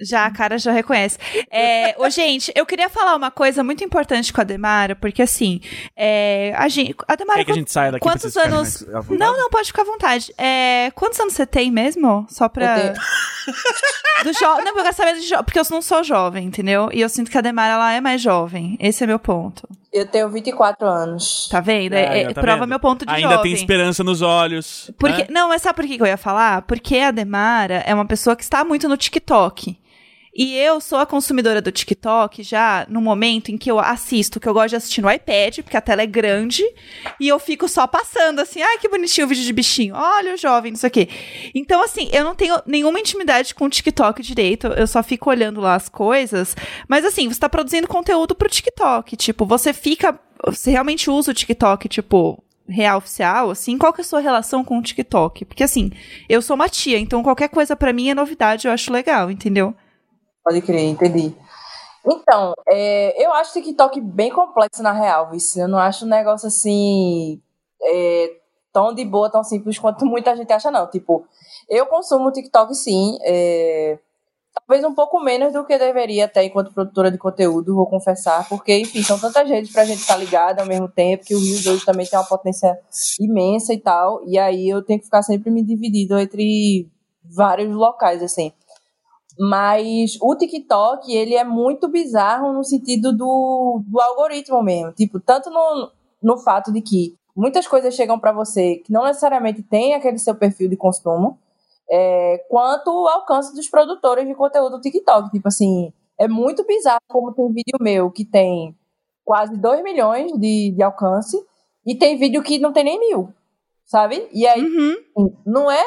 Já, 0.00 0.26
a 0.26 0.30
cara 0.30 0.58
já 0.58 0.70
reconhece. 0.70 1.18
É, 1.50 1.94
ô, 1.98 2.08
gente, 2.08 2.52
eu 2.54 2.64
queria 2.66 2.88
falar 2.88 3.16
uma 3.16 3.30
coisa 3.30 3.64
muito 3.64 3.82
importante 3.82 4.32
com 4.32 4.40
a 4.40 4.44
Demara, 4.44 4.94
porque 4.94 5.22
assim, 5.22 5.60
é, 5.96 6.52
a 6.56 6.68
gente. 6.68 6.94
A 7.06 7.16
Demara. 7.16 7.38
Quer 7.38 7.46
que 7.46 7.52
a 7.52 7.54
gente 7.54 7.72
saia 7.72 7.92
daqui 7.92 8.02
quantos 8.02 8.36
anos. 8.36 8.86
Não, 9.10 9.36
não, 9.36 9.50
pode 9.50 9.68
ficar 9.68 9.82
à 9.82 9.86
vontade. 9.86 10.32
É, 10.38 10.90
quantos 10.94 11.18
anos 11.18 11.34
você 11.34 11.46
tem 11.46 11.70
mesmo? 11.70 12.26
Só 12.28 12.48
pra. 12.48 12.92
do 14.22 14.32
jo... 14.32 14.46
Não, 14.64 14.76
eu 14.76 14.82
quero 14.82 14.96
saber 14.96 15.14
de 15.14 15.28
jo... 15.28 15.36
Porque 15.42 15.58
eu 15.58 15.64
não 15.70 15.82
sou 15.82 16.04
jovem, 16.04 16.46
entendeu? 16.46 16.90
E 16.92 17.00
eu 17.00 17.08
sinto 17.08 17.30
que 17.30 17.38
a 17.38 17.40
Demara 17.40 17.74
ela 17.74 17.92
é 17.92 18.00
mais 18.00 18.20
jovem. 18.20 18.76
Esse 18.80 19.04
é 19.04 19.06
meu 19.06 19.18
ponto. 19.18 19.68
Eu 19.92 20.06
tenho 20.06 20.28
24 20.28 20.86
anos. 20.86 21.48
Tá 21.50 21.60
vendo? 21.60 21.94
É, 21.94 22.22
é, 22.22 22.32
tá 22.32 22.40
prova 22.40 22.60
vendo? 22.60 22.68
meu 22.68 22.80
ponto 22.80 23.06
de 23.06 23.12
Ainda 23.12 23.36
jovem. 23.36 23.42
tem 23.42 23.52
esperança 23.52 24.04
nos 24.04 24.20
olhos. 24.20 24.90
Porque, 24.98 25.22
né? 25.22 25.28
Não, 25.30 25.48
mas 25.48 25.62
sabe 25.62 25.76
por 25.76 25.86
que 25.86 26.00
eu 26.00 26.06
ia 26.06 26.16
falar? 26.18 26.62
Porque 26.62 26.98
a 26.98 27.10
Demara 27.10 27.82
é 27.86 27.94
uma 27.94 28.06
pessoa 28.06 28.36
que 28.36 28.42
está 28.42 28.64
muito 28.64 28.88
no 28.88 28.96
TikTok. 28.96 29.78
E 30.38 30.56
eu 30.56 30.80
sou 30.80 31.00
a 31.00 31.04
consumidora 31.04 31.60
do 31.60 31.72
TikTok 31.72 32.44
já 32.44 32.86
no 32.88 33.00
momento 33.00 33.48
em 33.48 33.58
que 33.58 33.68
eu 33.68 33.80
assisto, 33.80 34.38
que 34.38 34.48
eu 34.48 34.54
gosto 34.54 34.68
de 34.68 34.76
assistir 34.76 35.02
no 35.02 35.10
iPad, 35.10 35.58
porque 35.62 35.76
a 35.76 35.80
tela 35.80 36.02
é 36.02 36.06
grande, 36.06 36.62
e 37.18 37.26
eu 37.26 37.40
fico 37.40 37.66
só 37.66 37.88
passando 37.88 38.38
assim, 38.38 38.62
ai 38.62 38.78
que 38.78 38.88
bonitinho 38.88 39.26
o 39.26 39.28
vídeo 39.28 39.42
de 39.42 39.52
bichinho, 39.52 39.96
olha 39.96 40.34
o 40.34 40.36
jovem, 40.36 40.70
não 40.70 40.78
sei 40.78 40.86
o 40.86 40.92
quê. 40.92 41.08
Então, 41.52 41.82
assim, 41.82 42.08
eu 42.12 42.22
não 42.22 42.36
tenho 42.36 42.54
nenhuma 42.64 43.00
intimidade 43.00 43.52
com 43.52 43.64
o 43.64 43.68
TikTok 43.68 44.22
direito, 44.22 44.68
eu 44.68 44.86
só 44.86 45.02
fico 45.02 45.28
olhando 45.28 45.60
lá 45.60 45.74
as 45.74 45.88
coisas. 45.88 46.56
Mas 46.86 47.04
assim, 47.04 47.28
você 47.28 47.40
tá 47.40 47.48
produzindo 47.48 47.88
conteúdo 47.88 48.32
pro 48.32 48.48
TikTok, 48.48 49.16
tipo, 49.16 49.44
você 49.44 49.72
fica. 49.72 50.16
Você 50.46 50.70
realmente 50.70 51.10
usa 51.10 51.32
o 51.32 51.34
TikTok, 51.34 51.88
tipo, 51.88 52.40
real 52.68 52.98
oficial, 52.98 53.50
assim, 53.50 53.76
qual 53.76 53.92
que 53.92 54.02
é 54.02 54.04
a 54.04 54.06
sua 54.06 54.20
relação 54.20 54.62
com 54.62 54.78
o 54.78 54.82
TikTok? 54.82 55.44
Porque 55.46 55.64
assim, 55.64 55.90
eu 56.28 56.40
sou 56.40 56.54
uma 56.54 56.68
tia, 56.68 56.96
então 56.96 57.24
qualquer 57.24 57.48
coisa 57.48 57.74
para 57.74 57.92
mim 57.92 58.08
é 58.08 58.14
novidade, 58.14 58.68
eu 58.68 58.72
acho 58.72 58.92
legal, 58.92 59.32
entendeu? 59.32 59.74
Pode 60.44 60.62
crer, 60.62 60.84
entendi. 60.84 61.34
Então, 62.06 62.54
é, 62.68 63.22
eu 63.22 63.32
acho 63.32 63.50
o 63.50 63.62
TikTok 63.62 64.00
bem 64.00 64.30
complexo 64.30 64.82
na 64.82 64.92
real, 64.92 65.30
vice. 65.30 65.58
Eu 65.60 65.68
não 65.68 65.78
acho 65.78 66.04
um 66.04 66.08
negócio 66.08 66.48
assim 66.48 67.40
é, 67.82 68.36
tão 68.72 68.94
de 68.94 69.04
boa, 69.04 69.30
tão 69.30 69.44
simples 69.44 69.78
quanto 69.78 70.04
muita 70.06 70.34
gente 70.36 70.52
acha, 70.52 70.70
não. 70.70 70.88
Tipo, 70.88 71.26
eu 71.68 71.86
consumo 71.86 72.32
TikTok 72.32 72.74
sim, 72.74 73.18
é, 73.22 73.98
talvez 74.54 74.84
um 74.84 74.94
pouco 74.94 75.20
menos 75.20 75.52
do 75.52 75.64
que 75.64 75.78
deveria 75.78 76.24
até 76.24 76.44
enquanto 76.44 76.72
produtora 76.72 77.10
de 77.10 77.18
conteúdo, 77.18 77.74
vou 77.74 77.86
confessar, 77.86 78.48
porque, 78.48 78.78
enfim, 78.78 79.02
são 79.02 79.18
tantas 79.18 79.48
redes 79.48 79.72
pra 79.72 79.84
gente 79.84 80.00
estar 80.00 80.14
tá 80.14 80.20
ligada 80.20 80.62
ao 80.62 80.68
mesmo 80.68 80.88
tempo, 80.88 81.24
que 81.24 81.34
o 81.34 81.38
Rio 81.38 81.72
hoje 81.72 81.84
também 81.84 82.06
tem 82.06 82.18
uma 82.18 82.24
potência 82.26 82.78
imensa 83.20 83.72
e 83.74 83.78
tal, 83.78 84.22
e 84.26 84.38
aí 84.38 84.68
eu 84.68 84.82
tenho 84.82 84.98
que 84.98 85.06
ficar 85.06 85.22
sempre 85.22 85.50
me 85.50 85.62
dividindo 85.62 86.18
entre 86.18 86.88
vários 87.24 87.74
locais, 87.74 88.22
assim. 88.22 88.52
Mas 89.38 90.18
o 90.20 90.34
TikTok, 90.34 91.14
ele 91.14 91.34
é 91.34 91.44
muito 91.44 91.86
bizarro 91.88 92.52
no 92.52 92.64
sentido 92.64 93.16
do, 93.16 93.82
do 93.86 94.00
algoritmo 94.00 94.62
mesmo. 94.62 94.92
Tipo, 94.92 95.20
tanto 95.20 95.48
no, 95.48 95.92
no 96.20 96.38
fato 96.38 96.72
de 96.72 96.80
que 96.80 97.16
muitas 97.36 97.66
coisas 97.68 97.94
chegam 97.94 98.18
para 98.18 98.32
você 98.32 98.76
que 98.76 98.92
não 98.92 99.04
necessariamente 99.04 99.62
tem 99.62 99.94
aquele 99.94 100.18
seu 100.18 100.34
perfil 100.34 100.68
de 100.68 100.76
consumo, 100.76 101.38
é, 101.88 102.44
quanto 102.48 102.88
o 102.90 103.06
alcance 103.06 103.54
dos 103.54 103.68
produtores 103.68 104.26
de 104.26 104.34
conteúdo 104.34 104.76
do 104.76 104.80
TikTok. 104.80 105.30
Tipo 105.30 105.46
assim, 105.46 105.92
é 106.18 106.26
muito 106.26 106.66
bizarro 106.66 107.00
como 107.06 107.32
tem 107.32 107.46
vídeo 107.48 107.78
meu 107.80 108.10
que 108.10 108.24
tem 108.24 108.76
quase 109.24 109.56
2 109.56 109.82
milhões 109.82 110.32
de, 110.32 110.72
de 110.72 110.82
alcance 110.82 111.38
e 111.86 111.94
tem 111.94 112.18
vídeo 112.18 112.42
que 112.42 112.58
não 112.58 112.72
tem 112.72 112.82
nem 112.82 112.98
mil, 112.98 113.32
sabe? 113.84 114.28
E 114.32 114.46
aí 114.46 114.62
uhum. 114.62 115.32
não 115.46 115.70
é 115.70 115.84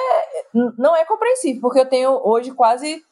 não 0.78 0.96
é 0.96 1.04
compreensível, 1.06 1.62
porque 1.62 1.80
eu 1.80 1.90
tenho 1.90 2.12
hoje 2.24 2.52
quase 2.52 3.04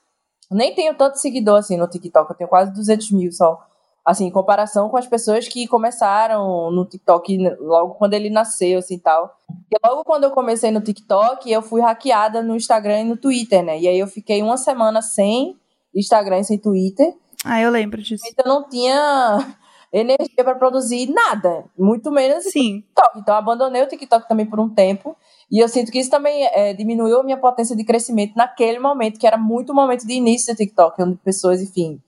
nem 0.55 0.73
tenho 0.73 0.93
tanto 0.95 1.19
seguidor 1.19 1.57
assim 1.59 1.77
no 1.77 1.87
TikTok, 1.87 2.31
eu 2.31 2.35
tenho 2.37 2.49
quase 2.49 2.73
200 2.73 3.11
mil 3.11 3.31
só. 3.31 3.65
Assim, 4.05 4.25
em 4.25 4.31
comparação 4.31 4.89
com 4.89 4.97
as 4.97 5.05
pessoas 5.05 5.47
que 5.47 5.67
começaram 5.67 6.71
no 6.71 6.85
TikTok 6.85 7.37
logo 7.59 7.93
quando 7.95 8.15
ele 8.15 8.29
nasceu, 8.29 8.79
assim, 8.79 8.97
tal. 8.97 9.37
E 9.71 9.87
logo 9.87 10.03
quando 10.03 10.23
eu 10.23 10.31
comecei 10.31 10.71
no 10.71 10.81
TikTok, 10.81 11.51
eu 11.51 11.61
fui 11.61 11.81
hackeada 11.81 12.41
no 12.41 12.55
Instagram 12.55 13.01
e 13.01 13.03
no 13.03 13.17
Twitter, 13.17 13.61
né? 13.61 13.79
E 13.79 13.87
aí 13.87 13.99
eu 13.99 14.07
fiquei 14.07 14.41
uma 14.41 14.57
semana 14.57 15.01
sem 15.01 15.55
Instagram 15.93 16.39
e 16.39 16.43
sem 16.43 16.57
Twitter. 16.57 17.13
Ah, 17.45 17.61
eu 17.61 17.69
lembro 17.69 18.01
disso. 18.01 18.23
Então 18.27 18.45
eu 18.45 18.61
não 18.61 18.69
tinha 18.69 19.55
energia 19.91 20.43
para 20.43 20.55
produzir 20.55 21.11
nada, 21.11 21.65
muito 21.77 22.11
menos 22.11 22.43
Sim. 22.43 22.81
TikTok. 22.81 23.19
Então 23.19 23.35
abandonei 23.35 23.81
o 23.81 23.87
TikTok 23.87 24.27
também 24.27 24.45
por 24.45 24.59
um 24.59 24.69
tempo. 24.69 25.15
E 25.51 25.63
eu 25.63 25.67
sinto 25.67 25.91
que 25.91 25.99
isso 25.99 26.11
também 26.11 26.45
é, 26.45 26.73
diminuiu 26.73 27.19
a 27.19 27.23
minha 27.23 27.37
potência 27.37 27.75
de 27.75 27.83
crescimento 27.83 28.33
naquele 28.35 28.79
momento, 28.79 29.19
que 29.19 29.25
era 29.25 29.37
muito 29.37 29.71
o 29.71 29.75
momento 29.75 30.05
de 30.05 30.13
início 30.13 30.53
do 30.53 30.57
TikTok, 30.57 31.01
onde 31.01 31.17
pessoas, 31.17 31.61
enfim, 31.61 31.99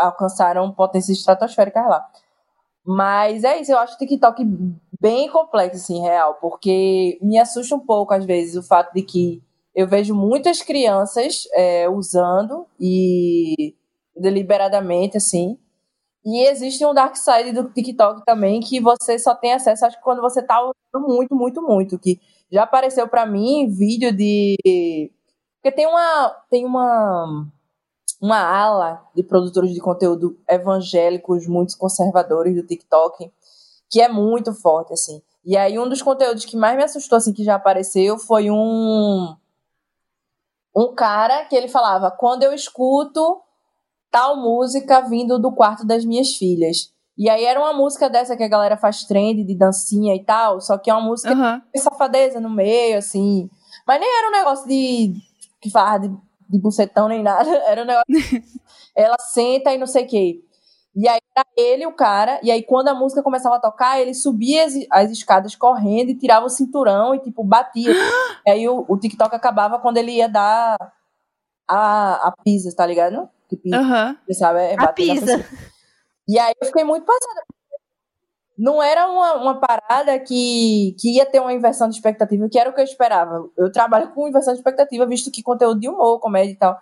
alcançaram 0.00 0.72
potências 0.72 1.18
estratosféricas 1.18 1.84
lá. 1.88 2.04
Mas 2.84 3.44
é 3.44 3.60
isso, 3.60 3.70
eu 3.70 3.78
acho 3.78 3.94
o 3.94 3.98
TikTok 3.98 4.42
bem 5.00 5.30
complexo, 5.30 5.76
assim, 5.76 6.00
real, 6.00 6.38
porque 6.40 7.18
me 7.20 7.38
assusta 7.38 7.76
um 7.76 7.80
pouco, 7.80 8.14
às 8.14 8.24
vezes, 8.24 8.56
o 8.56 8.66
fato 8.66 8.92
de 8.94 9.02
que 9.02 9.42
eu 9.74 9.86
vejo 9.86 10.14
muitas 10.14 10.62
crianças 10.62 11.42
é, 11.52 11.88
usando 11.88 12.66
e 12.80 13.76
deliberadamente, 14.16 15.18
assim, 15.18 15.58
e 16.24 16.46
existe 16.46 16.84
um 16.84 16.92
dark 16.92 17.16
side 17.16 17.52
do 17.52 17.70
TikTok 17.70 18.24
também 18.24 18.60
que 18.60 18.80
você 18.80 19.18
só 19.18 19.34
tem 19.34 19.52
acesso, 19.52 19.86
acho 19.86 19.96
que 19.96 20.02
quando 20.02 20.20
você 20.20 20.42
tá 20.42 20.60
usando 20.60 21.08
muito, 21.08 21.34
muito, 21.34 21.62
muito, 21.62 21.98
que 21.98 22.20
já 22.50 22.64
apareceu 22.64 23.06
para 23.08 23.26
mim 23.26 23.68
vídeo 23.70 24.12
de. 24.12 24.56
Porque 25.56 25.74
tem 25.74 25.86
uma. 25.86 26.30
Tem 26.50 26.64
uma. 26.64 27.46
Uma 28.20 28.40
ala 28.40 29.06
de 29.14 29.22
produtores 29.22 29.72
de 29.72 29.80
conteúdo 29.80 30.36
evangélicos, 30.48 31.46
muito 31.46 31.78
conservadores 31.78 32.52
do 32.56 32.66
TikTok, 32.66 33.30
que 33.88 34.00
é 34.00 34.08
muito 34.08 34.52
forte, 34.52 34.92
assim. 34.92 35.22
E 35.44 35.56
aí, 35.56 35.78
um 35.78 35.88
dos 35.88 36.02
conteúdos 36.02 36.44
que 36.44 36.56
mais 36.56 36.76
me 36.76 36.82
assustou, 36.82 37.16
assim, 37.16 37.32
que 37.32 37.44
já 37.44 37.54
apareceu, 37.54 38.18
foi 38.18 38.50
um. 38.50 39.36
Um 40.74 40.94
cara 40.94 41.44
que 41.44 41.54
ele 41.54 41.68
falava: 41.68 42.10
quando 42.10 42.42
eu 42.42 42.52
escuto 42.52 43.40
tal 44.10 44.36
música 44.36 45.00
vindo 45.02 45.38
do 45.38 45.52
quarto 45.52 45.86
das 45.86 46.04
minhas 46.04 46.34
filhas. 46.34 46.92
E 47.16 47.28
aí 47.28 47.44
era 47.44 47.58
uma 47.58 47.72
música 47.72 48.08
dessa 48.08 48.36
que 48.36 48.44
a 48.44 48.48
galera 48.48 48.76
faz 48.76 49.04
trend 49.04 49.44
de 49.44 49.54
dancinha 49.56 50.14
e 50.14 50.24
tal, 50.24 50.60
só 50.60 50.78
que 50.78 50.88
é 50.88 50.94
uma 50.94 51.02
música 51.02 51.34
uhum. 51.34 51.60
de 51.74 51.80
safadeza 51.80 52.40
no 52.40 52.48
meio, 52.48 52.96
assim. 52.96 53.50
Mas 53.86 54.00
nem 54.00 54.18
era 54.18 54.28
um 54.28 54.32
negócio 54.32 54.68
de. 54.68 55.14
que 55.60 55.68
faz 55.68 56.02
de, 56.02 56.08
de 56.48 56.60
bucetão 56.60 57.08
nem 57.08 57.22
nada. 57.22 57.50
Era 57.66 57.82
um 57.82 57.86
negócio. 57.86 58.04
ela 58.94 59.16
senta 59.18 59.72
e 59.72 59.78
não 59.78 59.86
sei 59.86 60.04
o 60.04 60.06
quê. 60.06 60.44
E 60.94 61.06
aí 61.06 61.20
era 61.36 61.46
ele, 61.56 61.86
o 61.86 61.92
cara, 61.92 62.40
e 62.42 62.50
aí 62.50 62.60
quando 62.64 62.88
a 62.88 62.94
música 62.94 63.22
começava 63.22 63.54
a 63.54 63.60
tocar, 63.60 64.00
ele 64.00 64.12
subia 64.14 64.64
as, 64.64 64.74
as 64.90 65.10
escadas 65.12 65.54
correndo 65.54 66.10
e 66.10 66.18
tirava 66.18 66.46
o 66.46 66.48
cinturão 66.48 67.14
e, 67.14 67.20
tipo, 67.20 67.44
batia. 67.44 67.92
e 68.44 68.50
aí 68.50 68.68
o, 68.68 68.84
o 68.88 68.98
TikTok 68.98 69.32
acabava 69.34 69.78
quando 69.78 69.98
ele 69.98 70.12
ia 70.12 70.28
dar 70.28 70.76
a, 71.68 72.28
a 72.28 72.32
pisa, 72.42 72.74
tá 72.74 72.84
ligado? 72.84 73.28
Que 73.48 73.56
pisa, 73.56 73.80
uhum. 73.80 74.34
sabe? 74.34 74.60
É 74.60 74.76
a 74.78 74.92
pisa. 74.92 75.44
E 76.28 76.38
aí 76.38 76.52
eu 76.60 76.66
fiquei 76.66 76.84
muito 76.84 77.06
passada. 77.06 77.42
Não 78.56 78.82
era 78.82 79.08
uma, 79.08 79.34
uma 79.34 79.60
parada 79.60 80.18
que, 80.18 80.94
que 80.98 81.16
ia 81.16 81.24
ter 81.24 81.40
uma 81.40 81.54
inversão 81.54 81.88
de 81.88 81.94
expectativa, 81.94 82.48
que 82.50 82.58
era 82.58 82.68
o 82.68 82.74
que 82.74 82.80
eu 82.80 82.84
esperava. 82.84 83.48
Eu 83.56 83.72
trabalho 83.72 84.12
com 84.12 84.28
inversão 84.28 84.52
de 84.52 84.58
expectativa, 84.58 85.06
visto 85.06 85.30
que 85.30 85.42
conteúdo 85.42 85.80
de 85.80 85.88
humor, 85.88 86.20
comédia 86.20 86.52
e 86.52 86.56
tal. 86.56 86.76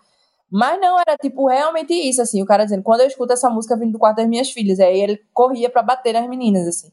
Mas 0.51 0.81
não, 0.81 0.99
era 0.99 1.17
tipo 1.17 1.47
realmente 1.49 1.93
isso, 1.93 2.23
assim. 2.23 2.43
O 2.43 2.47
cara 2.47 2.65
dizendo, 2.65 2.83
quando 2.83 3.03
eu 3.03 3.07
escuto 3.07 3.33
essa 3.33 3.51
música 3.51 3.77
vindo 3.77 3.93
do 3.93 3.99
quarto 3.99 4.17
das 4.17 4.29
minhas 4.29 4.51
filhas, 4.51 4.81
aí 4.81 5.01
ele 5.01 5.21
corria 5.33 5.69
para 5.69 5.83
bater 5.83 6.15
nas 6.15 6.27
meninas, 6.29 6.67
assim. 6.67 6.91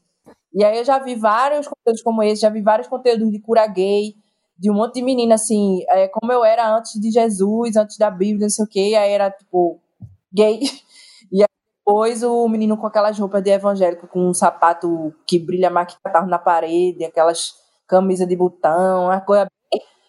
E 0.52 0.62
aí 0.64 0.78
eu 0.78 0.84
já 0.84 0.98
vi 0.98 1.14
vários 1.16 1.66
conteúdos 1.66 2.02
como 2.02 2.22
esse, 2.22 2.42
já 2.42 2.50
vi 2.50 2.62
vários 2.62 2.86
conteúdos 2.86 3.30
de 3.30 3.40
cura 3.40 3.66
gay, 3.66 4.14
de 4.58 4.70
um 4.70 4.74
monte 4.74 4.94
de 4.94 5.02
menina, 5.02 5.34
assim, 5.34 5.84
é, 5.88 6.08
como 6.08 6.32
eu 6.32 6.44
era 6.44 6.76
antes 6.76 7.00
de 7.00 7.10
Jesus, 7.10 7.76
antes 7.76 7.98
da 7.98 8.10
Bíblia, 8.10 8.46
não 8.46 8.50
sei 8.50 8.64
o 8.64 8.68
quê, 8.68 8.94
aí 8.96 9.12
era, 9.12 9.30
tipo, 9.30 9.80
gay. 10.32 10.60
Depois 11.86 12.22
o 12.22 12.48
menino 12.48 12.78
com 12.78 12.86
aquelas 12.86 13.18
roupas 13.18 13.42
de 13.42 13.50
evangélico, 13.50 14.08
com 14.08 14.28
um 14.28 14.32
sapato 14.32 15.14
que 15.26 15.38
brilha 15.38 15.68
mais 15.68 15.92
que 15.92 16.02
catarro 16.02 16.26
na 16.26 16.38
parede, 16.38 17.04
aquelas 17.04 17.52
camisas 17.86 18.26
de 18.26 18.34
botão, 18.34 19.04
uma 19.04 19.20
coisa 19.20 19.46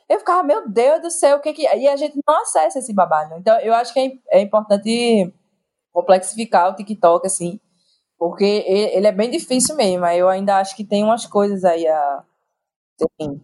eu 0.08 0.20
ficava, 0.20 0.44
meu 0.44 0.68
Deus 0.70 1.02
do 1.02 1.10
céu, 1.10 1.38
o 1.38 1.42
que 1.42 1.54
que. 1.54 1.64
E 1.64 1.88
a 1.88 1.96
gente 1.96 2.20
não 2.28 2.42
acessa 2.42 2.80
esse 2.80 2.94
babado. 2.94 3.36
Então, 3.38 3.60
eu 3.60 3.74
acho 3.74 3.94
que 3.94 4.00
é, 4.00 4.40
é 4.40 4.42
importante 4.42 5.34
complexificar 5.92 6.70
o 6.70 6.76
TikTok, 6.76 7.26
assim, 7.26 7.60
porque 8.18 8.64
ele 8.68 9.08
é 9.08 9.12
bem 9.12 9.32
difícil 9.32 9.76
mesmo. 9.76 10.06
Eu 10.08 10.30
ainda 10.30 10.58
acho 10.58 10.76
que 10.76 10.84
tem 10.84 11.04
umas 11.04 11.26
coisas 11.26 11.64
aí 11.64 11.88
a 11.88 12.24
serem 12.98 13.42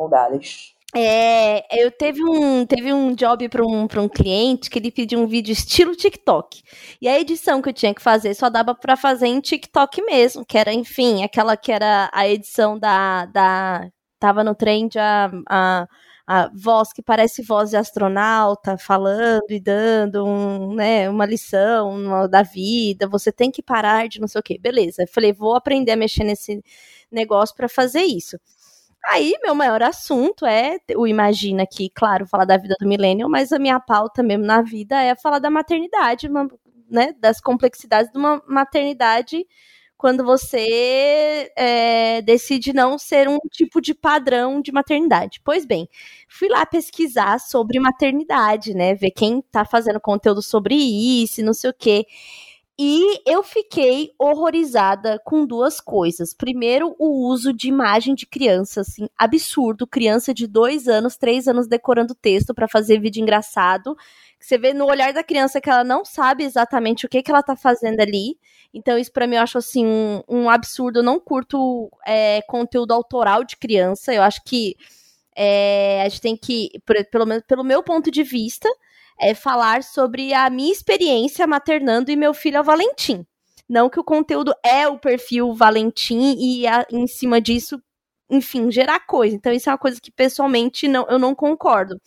mudadas. 0.00 0.74
É, 0.94 1.64
eu 1.80 1.90
teve 1.92 2.20
um, 2.24 2.66
teve 2.66 2.92
um 2.92 3.14
job 3.14 3.48
para 3.48 3.64
um, 3.64 3.84
um 3.84 4.08
cliente 4.08 4.68
que 4.68 4.76
ele 4.78 4.90
pediu 4.90 5.20
um 5.20 5.26
vídeo 5.26 5.52
estilo 5.52 5.94
TikTok. 5.94 6.62
E 7.00 7.08
a 7.08 7.18
edição 7.18 7.62
que 7.62 7.68
eu 7.68 7.72
tinha 7.72 7.94
que 7.94 8.02
fazer 8.02 8.34
só 8.34 8.50
dava 8.50 8.74
para 8.74 8.96
fazer 8.96 9.28
em 9.28 9.40
TikTok 9.40 10.02
mesmo, 10.02 10.44
que 10.44 10.58
era, 10.58 10.72
enfim, 10.72 11.22
aquela 11.22 11.56
que 11.56 11.70
era 11.70 12.10
a 12.12 12.28
edição 12.28 12.78
da. 12.78 13.26
da 13.26 13.88
tava 14.18 14.44
no 14.44 14.54
trend 14.54 14.98
a, 14.98 15.30
a, 15.48 15.86
a 16.26 16.50
voz 16.54 16.92
que 16.92 17.02
parece 17.02 17.42
voz 17.42 17.70
de 17.70 17.76
astronauta, 17.76 18.76
falando 18.76 19.50
e 19.50 19.60
dando 19.60 20.26
um, 20.26 20.74
né, 20.74 21.08
uma 21.08 21.24
lição 21.24 21.90
uma, 21.90 22.28
da 22.28 22.42
vida, 22.42 23.08
você 23.08 23.32
tem 23.32 23.50
que 23.50 23.62
parar 23.62 24.08
de 24.08 24.20
não 24.20 24.28
sei 24.28 24.40
o 24.40 24.42
que. 24.42 24.58
Beleza. 24.58 25.02
Eu 25.02 25.08
falei, 25.08 25.32
vou 25.32 25.56
aprender 25.56 25.92
a 25.92 25.96
mexer 25.96 26.24
nesse 26.24 26.62
negócio 27.10 27.54
para 27.56 27.68
fazer 27.68 28.02
isso. 28.02 28.36
Aí, 29.06 29.34
meu 29.42 29.54
maior 29.54 29.82
assunto 29.82 30.44
é 30.46 30.78
o 30.96 31.06
Imagina 31.06 31.62
aqui, 31.62 31.90
claro, 31.94 32.26
falar 32.26 32.44
da 32.44 32.56
vida 32.56 32.74
do 32.78 32.86
milênio, 32.86 33.28
mas 33.30 33.52
a 33.52 33.58
minha 33.58 33.80
pauta 33.80 34.22
mesmo 34.22 34.44
na 34.44 34.60
vida 34.62 35.02
é 35.02 35.14
falar 35.14 35.38
da 35.38 35.50
maternidade, 35.50 36.28
uma, 36.28 36.46
né, 36.90 37.12
das 37.18 37.40
complexidades 37.40 38.12
de 38.12 38.18
uma 38.18 38.42
maternidade 38.46 39.46
quando 39.96 40.24
você 40.24 41.50
é, 41.56 42.22
decide 42.22 42.72
não 42.72 42.96
ser 42.98 43.28
um 43.28 43.38
tipo 43.50 43.80
de 43.82 43.94
padrão 43.94 44.60
de 44.62 44.72
maternidade. 44.72 45.40
Pois 45.44 45.66
bem, 45.66 45.88
fui 46.28 46.48
lá 46.48 46.64
pesquisar 46.64 47.38
sobre 47.38 47.78
maternidade, 47.78 48.72
né? 48.74 48.94
Ver 48.94 49.10
quem 49.10 49.42
tá 49.52 49.62
fazendo 49.64 50.00
conteúdo 50.00 50.40
sobre 50.40 50.74
isso, 50.74 51.42
não 51.44 51.52
sei 51.52 51.68
o 51.70 51.74
quê. 51.78 52.06
E 52.82 53.20
eu 53.26 53.42
fiquei 53.42 54.10
horrorizada 54.18 55.20
com 55.22 55.44
duas 55.44 55.82
coisas. 55.82 56.32
Primeiro, 56.32 56.96
o 56.98 57.28
uso 57.28 57.52
de 57.52 57.68
imagem 57.68 58.14
de 58.14 58.24
criança, 58.24 58.80
assim, 58.80 59.06
absurdo. 59.18 59.86
Criança 59.86 60.32
de 60.32 60.46
dois 60.46 60.88
anos, 60.88 61.18
três 61.18 61.46
anos 61.46 61.66
decorando 61.66 62.14
texto 62.14 62.54
para 62.54 62.66
fazer 62.66 62.98
vídeo 62.98 63.20
engraçado. 63.20 63.94
Você 64.38 64.56
vê 64.56 64.72
no 64.72 64.86
olhar 64.86 65.12
da 65.12 65.22
criança 65.22 65.60
que 65.60 65.68
ela 65.68 65.84
não 65.84 66.06
sabe 66.06 66.42
exatamente 66.42 67.04
o 67.04 67.08
que, 67.10 67.22
que 67.22 67.30
ela 67.30 67.42
tá 67.42 67.54
fazendo 67.54 68.00
ali. 68.00 68.38
Então, 68.72 68.96
isso 68.96 69.12
para 69.12 69.26
mim 69.26 69.36
eu 69.36 69.42
acho 69.42 69.58
assim 69.58 69.84
um, 69.84 70.22
um, 70.26 70.48
absurdo. 70.48 71.00
Eu 71.00 71.02
não 71.02 71.20
curto 71.20 71.90
é, 72.06 72.40
conteúdo 72.48 72.94
autoral 72.94 73.44
de 73.44 73.58
criança. 73.58 74.14
Eu 74.14 74.22
acho 74.22 74.42
que 74.42 74.74
é, 75.36 76.00
a 76.00 76.08
gente 76.08 76.22
tem 76.22 76.34
que, 76.34 76.70
pelo 77.10 77.26
menos 77.26 77.44
pelo 77.46 77.62
meu 77.62 77.82
ponto 77.82 78.10
de 78.10 78.22
vista, 78.22 78.70
é 79.20 79.34
falar 79.34 79.82
sobre 79.82 80.32
a 80.32 80.48
minha 80.48 80.72
experiência 80.72 81.46
maternando 81.46 82.10
e 82.10 82.16
meu 82.16 82.32
filho 82.32 82.56
é 82.56 82.60
o 82.60 82.64
Valentim. 82.64 83.26
Não 83.68 83.88
que 83.88 84.00
o 84.00 84.04
conteúdo 84.04 84.52
é 84.64 84.88
o 84.88 84.98
perfil 84.98 85.54
Valentim 85.54 86.36
e 86.38 86.66
a, 86.66 86.84
em 86.90 87.06
cima 87.06 87.40
disso 87.40 87.80
enfim, 88.30 88.70
gerar 88.70 89.00
coisa. 89.00 89.34
Então, 89.34 89.52
isso 89.52 89.68
é 89.68 89.72
uma 89.72 89.78
coisa 89.78 90.00
que 90.00 90.10
pessoalmente 90.12 90.86
não, 90.86 91.04
eu 91.10 91.18
não 91.18 91.34
concordo. 91.34 92.00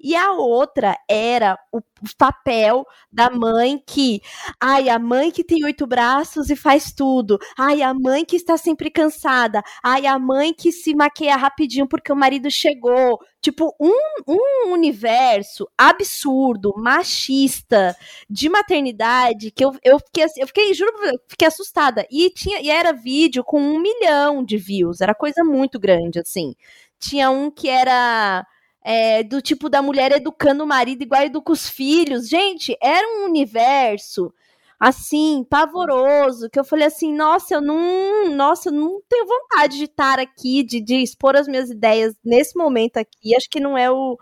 E 0.00 0.16
a 0.16 0.32
outra 0.32 0.96
era 1.08 1.58
o 1.70 1.82
papel 2.16 2.84
da 3.12 3.28
mãe 3.30 3.80
que, 3.86 4.20
ai, 4.60 4.88
a 4.88 4.98
mãe 4.98 5.30
que 5.30 5.44
tem 5.44 5.64
oito 5.64 5.86
braços 5.86 6.48
e 6.48 6.56
faz 6.56 6.92
tudo, 6.92 7.38
ai, 7.58 7.82
a 7.82 7.92
mãe 7.92 8.24
que 8.24 8.36
está 8.36 8.56
sempre 8.56 8.90
cansada, 8.90 9.62
ai, 9.84 10.06
a 10.06 10.18
mãe 10.18 10.54
que 10.54 10.72
se 10.72 10.94
maquia 10.94 11.36
rapidinho 11.36 11.86
porque 11.86 12.12
o 12.12 12.16
marido 12.16 12.50
chegou. 12.50 13.18
Tipo, 13.40 13.74
um, 13.80 13.94
um 14.26 14.72
universo 14.72 15.68
absurdo, 15.78 16.74
machista, 16.76 17.96
de 18.28 18.48
maternidade, 18.48 19.52
que 19.52 19.64
eu, 19.64 19.76
eu 19.84 20.00
fiquei 20.00 20.24
eu 20.38 20.46
fiquei, 20.48 20.74
juro, 20.74 20.92
fiquei 21.28 21.46
assustada. 21.46 22.06
E, 22.10 22.30
tinha, 22.30 22.60
e 22.60 22.70
era 22.70 22.92
vídeo 22.92 23.44
com 23.44 23.60
um 23.60 23.78
milhão 23.78 24.44
de 24.44 24.56
views, 24.56 25.00
era 25.00 25.14
coisa 25.14 25.44
muito 25.44 25.78
grande, 25.78 26.18
assim. 26.18 26.54
Tinha 26.98 27.30
um 27.30 27.50
que 27.50 27.68
era 27.68 28.44
é, 28.84 29.22
do 29.24 29.42
tipo 29.42 29.68
da 29.68 29.82
mulher 29.82 30.12
educando 30.12 30.64
o 30.64 30.66
marido 30.66 31.02
igual 31.02 31.22
educa 31.22 31.52
os 31.52 31.68
filhos. 31.68 32.28
Gente, 32.28 32.76
era 32.80 33.06
um 33.18 33.24
universo 33.26 34.32
assim, 34.78 35.44
pavoroso, 35.48 36.48
que 36.50 36.58
eu 36.58 36.64
falei 36.64 36.86
assim, 36.86 37.12
nossa, 37.14 37.54
eu 37.54 37.60
não, 37.60 38.30
nossa, 38.34 38.68
eu 38.68 38.72
não 38.72 39.00
tenho 39.08 39.26
vontade 39.26 39.78
de 39.78 39.84
estar 39.84 40.18
aqui, 40.18 40.62
de, 40.62 40.80
de 40.80 40.96
expor 41.02 41.36
as 41.36 41.48
minhas 41.48 41.70
ideias 41.70 42.14
nesse 42.24 42.56
momento 42.56 42.98
aqui. 42.98 43.34
Acho 43.36 43.48
que 43.50 43.60
não 43.60 43.76
é 43.76 43.90
o, 43.90 44.18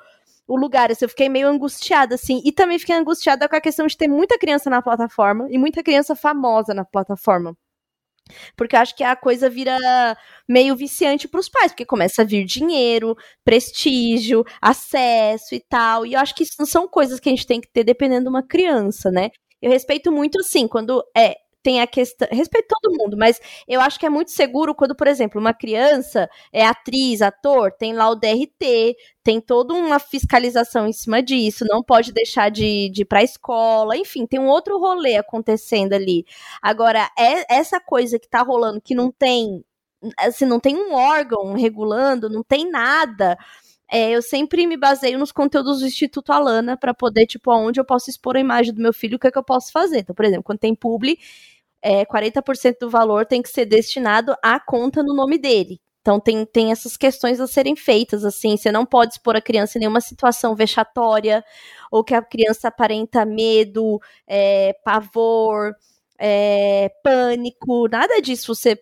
o 0.46 0.56
lugar. 0.56 0.90
Assim, 0.90 1.04
eu 1.04 1.08
fiquei 1.08 1.28
meio 1.28 1.48
angustiada, 1.48 2.14
assim. 2.14 2.40
E 2.44 2.52
também 2.52 2.78
fiquei 2.78 2.94
angustiada 2.96 3.48
com 3.48 3.56
a 3.56 3.60
questão 3.60 3.86
de 3.86 3.96
ter 3.96 4.08
muita 4.08 4.38
criança 4.38 4.70
na 4.70 4.82
plataforma 4.82 5.48
e 5.50 5.58
muita 5.58 5.82
criança 5.82 6.14
famosa 6.16 6.74
na 6.74 6.84
plataforma. 6.84 7.56
Porque 8.56 8.74
eu 8.74 8.80
acho 8.80 8.96
que 8.96 9.04
a 9.04 9.14
coisa 9.14 9.50
vira 9.50 9.76
meio 10.48 10.74
viciante 10.74 11.28
para 11.28 11.40
os 11.40 11.48
pais, 11.48 11.72
porque 11.72 11.84
começa 11.84 12.22
a 12.22 12.24
vir 12.24 12.44
dinheiro, 12.44 13.16
prestígio, 13.44 14.44
acesso 14.62 15.54
e 15.54 15.60
tal. 15.60 16.06
E 16.06 16.14
eu 16.14 16.20
acho 16.20 16.34
que 16.34 16.42
isso 16.42 16.54
não 16.58 16.66
são 16.66 16.88
coisas 16.88 17.20
que 17.20 17.28
a 17.28 17.32
gente 17.32 17.46
tem 17.46 17.60
que 17.60 17.70
ter 17.70 17.84
dependendo 17.84 18.24
de 18.24 18.28
uma 18.30 18.42
criança, 18.42 19.10
né? 19.10 19.30
Eu 19.64 19.70
respeito 19.70 20.12
muito, 20.12 20.40
assim, 20.40 20.68
quando 20.68 21.02
é 21.16 21.36
tem 21.64 21.80
a 21.80 21.86
questão. 21.86 22.28
Respeito 22.30 22.68
todo 22.68 22.94
mundo, 22.94 23.16
mas 23.16 23.40
eu 23.66 23.80
acho 23.80 23.98
que 23.98 24.04
é 24.04 24.10
muito 24.10 24.30
seguro 24.30 24.74
quando, 24.74 24.94
por 24.94 25.06
exemplo, 25.06 25.40
uma 25.40 25.54
criança 25.54 26.28
é 26.52 26.66
atriz, 26.66 27.22
ator, 27.22 27.72
tem 27.72 27.94
lá 27.94 28.10
o 28.10 28.14
DRT, 28.14 28.94
tem 29.22 29.40
toda 29.40 29.72
uma 29.72 29.98
fiscalização 29.98 30.86
em 30.86 30.92
cima 30.92 31.22
disso, 31.22 31.64
não 31.66 31.82
pode 31.82 32.12
deixar 32.12 32.50
de, 32.50 32.90
de 32.90 33.00
ir 33.02 33.04
pra 33.06 33.22
escola, 33.22 33.96
enfim, 33.96 34.26
tem 34.26 34.38
um 34.38 34.48
outro 34.48 34.78
rolê 34.78 35.16
acontecendo 35.16 35.94
ali. 35.94 36.26
Agora, 36.60 37.10
é 37.18 37.54
essa 37.54 37.80
coisa 37.80 38.18
que 38.18 38.28
tá 38.28 38.42
rolando 38.42 38.78
que 38.82 38.94
não 38.94 39.10
tem. 39.10 39.64
Assim, 40.18 40.44
não 40.44 40.60
tem 40.60 40.76
um 40.76 40.92
órgão 40.92 41.54
regulando, 41.54 42.28
não 42.28 42.42
tem 42.42 42.70
nada. 42.70 43.38
É, 43.90 44.10
eu 44.10 44.22
sempre 44.22 44.66
me 44.66 44.76
baseio 44.76 45.18
nos 45.18 45.30
conteúdos 45.32 45.80
do 45.80 45.86
Instituto 45.86 46.32
Alana 46.32 46.76
para 46.76 46.94
poder, 46.94 47.26
tipo, 47.26 47.50
aonde 47.50 47.78
eu 47.80 47.84
posso 47.84 48.10
expor 48.10 48.36
a 48.36 48.40
imagem 48.40 48.72
do 48.74 48.82
meu 48.82 48.92
filho, 48.92 49.16
o 49.16 49.18
que 49.18 49.26
é 49.28 49.30
que 49.30 49.38
eu 49.38 49.44
posso 49.44 49.70
fazer. 49.72 49.98
Então, 50.00 50.14
por 50.14 50.24
exemplo, 50.24 50.44
quando 50.44 50.58
tem 50.58 50.74
publi, 50.74 51.18
é, 51.82 52.04
40% 52.06 52.78
do 52.80 52.90
valor 52.90 53.26
tem 53.26 53.42
que 53.42 53.48
ser 53.48 53.66
destinado 53.66 54.34
à 54.42 54.58
conta 54.58 55.02
no 55.02 55.14
nome 55.14 55.38
dele. 55.38 55.80
Então 56.00 56.20
tem, 56.20 56.44
tem 56.44 56.70
essas 56.70 56.96
questões 56.98 57.40
a 57.40 57.46
serem 57.46 57.74
feitas, 57.76 58.24
assim, 58.26 58.56
você 58.58 58.70
não 58.70 58.84
pode 58.84 59.14
expor 59.14 59.36
a 59.36 59.40
criança 59.40 59.78
em 59.78 59.80
nenhuma 59.80 60.02
situação 60.02 60.54
vexatória, 60.54 61.42
ou 61.90 62.04
que 62.04 62.14
a 62.14 62.20
criança 62.22 62.68
aparenta 62.68 63.24
medo, 63.24 63.98
é, 64.26 64.74
pavor, 64.84 65.74
é, 66.18 66.90
pânico, 67.02 67.88
nada 67.88 68.20
disso 68.20 68.54
você 68.54 68.78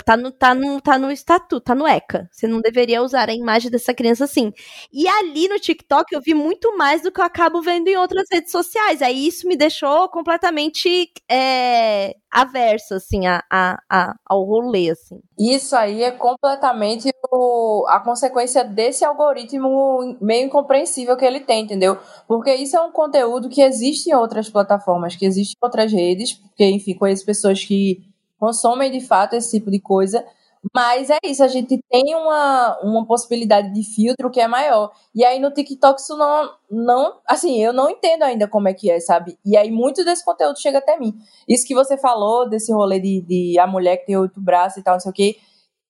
Tá 0.00 0.16
no, 0.16 0.30
tá, 0.30 0.54
no, 0.54 0.80
tá 0.80 0.98
no 0.98 1.10
estatuto, 1.10 1.60
tá 1.60 1.74
no 1.74 1.86
ECA. 1.86 2.28
Você 2.30 2.46
não 2.46 2.60
deveria 2.60 3.02
usar 3.02 3.28
a 3.28 3.34
imagem 3.34 3.70
dessa 3.70 3.94
criança 3.94 4.24
assim. 4.24 4.52
E 4.92 5.06
ali 5.08 5.48
no 5.48 5.58
TikTok 5.58 6.14
eu 6.14 6.20
vi 6.20 6.34
muito 6.34 6.76
mais 6.76 7.02
do 7.02 7.12
que 7.12 7.20
eu 7.20 7.24
acabo 7.24 7.60
vendo 7.62 7.88
em 7.88 7.96
outras 7.96 8.26
redes 8.30 8.50
sociais. 8.50 9.02
Aí 9.02 9.26
isso 9.26 9.46
me 9.46 9.56
deixou 9.56 10.08
completamente 10.08 11.10
é, 11.30 12.16
averso, 12.30 12.94
assim, 12.94 13.26
a, 13.26 13.42
a, 13.50 13.78
a, 13.90 14.14
ao 14.24 14.42
rolê, 14.44 14.90
assim. 14.90 15.20
Isso 15.38 15.76
aí 15.76 16.02
é 16.02 16.10
completamente 16.10 17.10
o, 17.30 17.84
a 17.88 18.00
consequência 18.00 18.64
desse 18.64 19.04
algoritmo 19.04 20.16
meio 20.20 20.46
incompreensível 20.46 21.16
que 21.16 21.24
ele 21.24 21.40
tem, 21.40 21.64
entendeu? 21.64 21.98
Porque 22.26 22.54
isso 22.54 22.76
é 22.76 22.80
um 22.80 22.90
conteúdo 22.90 23.50
que 23.50 23.60
existe 23.60 24.08
em 24.08 24.14
outras 24.14 24.48
plataformas, 24.48 25.14
que 25.14 25.26
existe 25.26 25.54
em 25.54 25.64
outras 25.64 25.92
redes, 25.92 26.32
porque, 26.32 26.64
enfim, 26.64 26.94
conheço 26.94 27.26
pessoas 27.26 27.62
que 27.62 28.11
consomem 28.42 28.90
de 28.90 29.00
fato 29.00 29.36
esse 29.36 29.56
tipo 29.56 29.70
de 29.70 29.80
coisa. 29.80 30.26
Mas 30.74 31.10
é 31.10 31.18
isso, 31.24 31.44
a 31.44 31.48
gente 31.48 31.80
tem 31.88 32.14
uma, 32.16 32.78
uma 32.82 33.06
possibilidade 33.06 33.72
de 33.72 33.84
filtro 33.84 34.30
que 34.30 34.40
é 34.40 34.48
maior. 34.48 34.90
E 35.14 35.24
aí 35.24 35.38
no 35.38 35.52
TikTok 35.52 36.00
isso 36.00 36.16
não, 36.16 36.50
não. 36.68 37.20
Assim, 37.28 37.62
eu 37.62 37.72
não 37.72 37.88
entendo 37.88 38.24
ainda 38.24 38.48
como 38.48 38.68
é 38.68 38.74
que 38.74 38.90
é, 38.90 38.98
sabe? 38.98 39.38
E 39.44 39.56
aí 39.56 39.70
muito 39.70 40.04
desse 40.04 40.24
conteúdo 40.24 40.60
chega 40.60 40.78
até 40.78 40.98
mim. 40.98 41.14
Isso 41.48 41.66
que 41.66 41.74
você 41.74 41.96
falou, 41.96 42.48
desse 42.48 42.72
rolê 42.72 42.98
de, 42.98 43.20
de 43.22 43.58
a 43.60 43.66
mulher 43.66 43.98
que 43.98 44.06
tem 44.06 44.16
oito 44.16 44.40
braços 44.40 44.78
e 44.78 44.82
tal, 44.82 44.94
não 44.94 45.00
sei 45.00 45.10
o 45.10 45.14
quê, 45.14 45.36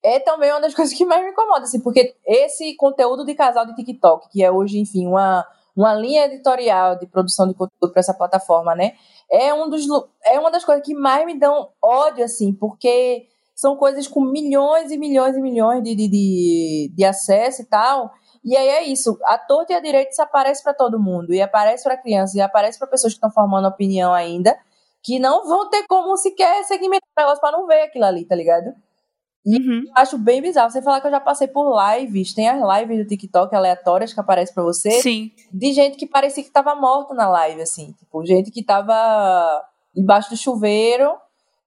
é 0.03 0.18
também 0.20 0.50
uma 0.50 0.61
das 0.61 0.74
coisas 0.76 0.94
que 0.94 1.07
mais 1.07 1.24
me 1.24 1.30
incomoda, 1.30 1.64
assim, 1.64 1.80
porque 1.80 2.14
esse 2.26 2.74
conteúdo 2.76 3.24
de 3.24 3.34
casal 3.34 3.64
de 3.64 3.74
TikTok, 3.74 4.28
que 4.30 4.42
é 4.42 4.50
hoje, 4.50 4.78
enfim, 4.78 5.07
uma, 5.07 5.46
uma 5.77 5.95
linha 5.95 6.27
editorial 6.27 6.99
de 6.99 7.07
produção 7.07 7.49
de 7.49 7.55
conteúdo 7.55 7.93
para 7.93 8.01
essa 8.01 8.14
plataforma, 8.14 8.75
né? 8.75 8.93
é, 9.33 9.55
um 9.55 9.70
dos, 9.70 9.87
é 10.27 10.39
uma 10.39 10.51
das 10.51 10.62
coisas 10.62 10.85
que 10.85 10.95
mais 10.95 11.25
me 11.25 11.39
dão 11.39 11.70
ódio, 11.83 12.23
assim, 12.23 12.53
porque 12.53 13.27
são 13.55 13.77
coisas 13.77 14.07
com 14.07 14.20
milhões 14.20 14.91
e 14.91 14.99
milhões 14.99 15.35
e 15.35 15.41
milhões 15.41 15.83
de, 15.83 15.95
de, 15.95 16.09
de, 16.09 16.93
de 16.95 17.05
acesso 17.05 17.62
e 17.62 17.64
tal. 17.64 18.12
E 18.45 18.55
aí 18.55 18.68
é 18.68 18.83
isso, 18.85 19.18
a 19.25 19.39
torta 19.39 19.73
e 19.73 19.77
a 19.77 19.81
direita 19.81 20.11
isso 20.11 20.20
aparece 20.20 20.62
para 20.62 20.75
todo 20.75 21.01
mundo, 21.01 21.33
e 21.33 21.41
aparece 21.41 21.85
para 21.85 21.97
crianças, 21.97 22.35
e 22.35 22.41
aparece 22.43 22.79
para 22.79 22.89
pessoas 22.89 23.14
que 23.14 23.16
estão 23.16 23.31
formando 23.31 23.68
opinião 23.68 24.12
ainda, 24.12 24.59
que 25.03 25.18
não 25.18 25.47
vão 25.47 25.70
ter 25.70 25.87
como 25.87 26.16
sequer 26.16 26.62
segmentar 26.64 27.09
o 27.16 27.20
negócio 27.20 27.41
para 27.41 27.57
não 27.57 27.66
ver 27.66 27.83
aquilo 27.83 28.05
ali, 28.05 28.27
tá 28.27 28.35
ligado? 28.35 28.75
E 29.45 29.57
uhum. 29.57 29.82
eu 29.86 29.93
acho 29.97 30.16
bem 30.18 30.40
bizarro. 30.40 30.70
Você 30.70 30.80
falar 30.80 31.01
que 31.01 31.07
eu 31.09 31.11
já 31.11 31.20
passei 31.20 31.49
por 31.49 31.74
lives, 31.76 32.32
tem 32.32 32.49
as 32.49 32.61
lives 32.78 32.99
do 32.99 33.09
TikTok 33.09 33.55
aleatórias 33.55 34.12
que 34.12 34.20
aparecem 34.20 34.55
para 34.55 34.62
você. 34.62 34.90
Sim. 35.03 35.32
De 35.53 35.72
gente 35.72 35.97
que 35.97 36.07
parecia 36.07 36.45
que 36.45 36.51
tava 36.51 36.74
morta 36.74 37.12
na 37.12 37.28
live, 37.28 37.61
assim. 37.61 37.93
Tipo, 37.99 38.24
gente 38.24 38.51
que 38.51 38.62
tava 38.62 39.64
debaixo 39.95 40.30
do 40.30 40.36
chuveiro 40.36 41.12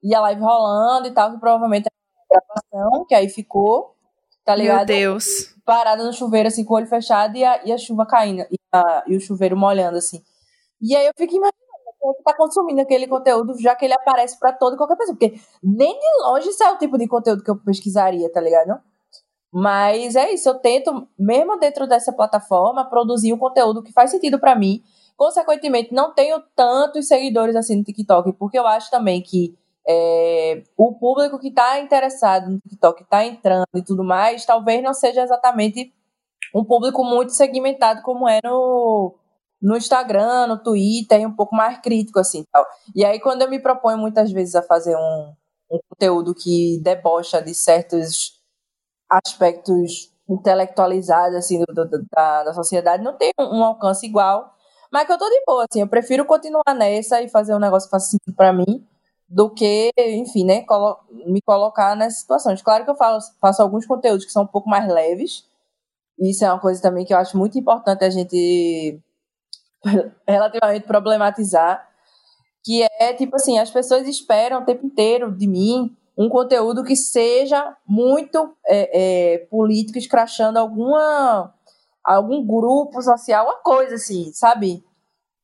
e 0.01 0.15
a 0.15 0.21
live 0.21 0.41
rolando 0.41 1.07
e 1.07 1.11
tal, 1.11 1.33
que 1.33 1.39
provavelmente 1.39 1.87
era 2.31 2.41
gravação, 2.71 3.05
que 3.05 3.15
aí 3.15 3.27
ficou, 3.27 3.95
tá 4.45 4.55
ligado? 4.55 4.77
Meu 4.77 4.85
Deus. 4.85 5.53
Parada 5.65 6.03
no 6.03 6.13
chuveiro, 6.13 6.47
assim, 6.47 6.63
com 6.63 6.75
o 6.75 6.77
olho 6.77 6.87
fechado 6.87 7.35
e 7.35 7.43
a, 7.43 7.65
e 7.65 7.71
a 7.71 7.77
chuva 7.77 8.05
caindo, 8.05 8.41
e, 8.51 8.57
a, 8.71 9.03
e 9.07 9.15
o 9.15 9.19
chuveiro 9.19 9.57
molhando, 9.57 9.97
assim. 9.97 10.21
E 10.81 10.95
aí 10.95 11.07
eu 11.07 11.11
fico 11.17 11.33
imaginando 11.35 11.64
que 12.13 12.19
está 12.19 12.35
consumindo 12.35 12.81
aquele 12.81 13.07
conteúdo, 13.07 13.59
já 13.59 13.75
que 13.75 13.85
ele 13.85 13.93
aparece 13.93 14.39
para 14.39 14.53
toda 14.53 14.75
e 14.75 14.77
qualquer 14.77 14.95
pessoa. 14.95 15.17
Porque 15.17 15.39
nem 15.63 15.99
de 15.99 16.23
longe 16.23 16.49
isso 16.49 16.63
é 16.63 16.71
o 16.71 16.77
tipo 16.77 16.97
de 16.97 17.07
conteúdo 17.07 17.43
que 17.43 17.49
eu 17.49 17.57
pesquisaria, 17.57 18.31
tá 18.31 18.39
ligado? 18.39 18.79
Mas 19.51 20.15
é 20.15 20.33
isso, 20.33 20.49
eu 20.49 20.55
tento, 20.55 21.07
mesmo 21.17 21.57
dentro 21.57 21.87
dessa 21.87 22.11
plataforma, 22.11 22.89
produzir 22.89 23.31
um 23.33 23.37
conteúdo 23.37 23.81
que 23.81 23.93
faz 23.93 24.11
sentido 24.11 24.37
para 24.37 24.55
mim. 24.55 24.81
Consequentemente, 25.15 25.93
não 25.93 26.13
tenho 26.13 26.41
tantos 26.55 27.07
seguidores 27.07 27.55
assim 27.55 27.77
no 27.77 27.83
TikTok, 27.83 28.33
porque 28.33 28.59
eu 28.59 28.67
acho 28.67 28.91
também 28.91 29.21
que 29.21 29.57
é, 29.87 30.63
o 30.75 30.93
público 30.93 31.39
que 31.39 31.49
está 31.49 31.79
interessado 31.79 32.49
no 32.49 32.59
TikTok, 32.59 33.03
está 33.03 33.25
entrando 33.25 33.67
e 33.75 33.83
tudo 33.83 34.03
mais, 34.03 34.45
talvez 34.45 34.83
não 34.83 34.93
seja 34.93 35.21
exatamente 35.21 35.93
um 36.53 36.63
público 36.63 37.03
muito 37.03 37.31
segmentado 37.31 38.01
como 38.01 38.27
é 38.27 38.39
no, 38.43 39.15
no 39.65 39.75
Instagram, 39.75 40.45
no 40.45 40.61
Twitter, 40.61 41.19
e 41.19 41.25
um 41.25 41.35
pouco 41.35 41.55
mais 41.55 41.79
crítico, 41.79 42.19
assim, 42.19 42.43
tal. 42.51 42.63
E 42.95 43.03
aí, 43.03 43.19
quando 43.19 43.41
eu 43.41 43.49
me 43.49 43.59
proponho 43.59 43.97
muitas 43.97 44.31
vezes 44.31 44.53
a 44.53 44.61
fazer 44.61 44.95
um, 44.95 45.33
um 45.71 45.79
conteúdo 45.89 46.35
que 46.35 46.79
debocha 46.83 47.41
de 47.41 47.55
certos 47.55 48.39
aspectos 49.09 50.13
intelectualizados, 50.29 51.35
assim, 51.35 51.63
do, 51.67 51.73
do, 51.73 52.05
da, 52.11 52.43
da 52.43 52.53
sociedade, 52.53 53.03
não 53.03 53.17
tem 53.17 53.31
um, 53.39 53.63
alcance 53.63 54.05
igual, 54.05 54.53
mas 54.91 55.07
que 55.07 55.13
eu 55.13 55.17
tô 55.17 55.27
de 55.27 55.41
boa, 55.47 55.65
assim, 55.67 55.81
eu 55.81 55.87
prefiro 55.87 56.25
continuar 56.25 56.75
nessa 56.75 57.19
e 57.23 57.27
fazer 57.27 57.55
um 57.55 57.59
negócio 57.59 57.87
que 57.87 57.91
faça 57.91 58.11
sentido 58.11 58.35
pra 58.35 58.53
mim, 58.53 58.87
do 59.27 59.49
que, 59.49 59.91
enfim, 59.97 60.45
né, 60.45 60.61
colo 60.61 60.99
me 61.25 61.41
colocar 61.41 61.95
nessas 61.95 62.19
situações. 62.19 62.61
Claro 62.61 62.85
que 62.85 62.91
eu 62.91 62.95
faço, 62.95 63.33
faço 63.41 63.63
alguns 63.63 63.87
conteúdos 63.87 64.25
que 64.25 64.31
são 64.31 64.43
um 64.43 64.47
pouco 64.47 64.69
mais 64.69 64.87
leves, 64.87 65.43
isso 66.19 66.45
é 66.45 66.51
uma 66.51 66.59
coisa 66.59 66.79
também 66.81 67.03
que 67.03 67.13
eu 67.13 67.17
acho 67.17 67.35
muito 67.35 67.57
importante 67.57 68.03
a 68.05 68.09
gente 68.11 69.01
relativamente 70.27 70.85
problematizar, 70.85 71.87
que 72.63 72.83
é, 72.99 73.13
tipo 73.13 73.35
assim, 73.35 73.59
as 73.59 73.69
pessoas 73.69 74.07
esperam 74.07 74.61
o 74.61 74.65
tempo 74.65 74.85
inteiro 74.85 75.31
de 75.31 75.47
mim 75.47 75.95
um 76.17 76.29
conteúdo 76.29 76.83
que 76.83 76.95
seja 76.95 77.75
muito 77.85 78.55
é, 78.67 79.33
é, 79.33 79.37
político, 79.47 79.97
escrachando 79.97 80.57
alguma, 80.57 81.53
algum 82.03 82.45
grupo 82.45 83.01
social, 83.01 83.45
uma 83.45 83.61
coisa 83.61 83.95
assim, 83.95 84.31
sabe? 84.33 84.83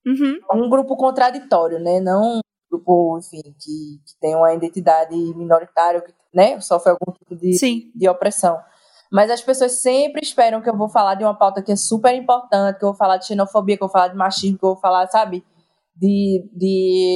Uhum. 0.06 0.40
Um 0.54 0.70
grupo 0.70 0.96
contraditório, 0.96 1.78
né? 1.78 2.00
Não 2.00 2.40
grupo, 2.72 3.20
enfim, 3.20 3.42
que, 3.60 4.02
que 4.06 4.20
tem 4.20 4.34
uma 4.34 4.54
identidade 4.54 5.14
minoritária, 5.36 6.02
que 6.02 6.14
né, 6.34 6.60
sofre 6.62 6.92
algum 6.92 7.12
tipo 7.12 7.36
de, 7.36 7.92
de 7.94 8.10
opressão. 8.10 8.58
Mas 9.12 9.30
as 9.30 9.42
pessoas 9.42 9.82
sempre 9.82 10.22
esperam 10.24 10.62
que 10.62 10.70
eu 10.70 10.78
vou 10.78 10.88
falar 10.88 11.16
de 11.16 11.24
uma 11.24 11.38
pauta 11.38 11.62
que 11.62 11.72
é 11.72 11.76
super 11.76 12.16
importante, 12.16 12.80
que 12.80 12.86
eu 12.86 12.90
vou 12.90 12.98
falar 12.98 13.18
de 13.18 13.28
xenofobia, 13.28 13.76
que 13.78 13.84
eu 13.84 13.88
vou 13.88 13.92
falar 13.94 14.08
de 14.08 14.16
machismo, 14.16 14.58
que 14.58 14.64
eu 14.66 14.70
vou 14.70 14.78
falar, 14.78 15.08
sabe, 15.08 15.44
de, 15.96 16.50
de 16.54 17.16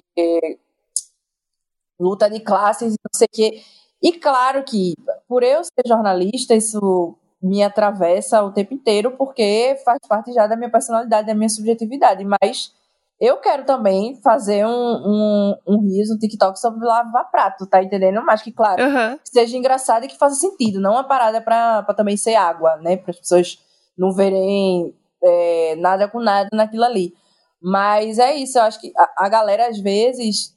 luta 2.00 2.30
de 2.30 2.39
classes, 2.41 2.89
não 2.89 3.12
sei 3.14 3.28
o 3.28 3.30
quê. 3.32 3.64
E 4.02 4.14
claro 4.14 4.64
que, 4.64 4.93
por 5.28 5.41
eu 5.41 5.64
ser 5.64 5.88
jornalista, 5.88 6.54
isso 6.54 7.18
me 7.41 7.64
atravessa 7.64 8.43
o 8.43 8.52
tempo 8.52 8.74
inteiro, 8.74 9.12
porque 9.18 9.78
faz 9.86 10.00
parte 10.08 10.34
já 10.34 10.48
da 10.48 10.58
minha 10.58 10.70
personalidade, 10.72 11.28
da 11.28 11.36
minha 11.36 11.50
subjetividade. 11.50 12.26
Mas 12.26 12.74
eu 13.20 13.38
quero 13.38 13.66
também 13.66 14.20
fazer 14.22 14.66
um, 14.66 14.70
um, 14.70 15.55
um 15.68 15.82
riso, 15.82 16.16
um 16.16 16.18
TikTok 16.18 16.59
sobre 16.59 16.86
lavar 16.86 17.30
prato, 17.32 17.66
tá 17.66 17.82
entendendo? 17.82 18.22
Mas 18.26 18.41
que, 18.41 18.51
claro, 18.51 18.84
uhum. 18.84 19.18
que 19.18 19.30
seja 19.30 19.57
engraçado 19.57 20.03
e 20.03 20.07
que 20.07 20.18
faça 20.18 20.36
sentido, 20.36 20.82
não 20.82 20.93
uma 20.93 21.03
parada 21.03 21.41
pra, 21.41 21.84
pra 21.84 21.95
também 21.95 22.18
ser 22.18 22.36
água, 22.36 22.76
né? 22.78 22.97
Para 22.97 23.11
as 23.11 23.20
pessoas 23.20 23.57
não 23.97 24.13
verem 24.13 24.93
é, 25.24 25.76
nada 25.78 26.09
com 26.09 26.20
nada 26.20 26.49
naquilo 26.53 26.84
ali. 26.84 27.13
Mas 27.61 28.20
é 28.20 28.36
isso, 28.36 28.57
eu 28.57 28.63
acho 28.63 28.80
que 28.80 28.91
a, 28.97 29.26
a 29.26 29.30
galera 29.30 29.68
às 29.68 29.80
vezes 29.80 30.53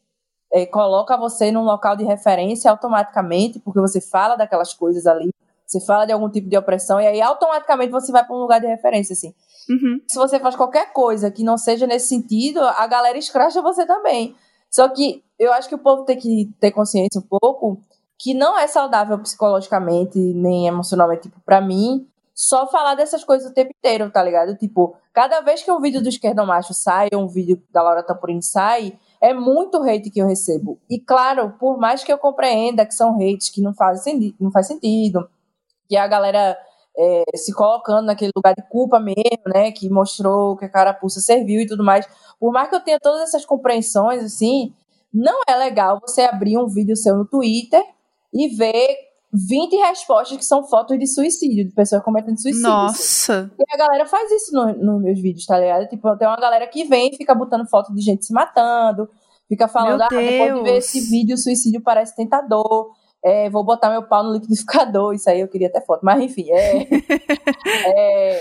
é, 0.53 0.67
coloca 0.67 1.17
você 1.17 1.53
num 1.53 1.63
local 1.63 1.97
de 1.97 2.05
referência 2.05 2.71
automaticamente, 2.71 3.61
porque 3.61 3.81
você 3.81 4.01
fala 4.01 4.37
daquelas 4.37 4.75
coisas 4.75 5.07
ali, 5.07 5.31
você 5.69 5.85
fala 5.85 6.07
de 6.07 6.13
algum 6.13 6.31
tipo 6.31 6.49
de 6.49 6.57
opressão, 6.57 6.99
e 6.99 7.07
aí 7.07 7.21
automaticamente 7.21 7.93
você 7.93 8.11
vai 8.11 8.25
para 8.25 8.35
um 8.35 8.41
lugar 8.41 8.59
de 8.59 8.67
referência, 8.67 9.13
assim. 9.13 9.35
Uhum. 9.69 10.01
Se 10.09 10.19
você 10.19 10.41
faz 10.41 10.57
qualquer 10.57 10.93
coisa 10.95 11.31
que 11.31 11.45
não 11.45 11.59
seja 11.59 11.87
nesse 11.87 12.09
sentido, 12.09 12.61
a 12.61 12.87
galera 12.87 13.19
escracha 13.19 13.61
você 13.61 13.85
também. 13.85 14.35
Só 14.71 14.89
que 14.89 15.23
eu 15.39 15.53
acho 15.53 15.69
que 15.69 15.75
o 15.75 15.79
povo 15.79 16.05
tem 16.05 16.17
que 16.17 16.51
ter 16.59 16.71
consciência 16.71 17.21
um 17.21 17.39
pouco 17.39 17.79
que 18.19 18.33
não 18.35 18.59
é 18.59 18.67
saudável 18.67 19.19
psicologicamente 19.19 20.19
nem 20.19 20.67
emocionalmente, 20.67 21.25
tipo, 21.25 21.41
pra 21.45 21.61
mim, 21.61 22.09
só 22.35 22.67
falar 22.67 22.95
dessas 22.95 23.23
coisas 23.23 23.51
o 23.51 23.55
tempo 23.55 23.71
inteiro, 23.79 24.11
tá 24.11 24.23
ligado? 24.23 24.57
Tipo, 24.57 24.97
cada 25.13 25.41
vez 25.41 25.63
que 25.63 25.71
um 25.71 25.81
vídeo 25.81 26.03
do 26.03 26.09
Esquerdo 26.09 26.47
Macho 26.47 26.73
sai, 26.73 27.09
ou 27.13 27.23
um 27.23 27.29
vídeo 27.29 27.63
da 27.71 27.83
Laura 27.83 28.03
Tamporini 28.03 28.43
sai, 28.43 28.99
é 29.21 29.35
muito 29.35 29.83
hate 29.83 30.11
que 30.11 30.21
eu 30.21 30.27
recebo. 30.27 30.79
E 30.89 30.99
claro, 30.99 31.55
por 31.59 31.79
mais 31.79 32.03
que 32.03 32.13
eu 32.13 32.19
compreenda 32.19 32.87
que 32.87 32.95
são 32.95 33.17
hates 33.17 33.51
que 33.51 33.61
não 33.61 33.75
fazem 33.75 34.35
não 34.41 34.51
faz 34.51 34.67
sentido, 34.67 35.29
que 35.89 35.97
a 35.97 36.07
galera 36.07 36.57
é, 36.99 37.23
se 37.37 37.53
colocando 37.55 38.07
naquele 38.07 38.33
lugar 38.35 38.55
de 38.55 38.63
culpa 38.69 38.99
mesmo, 38.99 39.45
né? 39.47 39.71
Que 39.71 39.89
mostrou 39.89 40.57
que 40.57 40.65
a 40.65 40.69
carapuça 40.69 41.21
serviu 41.21 41.61
e 41.61 41.67
tudo 41.67 41.85
mais. 41.85 42.07
Por 42.41 42.53
mais 42.53 42.69
que 42.69 42.75
eu 42.75 42.81
tenha 42.81 42.99
todas 43.01 43.23
essas 43.23 43.45
compreensões, 43.45 44.23
assim, 44.23 44.75
não 45.15 45.43
é 45.49 45.57
legal 45.57 46.01
você 46.01 46.23
abrir 46.23 46.59
um 46.59 46.67
vídeo 46.67 46.97
seu 46.97 47.17
no 47.17 47.25
Twitter 47.25 47.83
e 48.35 48.49
ver 48.49 48.97
20 49.33 49.77
respostas 49.77 50.39
que 50.39 50.45
são 50.45 50.65
fotos 50.65 50.99
de 50.99 51.07
suicídio, 51.07 51.67
de 51.67 51.73
pessoas 51.73 52.03
cometendo 52.03 52.41
suicídio. 52.41 52.69
Nossa! 52.69 53.51
E 53.59 53.75
a 53.75 53.77
galera 53.77 54.07
faz 54.07 54.31
isso 54.33 54.55
nos 54.55 54.77
no 54.79 54.99
meus 54.99 55.21
vídeos, 55.21 55.47
tá 55.47 55.59
ligado? 55.59 55.87
Tipo, 55.89 56.17
tem 56.17 56.27
uma 56.27 56.37
galera 56.37 56.67
que 56.67 56.85
vem 56.85 57.11
e 57.13 57.17
fica 57.17 57.35
botando 57.35 57.69
foto 57.69 57.95
de 57.95 58.01
gente 58.01 58.27
se 58.27 58.33
matando, 58.33 59.09
fica 59.49 59.69
falando, 59.69 60.03
ah, 60.03 60.09
depois 60.09 60.55
de 60.55 60.63
ver 60.63 60.77
esse 60.79 61.01
vídeo, 61.01 61.35
o 61.35 61.39
suicídio 61.39 61.81
parece 61.81 62.17
tentador 62.17 62.91
é, 63.25 63.51
vou 63.51 63.65
botar 63.65 63.91
meu 63.91 64.07
pau 64.07 64.23
no 64.23 64.33
liquidificador, 64.33 65.15
isso 65.15 65.29
aí 65.29 65.41
eu 65.41 65.49
queria 65.49 65.69
até 65.69 65.81
foto, 65.81 66.01
mas 66.05 66.23
enfim, 66.23 66.51
é, 66.51 66.87
é 67.87 68.41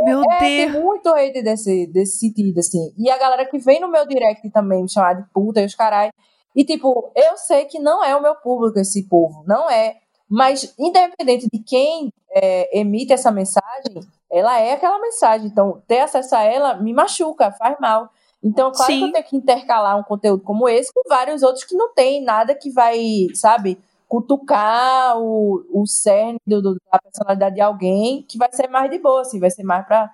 meu 0.00 0.22
é, 0.22 0.38
Deus. 0.38 0.38
Tem 0.38 0.70
muito 0.70 1.08
hate 1.10 1.42
desse, 1.42 1.86
desse 1.86 2.18
sentido, 2.18 2.58
assim. 2.58 2.92
E 2.96 3.10
a 3.10 3.18
galera 3.18 3.46
que 3.46 3.58
vem 3.58 3.80
no 3.80 3.88
meu 3.88 4.06
direct 4.06 4.48
também 4.50 4.82
me 4.82 4.90
chamar 4.90 5.14
de 5.14 5.28
puta 5.32 5.60
e 5.60 5.66
os 5.66 5.74
carai. 5.74 6.10
E, 6.54 6.64
tipo, 6.64 7.12
eu 7.14 7.36
sei 7.36 7.64
que 7.64 7.78
não 7.78 8.04
é 8.04 8.14
o 8.14 8.22
meu 8.22 8.34
público 8.36 8.78
esse 8.78 9.08
povo, 9.08 9.44
não 9.46 9.68
é. 9.68 9.96
Mas, 10.28 10.74
independente 10.78 11.48
de 11.52 11.58
quem 11.58 12.12
é, 12.30 12.78
emite 12.78 13.12
essa 13.12 13.30
mensagem, 13.30 14.00
ela 14.30 14.60
é 14.60 14.72
aquela 14.72 15.00
mensagem. 15.00 15.46
Então, 15.46 15.82
ter 15.86 16.00
acesso 16.00 16.34
a 16.34 16.42
ela 16.42 16.74
me 16.74 16.92
machuca, 16.92 17.52
faz 17.52 17.76
mal. 17.80 18.08
Então, 18.44 18.70
claro 18.70 18.92
Sim. 18.92 18.98
que 18.98 19.04
eu 19.06 19.12
tenho 19.12 19.24
que 19.24 19.36
intercalar 19.36 19.98
um 19.98 20.02
conteúdo 20.02 20.42
como 20.42 20.68
esse 20.68 20.92
com 20.92 21.00
vários 21.08 21.42
outros 21.42 21.64
que 21.64 21.74
não 21.74 21.94
tem 21.94 22.22
nada 22.22 22.54
que 22.54 22.70
vai, 22.70 23.26
sabe, 23.32 23.78
cutucar 24.06 25.18
o, 25.18 25.64
o 25.72 25.86
cerne 25.86 26.38
do, 26.46 26.60
do, 26.60 26.74
da 26.92 26.98
personalidade 26.98 27.54
de 27.54 27.62
alguém, 27.62 28.22
que 28.22 28.36
vai 28.36 28.50
ser 28.52 28.68
mais 28.68 28.90
de 28.90 28.98
boa, 28.98 29.22
assim, 29.22 29.40
vai 29.40 29.50
ser 29.50 29.64
mais 29.64 29.86
pra, 29.86 30.10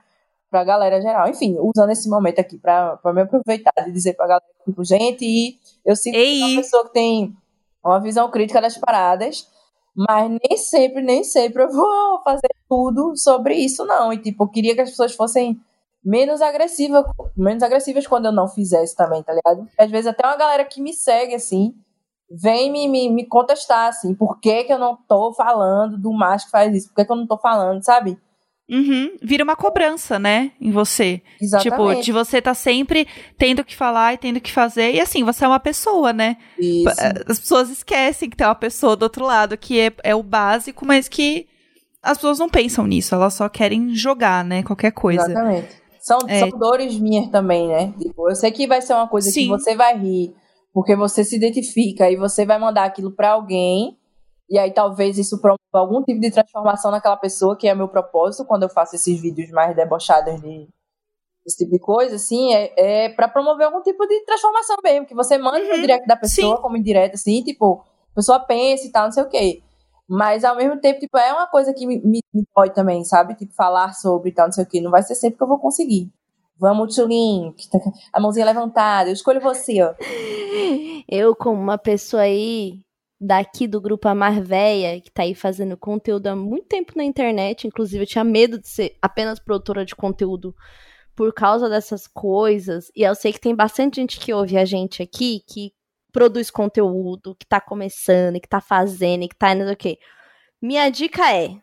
pra 0.48 0.62
galera 0.62 1.02
geral. 1.02 1.28
Enfim, 1.28 1.56
usando 1.58 1.90
esse 1.90 2.08
momento 2.08 2.38
aqui 2.38 2.56
pra, 2.56 2.96
pra 2.98 3.12
me 3.12 3.22
aproveitar 3.22 3.72
de 3.84 3.90
dizer 3.90 4.14
pra 4.14 4.28
galera, 4.28 4.46
tipo, 4.64 4.84
gente, 4.84 5.58
eu 5.84 5.96
sinto 5.96 6.14
que 6.14 6.38
sou 6.38 6.48
uma 6.48 6.62
pessoa 6.62 6.84
que 6.84 6.92
tem 6.92 7.36
uma 7.84 7.98
visão 7.98 8.30
crítica 8.30 8.60
das 8.60 8.78
paradas, 8.78 9.48
mas 9.94 10.30
nem 10.30 10.56
sempre, 10.56 11.02
nem 11.02 11.24
sempre 11.24 11.64
eu 11.64 11.70
vou 11.70 12.22
fazer 12.22 12.48
tudo 12.68 13.16
sobre 13.16 13.54
isso, 13.54 13.84
não. 13.84 14.12
E, 14.12 14.18
tipo, 14.18 14.44
eu 14.44 14.48
queria 14.48 14.74
que 14.74 14.82
as 14.82 14.90
pessoas 14.90 15.14
fossem 15.14 15.60
menos 16.04 16.40
agressiva, 16.40 17.04
menos 17.36 17.62
agressivas 17.62 18.06
quando 18.06 18.26
eu 18.26 18.32
não 18.32 18.48
fizesse 18.48 18.96
também, 18.96 19.22
tá 19.22 19.32
ligado? 19.32 19.68
Às 19.78 19.90
vezes 19.90 20.06
até 20.06 20.26
uma 20.26 20.36
galera 20.36 20.64
que 20.64 20.80
me 20.80 20.92
segue, 20.92 21.34
assim, 21.34 21.74
vem 22.30 22.70
me, 22.70 22.88
me, 22.88 23.10
me 23.10 23.26
contestar, 23.26 23.88
assim, 23.88 24.14
por 24.14 24.40
que 24.40 24.64
que 24.64 24.72
eu 24.72 24.78
não 24.78 24.96
tô 25.08 25.32
falando 25.34 25.98
do 25.98 26.12
macho 26.12 26.46
que 26.46 26.52
faz 26.52 26.74
isso? 26.74 26.88
Por 26.88 26.96
que 26.96 27.04
que 27.04 27.12
eu 27.12 27.16
não 27.16 27.26
tô 27.26 27.38
falando, 27.38 27.84
sabe? 27.84 28.18
Uhum. 28.70 29.16
Vira 29.20 29.42
uma 29.42 29.56
cobrança, 29.56 30.16
né, 30.16 30.52
em 30.60 30.70
você. 30.70 31.20
Exatamente. 31.42 31.96
Tipo, 31.96 32.02
de 32.02 32.12
você 32.12 32.40
tá 32.40 32.54
sempre 32.54 33.06
tendo 33.36 33.64
que 33.64 33.74
falar 33.74 34.14
e 34.14 34.18
tendo 34.18 34.40
que 34.40 34.52
fazer. 34.52 34.94
E 34.94 35.00
assim, 35.00 35.24
você 35.24 35.44
é 35.44 35.48
uma 35.48 35.58
pessoa, 35.58 36.12
né? 36.12 36.36
Isso. 36.56 36.88
As 37.28 37.40
pessoas 37.40 37.68
esquecem 37.68 38.30
que 38.30 38.36
tem 38.36 38.46
uma 38.46 38.54
pessoa 38.54 38.94
do 38.94 39.02
outro 39.02 39.24
lado, 39.24 39.58
que 39.58 39.80
é, 39.80 39.92
é 40.04 40.14
o 40.14 40.22
básico, 40.22 40.86
mas 40.86 41.08
que 41.08 41.48
as 42.00 42.16
pessoas 42.16 42.38
não 42.38 42.48
pensam 42.48 42.86
nisso, 42.86 43.12
elas 43.12 43.34
só 43.34 43.48
querem 43.48 43.92
jogar, 43.92 44.44
né? 44.44 44.62
Qualquer 44.62 44.92
coisa. 44.92 45.24
Exatamente. 45.24 45.80
São, 46.10 46.18
é. 46.26 46.40
são 46.40 46.48
dores 46.48 46.98
minhas 46.98 47.28
também, 47.28 47.68
né? 47.68 47.94
Tipo, 47.96 48.28
eu 48.28 48.34
sei 48.34 48.50
que 48.50 48.66
vai 48.66 48.82
ser 48.82 48.94
uma 48.94 49.06
coisa 49.06 49.30
Sim. 49.30 49.42
que 49.42 49.48
você 49.48 49.76
vai 49.76 49.96
rir, 49.96 50.34
porque 50.74 50.96
você 50.96 51.22
se 51.22 51.36
identifica 51.36 52.10
e 52.10 52.16
você 52.16 52.44
vai 52.44 52.58
mandar 52.58 52.82
aquilo 52.82 53.12
para 53.12 53.30
alguém, 53.30 53.96
e 54.48 54.58
aí 54.58 54.72
talvez 54.72 55.16
isso 55.18 55.40
promova 55.40 55.60
algum 55.72 56.02
tipo 56.02 56.18
de 56.20 56.32
transformação 56.32 56.90
naquela 56.90 57.16
pessoa, 57.16 57.56
que 57.56 57.68
é 57.68 57.76
meu 57.76 57.86
propósito 57.86 58.44
quando 58.44 58.64
eu 58.64 58.68
faço 58.68 58.96
esses 58.96 59.22
vídeos 59.22 59.52
mais 59.52 59.76
debochados 59.76 60.40
de 60.40 60.66
esse 61.46 61.58
tipo 61.58 61.70
de 61.70 61.78
coisa, 61.78 62.16
assim, 62.16 62.52
é, 62.52 62.72
é 63.04 63.08
para 63.10 63.28
promover 63.28 63.66
algum 63.66 63.80
tipo 63.80 64.04
de 64.04 64.24
transformação 64.24 64.78
mesmo, 64.82 65.06
que 65.06 65.14
você 65.14 65.38
manda 65.38 65.60
uhum. 65.60 65.76
no 65.76 65.80
direct 65.80 66.08
da 66.08 66.16
pessoa, 66.16 66.56
Sim. 66.56 66.62
como 66.62 66.76
indireto, 66.76 67.14
assim, 67.14 67.40
tipo, 67.44 67.84
a 68.10 68.14
pessoa 68.16 68.40
pensa 68.40 68.84
e 68.84 68.90
tal, 68.90 69.04
não 69.04 69.12
sei 69.12 69.22
o 69.22 69.28
quê. 69.28 69.62
Mas 70.10 70.42
ao 70.42 70.56
mesmo 70.56 70.76
tempo, 70.80 70.98
tipo, 70.98 71.16
é 71.16 71.32
uma 71.32 71.46
coisa 71.46 71.72
que 71.72 71.86
me, 71.86 72.00
me, 72.00 72.20
me 72.34 72.44
dói 72.52 72.68
também, 72.70 73.04
sabe? 73.04 73.36
Tipo, 73.36 73.54
falar 73.54 73.92
sobre 73.92 74.32
tal, 74.32 74.46
não 74.46 74.52
sei 74.52 74.64
o 74.64 74.66
que. 74.66 74.80
Não 74.80 74.90
vai 74.90 75.04
ser 75.04 75.14
sempre 75.14 75.38
que 75.38 75.42
eu 75.44 75.46
vou 75.46 75.60
conseguir. 75.60 76.10
Vamos, 76.58 76.92
Tchulin, 76.92 77.54
tá 77.70 77.78
a 78.12 78.18
mãozinha 78.18 78.44
levantada. 78.44 79.08
Eu 79.08 79.12
escolho 79.12 79.40
você, 79.40 79.80
ó. 79.80 79.94
Eu, 81.08 81.34
como 81.36 81.60
uma 81.62 81.78
pessoa 81.78 82.22
aí 82.22 82.80
daqui 83.20 83.68
do 83.68 83.80
grupo 83.80 84.08
Amar 84.08 84.42
Véia, 84.42 85.00
que 85.00 85.12
tá 85.12 85.22
aí 85.22 85.34
fazendo 85.34 85.76
conteúdo 85.76 86.26
há 86.26 86.34
muito 86.34 86.66
tempo 86.66 86.92
na 86.96 87.04
internet. 87.04 87.68
Inclusive, 87.68 88.02
eu 88.02 88.06
tinha 88.06 88.24
medo 88.24 88.58
de 88.58 88.68
ser 88.68 88.96
apenas 89.00 89.38
produtora 89.38 89.84
de 89.84 89.94
conteúdo 89.94 90.54
por 91.14 91.32
causa 91.32 91.68
dessas 91.68 92.08
coisas. 92.08 92.90
E 92.96 93.02
eu 93.02 93.14
sei 93.14 93.32
que 93.32 93.40
tem 93.40 93.54
bastante 93.54 93.96
gente 94.00 94.18
que 94.18 94.34
ouve 94.34 94.58
a 94.58 94.64
gente 94.64 95.02
aqui 95.02 95.40
que 95.46 95.72
produz 96.10 96.50
conteúdo, 96.50 97.34
que 97.36 97.46
tá 97.46 97.60
começando, 97.60 98.40
que 98.40 98.48
tá 98.48 98.60
fazendo, 98.60 99.28
que 99.28 99.36
tá 99.36 99.54
sei 99.64 99.72
o 99.72 99.76
quê. 99.76 99.98
Minha 100.60 100.90
dica 100.90 101.34
é: 101.34 101.56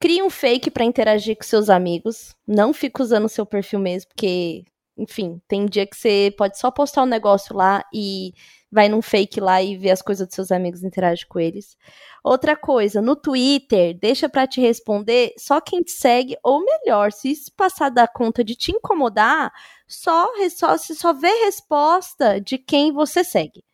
crie 0.00 0.22
um 0.22 0.30
fake 0.30 0.70
para 0.70 0.84
interagir 0.84 1.36
com 1.36 1.44
seus 1.44 1.70
amigos. 1.70 2.34
Não 2.46 2.72
fica 2.72 3.02
usando 3.02 3.26
o 3.26 3.28
seu 3.28 3.46
perfil 3.46 3.80
mesmo, 3.80 4.08
porque, 4.08 4.64
enfim, 4.96 5.40
tem 5.48 5.66
dia 5.66 5.86
que 5.86 5.96
você 5.96 6.34
pode 6.36 6.58
só 6.58 6.70
postar 6.70 7.02
um 7.02 7.06
negócio 7.06 7.56
lá 7.56 7.84
e 7.94 8.32
vai 8.70 8.88
num 8.88 9.02
fake 9.02 9.40
lá 9.40 9.60
e 9.62 9.76
vê 9.76 9.90
as 9.90 10.00
coisas 10.00 10.26
dos 10.26 10.34
seus 10.34 10.52
amigos, 10.52 10.84
interage 10.84 11.26
com 11.26 11.40
eles. 11.40 11.76
Outra 12.22 12.54
coisa, 12.54 13.00
no 13.00 13.16
Twitter, 13.16 13.98
deixa 13.98 14.28
para 14.28 14.46
te 14.46 14.60
responder 14.60 15.32
só 15.38 15.60
quem 15.60 15.82
te 15.82 15.90
segue, 15.92 16.36
ou 16.42 16.64
melhor, 16.64 17.12
se 17.12 17.30
isso 17.30 17.50
passar 17.56 17.88
da 17.90 18.06
conta 18.06 18.44
de 18.44 18.54
te 18.54 18.72
incomodar, 18.72 19.50
só, 19.88 20.28
só, 20.50 20.76
só 20.76 21.12
vê 21.12 21.30
resposta 21.44 22.40
de 22.40 22.58
quem 22.58 22.92
você 22.92 23.24
segue. 23.24 23.64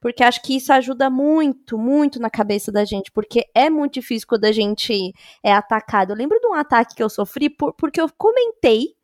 Porque 0.00 0.22
acho 0.22 0.42
que 0.42 0.54
isso 0.54 0.70
ajuda 0.70 1.08
muito, 1.08 1.78
muito 1.78 2.20
na 2.20 2.28
cabeça 2.28 2.70
da 2.70 2.84
gente, 2.84 3.10
porque 3.10 3.46
é 3.54 3.70
muito 3.70 3.94
difícil 3.94 4.28
quando 4.28 4.44
a 4.44 4.52
gente 4.52 5.14
é 5.42 5.50
atacado. 5.50 6.12
Eu 6.12 6.16
lembro 6.16 6.38
de 6.38 6.46
um 6.46 6.52
ataque 6.52 6.94
que 6.94 7.02
eu 7.02 7.08
sofri 7.08 7.48
por, 7.48 7.72
porque 7.72 8.00
eu 8.00 8.08
comentei 8.18 8.94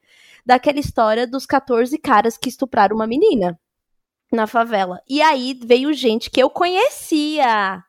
daquela 0.44 0.78
história 0.78 1.26
dos 1.26 1.46
14 1.46 1.96
caras 1.98 2.36
que 2.36 2.50
estupraram 2.50 2.96
uma 2.96 3.06
menina 3.06 3.58
na 4.32 4.46
favela. 4.46 5.00
E 5.08 5.20
aí 5.22 5.58
veio 5.62 5.92
gente 5.92 6.30
que 6.30 6.42
eu 6.42 6.50
conhecia 6.50 7.82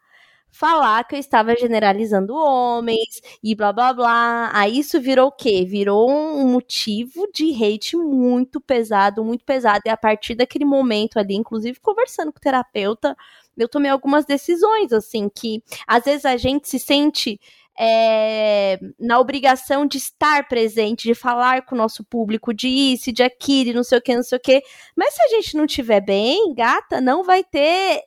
falar 0.51 1.03
que 1.05 1.15
eu 1.15 1.19
estava 1.19 1.55
generalizando 1.55 2.35
homens 2.35 3.21
e 3.43 3.55
blá 3.55 3.71
blá 3.71 3.93
blá. 3.93 4.51
Aí 4.53 4.77
isso 4.79 4.99
virou 4.99 5.27
o 5.27 5.31
quê? 5.31 5.65
Virou 5.65 6.09
um 6.11 6.47
motivo 6.47 7.27
de 7.33 7.51
hate 7.63 7.95
muito 7.95 8.59
pesado, 8.59 9.23
muito 9.23 9.45
pesado. 9.45 9.81
E 9.85 9.89
a 9.89 9.97
partir 9.97 10.35
daquele 10.35 10.65
momento 10.65 11.17
ali, 11.17 11.35
inclusive 11.35 11.79
conversando 11.79 12.31
com 12.31 12.37
o 12.37 12.41
terapeuta, 12.41 13.15
eu 13.57 13.67
tomei 13.69 13.89
algumas 13.91 14.25
decisões, 14.25 14.91
assim, 14.91 15.29
que 15.29 15.63
às 15.87 16.03
vezes 16.03 16.25
a 16.25 16.37
gente 16.37 16.67
se 16.67 16.79
sente 16.79 17.39
é, 17.83 18.79
na 18.99 19.19
obrigação 19.19 19.87
de 19.87 19.97
estar 19.97 20.47
presente, 20.47 21.07
de 21.07 21.15
falar 21.15 21.65
com 21.65 21.73
o 21.73 21.77
nosso 21.77 22.03
público, 22.03 22.53
de 22.53 22.67
isso, 22.67 23.11
de 23.11 23.23
aquilo, 23.23 23.73
não 23.73 23.83
sei 23.83 23.97
o 23.97 24.01
que, 24.01 24.15
não 24.15 24.21
sei 24.21 24.37
o 24.37 24.41
que. 24.41 24.61
Mas 24.95 25.15
se 25.15 25.23
a 25.23 25.27
gente 25.29 25.57
não 25.57 25.65
tiver 25.65 25.99
bem, 25.99 26.53
gata, 26.53 27.01
não 27.01 27.23
vai 27.23 27.43
ter 27.43 28.03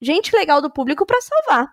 gente 0.00 0.34
legal 0.34 0.60
do 0.60 0.72
público 0.72 1.06
para 1.06 1.20
salvar. 1.20 1.72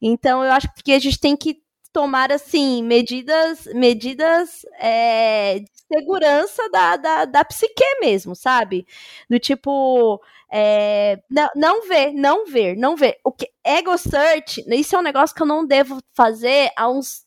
Então 0.00 0.44
eu 0.44 0.52
acho 0.52 0.68
que 0.84 0.92
a 0.92 0.98
gente 1.00 1.18
tem 1.18 1.36
que 1.36 1.60
tomar 1.92 2.30
assim 2.30 2.84
medidas 2.84 3.64
medidas 3.74 4.64
é, 4.78 5.58
de 5.58 5.70
segurança 5.92 6.70
da, 6.70 6.96
da, 6.96 7.24
da 7.24 7.44
psique 7.44 7.98
mesmo, 8.00 8.36
sabe? 8.36 8.86
Do 9.28 9.40
tipo 9.40 10.22
é, 10.50 11.18
não, 11.30 11.48
não 11.54 11.88
ver, 11.88 12.12
não 12.12 12.46
ver, 12.46 12.76
não 12.76 12.96
ver. 12.96 13.18
O 13.24 13.32
que 13.32 13.48
ego 13.64 13.96
search, 13.98 14.64
isso 14.68 14.96
é 14.96 14.98
um 14.98 15.02
negócio 15.02 15.34
que 15.34 15.42
eu 15.42 15.46
não 15.46 15.66
devo 15.66 16.00
fazer 16.14 16.70
há 16.76 16.88
uns 16.88 17.24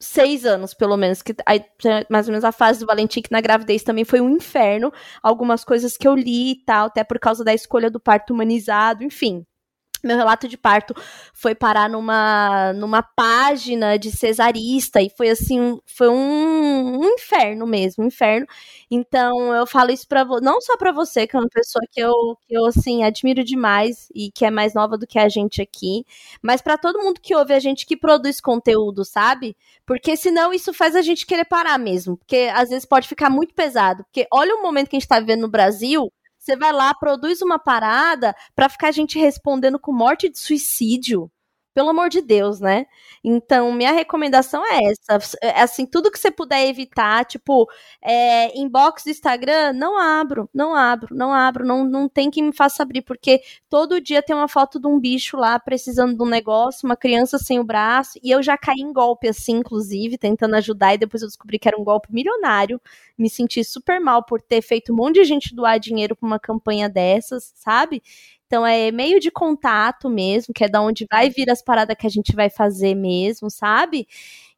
seis 0.00 0.44
anos, 0.44 0.74
pelo 0.74 0.96
menos, 0.96 1.22
que 1.22 1.34
aí, 1.46 1.64
mais 2.10 2.26
ou 2.26 2.32
menos 2.32 2.44
a 2.44 2.50
fase 2.50 2.80
do 2.80 2.86
Valentim, 2.86 3.22
que 3.22 3.30
na 3.30 3.40
gravidez 3.40 3.84
também 3.84 4.04
foi 4.04 4.20
um 4.20 4.30
inferno. 4.30 4.92
Algumas 5.22 5.64
coisas 5.64 5.96
que 5.96 6.08
eu 6.08 6.14
li 6.14 6.52
e 6.52 6.64
tal, 6.64 6.86
até 6.86 7.04
por 7.04 7.18
causa 7.20 7.44
da 7.44 7.54
escolha 7.54 7.90
do 7.90 8.00
parto 8.00 8.32
humanizado, 8.32 9.04
enfim 9.04 9.46
meu 10.02 10.16
relato 10.16 10.48
de 10.48 10.56
parto 10.56 10.94
foi 11.32 11.54
parar 11.54 11.88
numa, 11.88 12.72
numa 12.72 13.02
página 13.02 13.96
de 13.98 14.10
cesarista 14.10 15.00
e 15.00 15.10
foi 15.10 15.30
assim, 15.30 15.78
foi 15.86 16.08
um, 16.08 17.00
um 17.00 17.04
inferno 17.14 17.66
mesmo, 17.66 18.04
um 18.04 18.06
inferno. 18.08 18.46
Então 18.90 19.54
eu 19.54 19.66
falo 19.66 19.90
isso 19.90 20.06
para 20.06 20.24
não 20.40 20.60
só 20.60 20.76
para 20.76 20.92
você, 20.92 21.26
que 21.26 21.36
é 21.36 21.38
uma 21.38 21.48
pessoa 21.48 21.82
que 21.90 22.00
eu, 22.00 22.12
que 22.46 22.54
eu 22.56 22.66
assim 22.66 23.04
admiro 23.04 23.44
demais 23.44 24.08
e 24.14 24.30
que 24.30 24.44
é 24.44 24.50
mais 24.50 24.74
nova 24.74 24.98
do 24.98 25.06
que 25.06 25.18
a 25.18 25.28
gente 25.28 25.62
aqui, 25.62 26.04
mas 26.42 26.60
para 26.60 26.76
todo 26.78 27.00
mundo 27.02 27.20
que 27.20 27.34
ouve 27.34 27.54
a 27.54 27.60
gente 27.60 27.86
que 27.86 27.96
produz 27.96 28.40
conteúdo, 28.40 29.04
sabe? 29.04 29.56
Porque 29.86 30.16
senão 30.16 30.52
isso 30.52 30.72
faz 30.72 30.94
a 30.96 31.02
gente 31.02 31.26
querer 31.26 31.44
parar 31.44 31.78
mesmo, 31.78 32.16
porque 32.16 32.50
às 32.54 32.68
vezes 32.70 32.84
pode 32.84 33.08
ficar 33.08 33.30
muito 33.30 33.54
pesado, 33.54 34.04
porque 34.04 34.26
olha 34.32 34.54
o 34.54 34.62
momento 34.62 34.88
que 34.88 34.96
a 34.96 34.98
gente 34.98 35.08
tá 35.08 35.18
vivendo 35.20 35.42
no 35.42 35.48
Brasil, 35.48 36.12
você 36.42 36.56
vai 36.56 36.72
lá, 36.72 36.92
produz 36.92 37.40
uma 37.40 37.56
parada 37.56 38.34
para 38.52 38.68
ficar 38.68 38.88
a 38.88 38.92
gente 38.92 39.16
respondendo 39.16 39.78
com 39.78 39.92
morte 39.92 40.28
de 40.28 40.36
suicídio. 40.36 41.30
Pelo 41.74 41.88
amor 41.88 42.10
de 42.10 42.20
Deus, 42.20 42.60
né? 42.60 42.84
Então, 43.24 43.72
minha 43.72 43.92
recomendação 43.92 44.62
é 44.66 44.80
essa. 44.90 45.36
É, 45.42 45.62
assim, 45.62 45.86
tudo 45.86 46.10
que 46.10 46.18
você 46.18 46.30
puder 46.30 46.68
evitar, 46.68 47.24
tipo, 47.24 47.66
é, 48.02 48.54
inbox 48.58 49.04
do 49.04 49.10
Instagram, 49.10 49.72
não 49.72 49.96
abro, 49.98 50.50
não 50.52 50.74
abro, 50.74 51.14
não 51.16 51.32
abro, 51.32 51.64
não, 51.64 51.82
não 51.84 52.10
tem 52.10 52.30
que 52.30 52.42
me 52.42 52.52
faça 52.54 52.82
abrir, 52.82 53.00
porque 53.00 53.40
todo 53.70 54.02
dia 54.02 54.20
tem 54.22 54.36
uma 54.36 54.48
foto 54.48 54.78
de 54.78 54.86
um 54.86 55.00
bicho 55.00 55.34
lá 55.38 55.58
precisando 55.58 56.14
de 56.14 56.22
um 56.22 56.26
negócio, 56.26 56.84
uma 56.86 56.96
criança 56.96 57.38
sem 57.38 57.58
o 57.58 57.64
braço, 57.64 58.18
e 58.22 58.30
eu 58.30 58.42
já 58.42 58.58
caí 58.58 58.80
em 58.80 58.92
golpe 58.92 59.26
assim, 59.26 59.52
inclusive, 59.56 60.18
tentando 60.18 60.54
ajudar, 60.56 60.92
e 60.94 60.98
depois 60.98 61.22
eu 61.22 61.28
descobri 61.28 61.58
que 61.58 61.68
era 61.68 61.80
um 61.80 61.84
golpe 61.84 62.12
milionário. 62.12 62.78
Me 63.16 63.30
senti 63.30 63.64
super 63.64 63.98
mal 63.98 64.22
por 64.24 64.42
ter 64.42 64.60
feito 64.60 64.92
um 64.92 64.96
monte 64.96 65.14
de 65.14 65.24
gente 65.24 65.54
doar 65.54 65.78
dinheiro 65.80 66.14
pra 66.14 66.26
uma 66.26 66.38
campanha 66.38 66.86
dessas, 66.88 67.50
sabe? 67.56 68.02
Então 68.52 68.66
é 68.66 68.92
meio 68.92 69.18
de 69.18 69.30
contato 69.30 70.10
mesmo, 70.10 70.52
que 70.52 70.62
é 70.62 70.68
da 70.68 70.82
onde 70.82 71.06
vai 71.10 71.30
vir 71.30 71.48
as 71.48 71.62
paradas 71.62 71.96
que 71.98 72.06
a 72.06 72.10
gente 72.10 72.36
vai 72.36 72.50
fazer 72.50 72.94
mesmo, 72.94 73.50
sabe? 73.50 74.06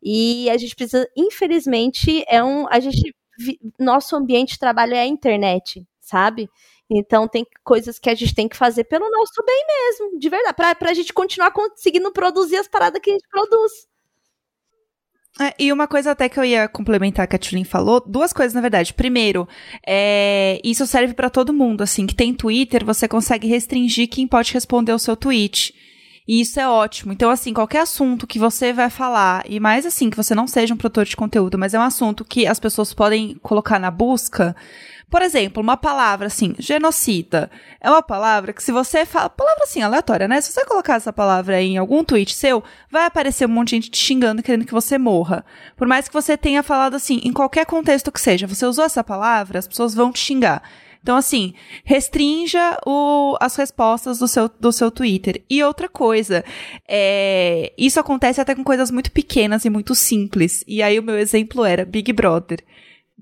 E 0.02 0.50
a 0.50 0.56
gente 0.58 0.74
precisa, 0.74 1.08
infelizmente, 1.16 2.24
é 2.26 2.42
um. 2.42 2.66
A 2.68 2.80
gente. 2.80 3.14
Nosso 3.78 4.16
ambiente 4.16 4.54
de 4.54 4.58
trabalho 4.58 4.94
é 4.94 5.00
a 5.02 5.06
internet, 5.06 5.86
sabe? 6.00 6.50
Então 6.90 7.28
tem 7.28 7.46
coisas 7.62 7.96
que 8.00 8.10
a 8.10 8.14
gente 8.16 8.34
tem 8.34 8.48
que 8.48 8.56
fazer 8.56 8.82
pelo 8.82 9.08
nosso 9.08 9.40
bem 9.46 9.64
mesmo, 9.68 10.18
de 10.18 10.28
verdade, 10.28 10.56
pra, 10.56 10.74
pra 10.74 10.92
gente 10.94 11.12
continuar 11.12 11.52
conseguindo 11.52 12.12
produzir 12.12 12.56
as 12.56 12.66
paradas 12.66 13.00
que 13.00 13.10
a 13.10 13.12
gente 13.12 13.28
produz. 13.28 13.86
É, 15.40 15.52
e 15.58 15.72
uma 15.72 15.88
coisa 15.88 16.12
até 16.12 16.28
que 16.28 16.38
eu 16.38 16.44
ia 16.44 16.68
complementar 16.68 17.26
que 17.26 17.34
a 17.34 17.38
Tulin 17.38 17.64
falou, 17.64 18.02
duas 18.06 18.32
coisas 18.32 18.54
na 18.54 18.60
verdade. 18.60 18.94
Primeiro, 18.94 19.48
é, 19.86 20.60
isso 20.62 20.86
serve 20.86 21.12
para 21.12 21.28
todo 21.28 21.52
mundo, 21.52 21.82
assim, 21.82 22.06
que 22.06 22.14
tem 22.14 22.32
Twitter, 22.32 22.84
você 22.84 23.08
consegue 23.08 23.48
restringir 23.48 24.08
quem 24.08 24.28
pode 24.28 24.52
responder 24.52 24.92
o 24.92 24.98
seu 24.98 25.16
tweet. 25.16 25.74
E 26.26 26.40
isso 26.40 26.58
é 26.58 26.66
ótimo. 26.66 27.12
Então, 27.12 27.30
assim, 27.30 27.52
qualquer 27.52 27.80
assunto 27.80 28.26
que 28.26 28.38
você 28.38 28.72
vai 28.72 28.88
falar, 28.88 29.44
e 29.46 29.60
mais 29.60 29.84
assim, 29.84 30.08
que 30.08 30.16
você 30.16 30.34
não 30.34 30.46
seja 30.46 30.72
um 30.72 30.76
produtor 30.76 31.04
de 31.04 31.16
conteúdo, 31.16 31.58
mas 31.58 31.74
é 31.74 31.78
um 31.78 31.82
assunto 31.82 32.24
que 32.24 32.46
as 32.46 32.58
pessoas 32.58 32.94
podem 32.94 33.34
colocar 33.42 33.78
na 33.78 33.90
busca, 33.90 34.56
por 35.10 35.22
exemplo, 35.22 35.62
uma 35.62 35.76
palavra 35.76 36.26
assim, 36.26 36.54
genocida, 36.58 37.50
é 37.80 37.88
uma 37.90 38.02
palavra 38.02 38.52
que 38.52 38.62
se 38.62 38.72
você 38.72 39.06
fala, 39.06 39.30
palavra 39.30 39.64
assim, 39.64 39.82
aleatória, 39.82 40.26
né? 40.26 40.40
Se 40.40 40.52
você 40.52 40.64
colocar 40.64 40.94
essa 40.94 41.12
palavra 41.12 41.60
em 41.62 41.76
algum 41.76 42.02
tweet 42.02 42.34
seu, 42.34 42.64
vai 42.90 43.06
aparecer 43.06 43.46
um 43.46 43.52
monte 43.52 43.68
de 43.70 43.76
gente 43.76 43.90
te 43.90 43.98
xingando, 43.98 44.42
querendo 44.42 44.66
que 44.66 44.72
você 44.72 44.98
morra. 44.98 45.44
Por 45.76 45.86
mais 45.86 46.08
que 46.08 46.14
você 46.14 46.36
tenha 46.36 46.62
falado 46.62 46.94
assim, 46.94 47.20
em 47.24 47.32
qualquer 47.32 47.66
contexto 47.66 48.10
que 48.10 48.20
seja, 48.20 48.46
você 48.46 48.66
usou 48.66 48.84
essa 48.84 49.04
palavra, 49.04 49.58
as 49.58 49.68
pessoas 49.68 49.94
vão 49.94 50.10
te 50.10 50.18
xingar. 50.18 50.62
Então, 51.04 51.18
assim, 51.18 51.52
restrinja 51.84 52.78
o, 52.86 53.36
as 53.38 53.54
respostas 53.56 54.18
do 54.18 54.26
seu, 54.26 54.48
do 54.48 54.72
seu 54.72 54.90
Twitter. 54.90 55.44
E 55.50 55.62
outra 55.62 55.86
coisa, 55.86 56.42
é, 56.88 57.74
isso 57.76 58.00
acontece 58.00 58.40
até 58.40 58.54
com 58.54 58.64
coisas 58.64 58.90
muito 58.90 59.12
pequenas 59.12 59.66
e 59.66 59.70
muito 59.70 59.94
simples. 59.94 60.64
E 60.66 60.82
aí 60.82 60.98
o 60.98 61.02
meu 61.02 61.18
exemplo 61.18 61.62
era 61.62 61.84
Big 61.84 62.10
Brother. 62.10 62.64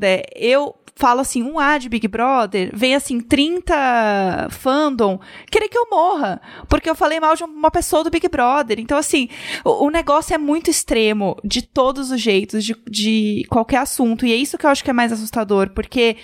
É, 0.01 0.24
eu 0.34 0.74
falo 0.95 1.20
assim, 1.20 1.43
um 1.43 1.59
A 1.59 1.78
de 1.78 1.88
Big 1.88 2.07
Brother, 2.07 2.70
vem 2.72 2.95
assim, 2.95 3.20
30 3.20 4.49
fandom, 4.51 5.18
querer 5.51 5.68
que 5.68 5.76
eu 5.76 5.88
morra, 5.90 6.40
porque 6.68 6.88
eu 6.88 6.95
falei 6.95 7.18
mal 7.18 7.34
de 7.34 7.43
uma 7.43 7.70
pessoa 7.70 8.05
do 8.05 8.11
Big 8.11 8.28
Brother. 8.28 8.78
Então, 8.78 8.97
assim, 8.97 9.28
o, 9.64 9.86
o 9.86 9.90
negócio 9.90 10.34
é 10.34 10.38
muito 10.38 10.70
extremo, 10.70 11.36
de 11.43 11.62
todos 11.62 12.11
os 12.11 12.20
jeitos, 12.20 12.64
de, 12.64 12.76
de 12.88 13.45
qualquer 13.49 13.78
assunto. 13.78 14.26
E 14.26 14.32
é 14.32 14.36
isso 14.36 14.59
que 14.59 14.66
eu 14.66 14.70
acho 14.70 14.84
que 14.84 14.90
é 14.90 14.95
mais 14.95 15.12
assustador, 15.12 15.70
porque 15.70 16.16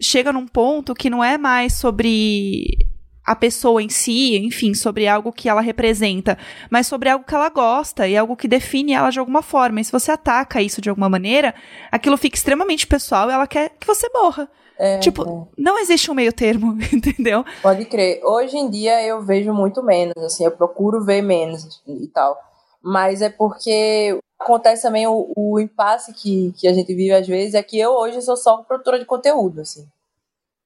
chega 0.00 0.32
num 0.32 0.46
ponto 0.46 0.94
que 0.94 1.08
não 1.08 1.22
é 1.22 1.38
mais 1.38 1.74
sobre 1.74 2.86
a 3.26 3.34
pessoa 3.34 3.82
em 3.82 3.88
si, 3.88 4.36
enfim, 4.36 4.72
sobre 4.72 5.08
algo 5.08 5.32
que 5.32 5.48
ela 5.48 5.60
representa, 5.60 6.38
mas 6.70 6.86
sobre 6.86 7.08
algo 7.08 7.24
que 7.24 7.34
ela 7.34 7.48
gosta 7.48 8.06
e 8.06 8.16
algo 8.16 8.36
que 8.36 8.46
define 8.46 8.92
ela 8.92 9.10
de 9.10 9.18
alguma 9.18 9.42
forma. 9.42 9.80
E 9.80 9.84
se 9.84 9.90
você 9.90 10.12
ataca 10.12 10.62
isso 10.62 10.80
de 10.80 10.88
alguma 10.88 11.08
maneira, 11.08 11.54
aquilo 11.90 12.16
fica 12.16 12.36
extremamente 12.36 12.86
pessoal 12.86 13.28
e 13.28 13.32
ela 13.32 13.46
quer 13.46 13.70
que 13.80 13.86
você 13.86 14.08
morra. 14.14 14.48
É, 14.78 14.98
tipo, 14.98 15.22
é. 15.22 15.60
não 15.60 15.78
existe 15.78 16.10
um 16.10 16.14
meio 16.14 16.32
termo, 16.32 16.78
entendeu? 16.92 17.44
Pode 17.62 17.84
crer. 17.86 18.20
Hoje 18.22 18.56
em 18.56 18.70
dia 18.70 19.02
eu 19.04 19.20
vejo 19.22 19.52
muito 19.52 19.82
menos, 19.82 20.16
assim, 20.18 20.44
eu 20.44 20.52
procuro 20.52 21.04
ver 21.04 21.22
menos 21.22 21.82
e 21.86 22.06
tal. 22.08 22.38
Mas 22.80 23.22
é 23.22 23.28
porque 23.28 24.16
acontece 24.38 24.82
também 24.82 25.06
o, 25.06 25.32
o 25.34 25.58
impasse 25.58 26.12
que, 26.12 26.52
que 26.56 26.68
a 26.68 26.72
gente 26.72 26.94
vive 26.94 27.12
às 27.12 27.26
vezes, 27.26 27.54
é 27.54 27.62
que 27.62 27.78
eu 27.78 27.90
hoje 27.90 28.22
sou 28.22 28.36
só 28.36 28.58
produtora 28.58 28.98
de 28.98 29.04
conteúdo, 29.04 29.62
assim. 29.62 29.84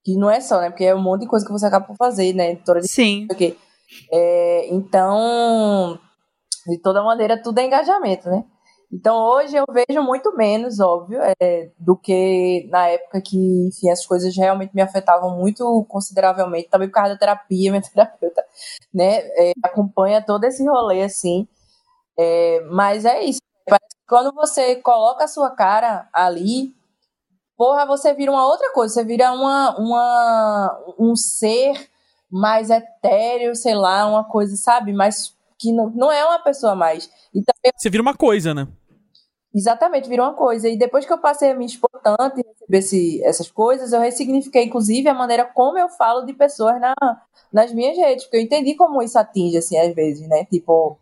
Que 0.04 0.16
não 0.16 0.30
é 0.30 0.40
só, 0.40 0.60
né? 0.60 0.70
Porque 0.70 0.84
é 0.84 0.94
um 0.94 1.02
monte 1.02 1.22
de 1.22 1.28
coisa 1.28 1.44
que 1.44 1.52
você 1.52 1.66
acaba 1.66 1.86
por 1.86 1.96
fazer, 1.96 2.32
né? 2.32 2.52
Editora 2.52 2.80
de 2.80 2.88
Sim. 2.88 3.26
Porque 3.26 3.56
É, 4.12 4.68
então, 4.72 5.98
de 6.66 6.78
toda 6.78 7.02
maneira, 7.02 7.42
tudo 7.42 7.58
é 7.58 7.66
engajamento, 7.66 8.28
né? 8.30 8.44
Então 8.92 9.16
hoje 9.16 9.56
eu 9.56 9.64
vejo 9.72 10.02
muito 10.02 10.36
menos, 10.36 10.80
óbvio, 10.80 11.20
é, 11.40 11.70
do 11.78 11.96
que 11.96 12.66
na 12.70 12.88
época 12.88 13.20
que, 13.22 13.36
enfim, 13.68 13.88
essas 13.88 14.04
coisas 14.04 14.36
realmente 14.36 14.74
me 14.74 14.82
afetavam 14.82 15.38
muito 15.38 15.84
consideravelmente, 15.88 16.68
também 16.68 16.88
por 16.88 16.94
causa 16.94 17.12
da 17.12 17.18
terapia, 17.18 17.70
minha 17.70 17.82
terapeuta, 17.88 18.44
né, 18.92 19.18
é, 19.36 19.52
acompanha 19.62 20.20
todo 20.24 20.44
esse 20.44 20.66
rolê, 20.66 21.02
assim, 21.02 21.46
é, 22.18 22.60
mas 22.70 23.04
é 23.04 23.22
isso, 23.24 23.40
quando 24.08 24.34
você 24.34 24.76
coloca 24.76 25.24
a 25.24 25.28
sua 25.28 25.50
cara 25.50 26.08
ali, 26.12 26.74
porra, 27.60 27.84
você 27.84 28.14
vira 28.14 28.32
uma 28.32 28.46
outra 28.46 28.72
coisa, 28.72 28.94
você 28.94 29.04
vira 29.04 29.30
uma, 29.34 29.78
uma, 29.78 30.94
um 30.98 31.14
ser 31.14 31.90
mais 32.30 32.70
etéreo, 32.70 33.54
sei 33.54 33.74
lá, 33.74 34.06
uma 34.06 34.24
coisa, 34.24 34.56
sabe, 34.56 34.94
mais 34.94 35.36
que 35.58 35.70
não, 35.70 35.90
não 35.90 36.10
é 36.10 36.24
uma 36.24 36.38
pessoa 36.38 36.74
mais. 36.74 37.10
E 37.34 37.42
também... 37.42 37.70
Você 37.76 37.90
vira 37.90 38.00
uma 38.00 38.14
coisa, 38.14 38.54
né? 38.54 38.66
Exatamente, 39.54 40.08
virou 40.08 40.24
uma 40.24 40.34
coisa. 40.34 40.70
E 40.70 40.78
depois 40.78 41.04
que 41.04 41.12
eu 41.12 41.18
passei 41.18 41.50
a 41.50 41.54
me 41.54 41.66
expor 41.66 41.90
tanto 42.02 42.40
e 42.40 42.46
receber 42.48 42.78
esse, 42.78 43.22
essas 43.24 43.50
coisas, 43.50 43.92
eu 43.92 44.00
ressignifiquei, 44.00 44.64
inclusive, 44.64 45.06
a 45.10 45.12
maneira 45.12 45.44
como 45.44 45.76
eu 45.76 45.90
falo 45.90 46.24
de 46.24 46.32
pessoas 46.32 46.80
na, 46.80 46.94
nas 47.52 47.74
minhas 47.74 47.94
redes. 47.94 48.24
Porque 48.24 48.38
eu 48.38 48.42
entendi 48.42 48.74
como 48.74 49.02
isso 49.02 49.18
atinge, 49.18 49.58
assim, 49.58 49.76
às 49.76 49.94
vezes, 49.94 50.26
né? 50.26 50.46
Tipo, 50.46 50.96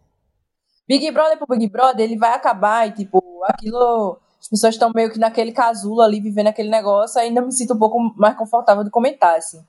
Big 0.88 1.08
Brother 1.12 1.38
pro 1.38 1.56
Big 1.56 1.68
Brother, 1.68 2.04
ele 2.04 2.18
vai 2.18 2.32
acabar 2.32 2.88
e, 2.88 2.90
tipo, 2.90 3.22
aquilo. 3.44 4.18
As 4.40 4.48
pessoas 4.48 4.74
estão 4.74 4.90
meio 4.94 5.10
que 5.10 5.18
naquele 5.18 5.52
casulo 5.52 6.00
ali, 6.00 6.20
vivendo 6.20 6.46
aquele 6.46 6.70
negócio, 6.70 7.20
ainda 7.20 7.40
me 7.40 7.52
sinto 7.52 7.74
um 7.74 7.78
pouco 7.78 7.98
mais 8.16 8.36
confortável 8.36 8.84
de 8.84 8.90
comentar, 8.90 9.36
assim. 9.36 9.60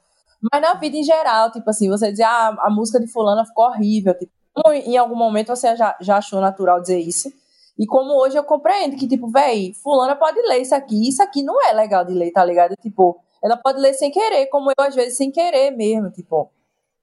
Mas 0.52 0.62
na 0.62 0.74
vida 0.76 0.96
em 0.96 1.04
geral, 1.04 1.52
tipo 1.52 1.70
assim, 1.70 1.90
você 1.90 2.12
dizer, 2.12 2.24
ah, 2.24 2.56
a 2.60 2.70
música 2.70 3.00
de 3.00 3.08
fulana 3.08 3.46
ficou 3.46 3.66
horrível, 3.66 4.14
tipo, 4.18 4.32
em 4.72 4.98
algum 4.98 5.16
momento 5.16 5.48
você 5.48 5.76
já, 5.76 5.98
já 6.00 6.18
achou 6.18 6.40
natural 6.40 6.82
dizer 6.82 7.00
isso. 7.00 7.30
E 7.78 7.86
como 7.86 8.14
hoje 8.22 8.38
eu 8.38 8.44
compreendo 8.44 8.96
que, 8.96 9.08
tipo, 9.08 9.30
véi, 9.30 9.74
fulana 9.84 10.16
pode 10.16 10.40
ler 10.42 10.62
isso 10.62 10.76
aqui, 10.76 11.08
isso 11.08 11.24
aqui 11.24 11.42
não 11.42 11.62
é 11.66 11.74
legal 11.74 12.06
de 12.06 12.14
ler, 12.14 12.32
tá 12.32 12.44
ligado? 12.44 12.76
Tipo, 12.82 13.20
ela 13.44 13.58
pode 13.58 13.80
ler 13.80 13.94
sem 13.94 14.12
querer, 14.12 14.48
como 14.48 14.70
eu 14.70 14.86
às 14.86 14.96
vezes 14.96 15.18
sem 15.18 15.32
querer 15.32 15.72
mesmo, 15.72 16.12
tipo, 16.12 16.52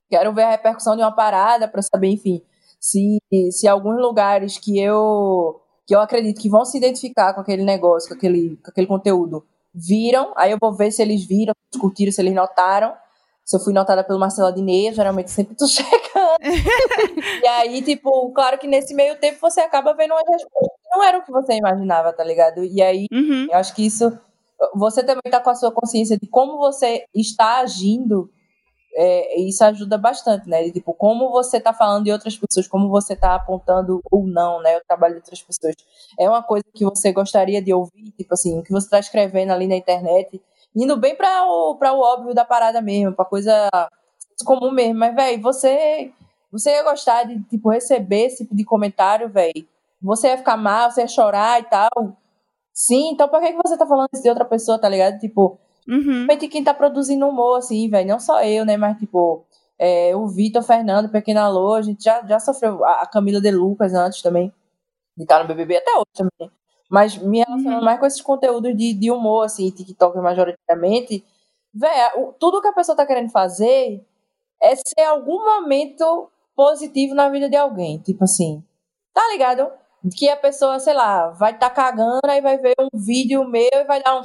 quero 0.09 0.33
ver 0.35 0.43
a 0.43 0.51
repercussão 0.51 0.95
de 0.95 1.03
uma 1.03 1.13
parada 1.13 1.67
para 1.67 1.83
saber, 1.83 2.09
enfim, 2.09 2.43
se, 2.79 3.19
se 3.51 3.67
alguns 3.67 3.99
lugares 4.01 4.59
que 4.59 4.79
eu 4.79 5.61
que 5.87 5.95
eu 5.95 6.01
acredito 6.01 6.41
que 6.41 6.49
vão 6.49 6.65
se 6.65 6.77
identificar 6.77 7.33
com 7.33 7.41
aquele 7.41 7.65
negócio, 7.65 8.09
com 8.09 8.15
aquele, 8.15 8.57
com 8.57 8.71
aquele 8.71 8.87
conteúdo, 8.87 9.47
viram, 9.73 10.33
aí 10.37 10.51
eu 10.51 10.59
vou 10.61 10.75
ver 10.75 10.91
se 10.91 11.03
eles 11.03 11.25
viram, 11.25 11.55
se 11.73 11.79
curtiram, 11.79 12.11
se 12.11 12.21
eles 12.21 12.35
notaram, 12.35 12.95
se 13.45 13.55
eu 13.55 13.61
fui 13.61 13.73
notada 13.73 14.03
pelo 14.03 14.19
Marcelo 14.19 14.49
Adnet, 14.49 14.97
geralmente 14.97 15.31
sempre 15.31 15.55
tô 15.55 15.67
checando. 15.69 16.37
e 17.43 17.47
aí, 17.47 17.81
tipo, 17.83 18.33
claro 18.33 18.59
que 18.59 18.67
nesse 18.67 18.93
meio 18.93 19.17
tempo 19.21 19.39
você 19.41 19.61
acaba 19.61 19.95
vendo 19.95 20.13
umas 20.13 20.29
respostas 20.29 20.77
que 20.83 20.89
não 20.97 21.05
era 21.05 21.19
o 21.19 21.23
que 21.23 21.31
você 21.31 21.55
imaginava, 21.55 22.13
tá 22.13 22.25
ligado? 22.25 22.65
E 22.65 22.83
aí, 22.83 23.07
uhum. 23.13 23.47
eu 23.49 23.57
acho 23.57 23.75
que 23.75 23.87
isso. 23.87 24.19
Você 24.75 25.03
também 25.05 25.31
tá 25.31 25.39
com 25.39 25.51
a 25.51 25.55
sua 25.55 25.71
consciência 25.71 26.19
de 26.19 26.27
como 26.27 26.57
você 26.57 27.05
está 27.15 27.59
agindo. 27.59 28.31
É, 28.99 29.39
isso 29.41 29.63
ajuda 29.63 29.99
bastante, 29.99 30.49
né? 30.49 30.71
tipo, 30.71 30.95
como 30.95 31.31
você 31.31 31.61
tá 31.61 31.73
falando 31.73 32.05
de 32.05 32.13
outras 32.13 32.37
pessoas, 32.37 32.67
como 32.67 32.89
você 32.89 33.15
tá 33.15 33.35
apontando 33.35 34.01
ou 34.11 34.27
não, 34.27 34.63
né? 34.63 34.79
O 34.79 34.85
trabalho 34.87 35.15
de 35.15 35.21
outras 35.21 35.43
pessoas. 35.43 35.75
É 36.19 36.29
uma 36.29 36.43
coisa 36.43 36.65
que 36.75 36.85
você 36.85 37.13
gostaria 37.13 37.61
de 37.61 37.75
ouvir, 37.75 38.11
tipo 38.13 38.33
assim, 38.33 38.59
o 38.59 38.63
que 38.63 38.73
você 38.73 38.89
tá 38.89 38.99
escrevendo 38.99 39.53
ali 39.53 39.67
na 39.67 39.77
internet 39.77 40.41
indo 40.77 40.97
bem 40.97 41.17
para 41.17 41.45
o, 41.47 41.77
pra 41.77 41.95
o 41.95 42.01
óbvio 42.01 42.35
da 42.35 42.45
parada 42.45 42.83
mesmo, 42.83 43.15
pra 43.15 43.25
coisa 43.25 43.69
comum 44.45 44.71
mesmo. 44.71 44.99
Mas, 44.99 45.15
velho, 45.15 45.43
você, 45.43 46.13
você 46.53 46.71
ia 46.71 46.83
gostar 46.83 47.25
de, 47.25 47.43
tipo, 47.45 47.71
receber 47.71 48.27
esse 48.27 48.45
tipo 48.45 48.55
de 48.55 48.65
comentário, 48.65 49.29
velho? 49.31 49.67
Você 50.03 50.29
ia 50.29 50.37
ficar 50.37 50.57
mal, 50.57 50.91
você 50.91 51.01
ia 51.01 51.09
chorar 51.09 51.61
e 51.61 51.65
tal? 51.65 51.91
Sim, 52.75 53.13
então 53.13 53.29
por 53.29 53.41
que, 53.41 53.53
que 53.53 53.59
você 53.65 53.77
tá 53.79 53.87
falando 53.87 54.09
isso 54.13 54.23
de 54.23 54.29
outra 54.29 54.45
pessoa, 54.45 54.79
tá 54.79 54.89
ligado? 54.89 55.19
Tipo, 55.19 55.59
uhum. 55.89 56.27
quem 56.51 56.65
tá 56.65 56.75
produzindo 56.75 57.27
humor, 57.27 57.59
assim, 57.59 57.89
velho, 57.89 58.09
não 58.09 58.21
só 58.21 58.43
eu, 58.43 58.65
né, 58.65 58.77
mas, 58.77 58.99
tipo, 58.99 59.45
é, 59.79 60.15
o 60.17 60.27
Vitor, 60.27 60.63
Fernando, 60.63 61.11
Pequena 61.11 61.49
Lô, 61.49 61.75
a 61.75 61.83
gente 61.83 62.03
já, 62.03 62.25
já 62.27 62.39
sofreu, 62.39 62.85
a 62.85 63.07
Camila 63.07 63.41
de 63.41 63.51
Lucas 63.51 63.95
antes 63.95 64.23
também, 64.23 64.53
de 65.17 65.25
estar 65.25 65.41
no 65.41 65.49
BBB 65.49 65.77
até 65.77 65.93
hoje 65.95 66.13
também. 66.15 66.51
Mas 66.89 67.17
me 67.17 67.39
relacionando 67.39 67.79
uhum. 67.79 67.85
mais 67.85 67.99
com 67.99 68.07
esses 68.07 68.21
conteúdos 68.21 68.77
de, 68.77 68.95
de 68.95 69.11
humor, 69.11 69.45
assim, 69.45 69.71
TikTok 69.71 70.17
majoritariamente, 70.19 71.25
velho, 71.75 72.35
tudo 72.39 72.63
que 72.63 72.69
a 72.69 72.73
pessoa 72.73 72.97
tá 72.97 73.07
querendo 73.07 73.31
fazer 73.31 74.05
é 74.63 74.75
ser 74.77 75.03
algum 75.03 75.45
momento 75.45 76.31
positivo 76.55 77.15
na 77.15 77.29
vida 77.29 77.49
de 77.49 77.57
alguém. 77.57 77.99
Tipo 77.99 78.25
assim, 78.25 78.65
tá 79.13 79.21
ligado? 79.33 79.71
Que 80.17 80.29
a 80.29 80.37
pessoa, 80.37 80.79
sei 80.79 80.95
lá, 80.95 81.31
vai 81.31 81.53
estar 81.53 81.71
tá 81.71 81.75
cagando, 81.75 82.21
aí 82.29 82.41
vai 82.41 82.57
ver 82.57 82.75
um 82.81 82.89
vídeo 82.99 83.47
meu 83.47 83.69
e 83.73 83.85
vai 83.85 84.03
dar 84.03 84.19
um, 84.19 84.23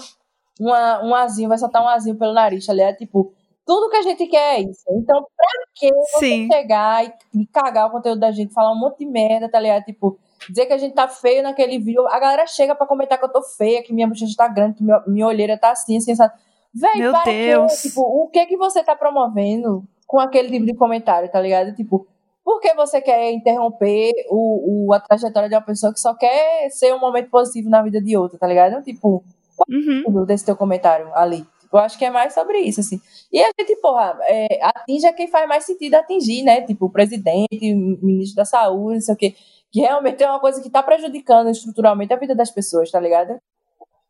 uma, 0.62 1.04
um 1.04 1.16
azinho, 1.16 1.50
vai 1.50 1.58
soltar 1.58 1.84
um 1.84 1.88
azinho 1.88 2.16
pelo 2.16 2.34
nariz, 2.34 2.66
tá 2.66 2.74
ligado? 2.74 2.98
Tipo, 2.98 3.34
tudo 3.66 3.90
que 3.90 3.98
a 3.98 4.02
gente 4.04 4.28
quer 4.28 4.60
é 4.60 4.62
isso. 4.62 4.84
Então, 4.92 5.26
pra 5.36 5.48
que 5.76 5.92
você 5.94 6.48
chegar 6.48 7.04
e, 7.06 7.14
e 7.42 7.48
cagar 7.48 7.88
o 7.88 7.92
conteúdo 7.92 8.20
da 8.20 8.32
gente, 8.32 8.54
falar 8.54 8.72
um 8.72 8.80
monte 8.80 9.00
de 9.00 9.06
merda, 9.08 9.50
tá 9.50 9.60
ligado? 9.60 9.84
Tipo, 9.84 10.20
dizer 10.48 10.68
que 10.68 10.74
a 10.74 10.78
gente 10.78 10.94
tá 10.94 11.08
feio 11.08 11.42
naquele 11.42 11.80
vídeo. 11.80 12.08
A 12.08 12.20
galera 12.20 12.46
chega 12.46 12.76
para 12.76 12.86
comentar 12.86 13.18
que 13.18 13.26
eu 13.26 13.32
tô 13.32 13.42
feia, 13.42 13.82
que 13.82 13.92
minha 13.92 14.08
bochecha 14.08 14.36
tá 14.38 14.48
grande, 14.48 14.76
que 14.76 14.84
minha, 14.84 15.04
minha 15.08 15.28
olheira 15.28 15.58
tá 15.58 15.72
assim, 15.72 15.98
assim, 15.98 16.16
sabe? 16.16 16.34
Véi, 16.74 17.10
para 17.12 17.24
Deus. 17.24 17.82
Que, 17.82 17.90
tipo, 17.90 18.02
o 18.02 18.30
que 18.30 18.46
que 18.46 18.58
você 18.58 18.84
tá 18.84 18.96
promovendo 18.96 19.84
com 20.06 20.20
aquele 20.20 20.50
tipo 20.50 20.66
de 20.66 20.76
comentário, 20.76 21.30
tá 21.30 21.42
ligado? 21.42 21.74
Tipo, 21.76 22.08
por 22.44 22.60
que 22.60 22.74
você 22.76 23.02
quer 23.02 23.32
interromper 23.32 24.12
o, 24.30 24.90
o, 24.90 24.94
a 24.94 25.00
trajetória 25.00 25.50
de 25.50 25.56
uma 25.56 25.62
pessoa 25.62 25.94
que 25.94 26.00
só 26.00 26.14
quer 26.16 26.70
ser 26.70 26.94
um 26.94 27.00
momento 27.00 27.30
positivo 27.30 27.70
na 27.70 27.82
vida 27.82 28.02
de 28.02 28.16
outra, 28.16 28.38
tá 28.38 28.46
ligado? 28.46 28.84
Tipo, 28.84 29.24
uhum. 29.70 30.26
desse 30.26 30.46
teu 30.46 30.56
comentário 30.56 31.10
ali. 31.14 31.46
Eu 31.72 31.80
acho 31.80 31.98
que 31.98 32.04
é 32.04 32.10
mais 32.10 32.34
sobre 32.34 32.60
isso, 32.60 32.82
assim. 32.82 33.00
E 33.32 33.42
a 33.42 33.50
gente, 33.58 33.78
porra, 33.78 34.20
é, 34.24 34.60
atinge 34.62 35.12
quem 35.14 35.30
faz 35.30 35.48
mais 35.48 35.64
sentido 35.64 35.96
atingir, 35.96 36.44
né? 36.44 36.62
Tipo, 36.62 36.88
o 36.88 36.92
presidente, 36.92 37.74
o 37.74 38.06
ministro 38.06 38.36
da 38.36 38.46
saúde, 38.46 38.96
não 38.96 39.02
sei 39.02 39.14
o 39.14 39.18
quê 39.18 39.36
que 39.72 39.80
realmente 39.80 40.22
é 40.22 40.30
uma 40.30 40.40
coisa 40.40 40.62
que 40.62 40.68
está 40.68 40.84
prejudicando 40.84 41.50
estruturalmente 41.50 42.14
a 42.14 42.18
vida 42.18 42.36
das 42.36 42.52
pessoas, 42.52 42.92
tá 42.92 43.00
ligado? 43.00 43.40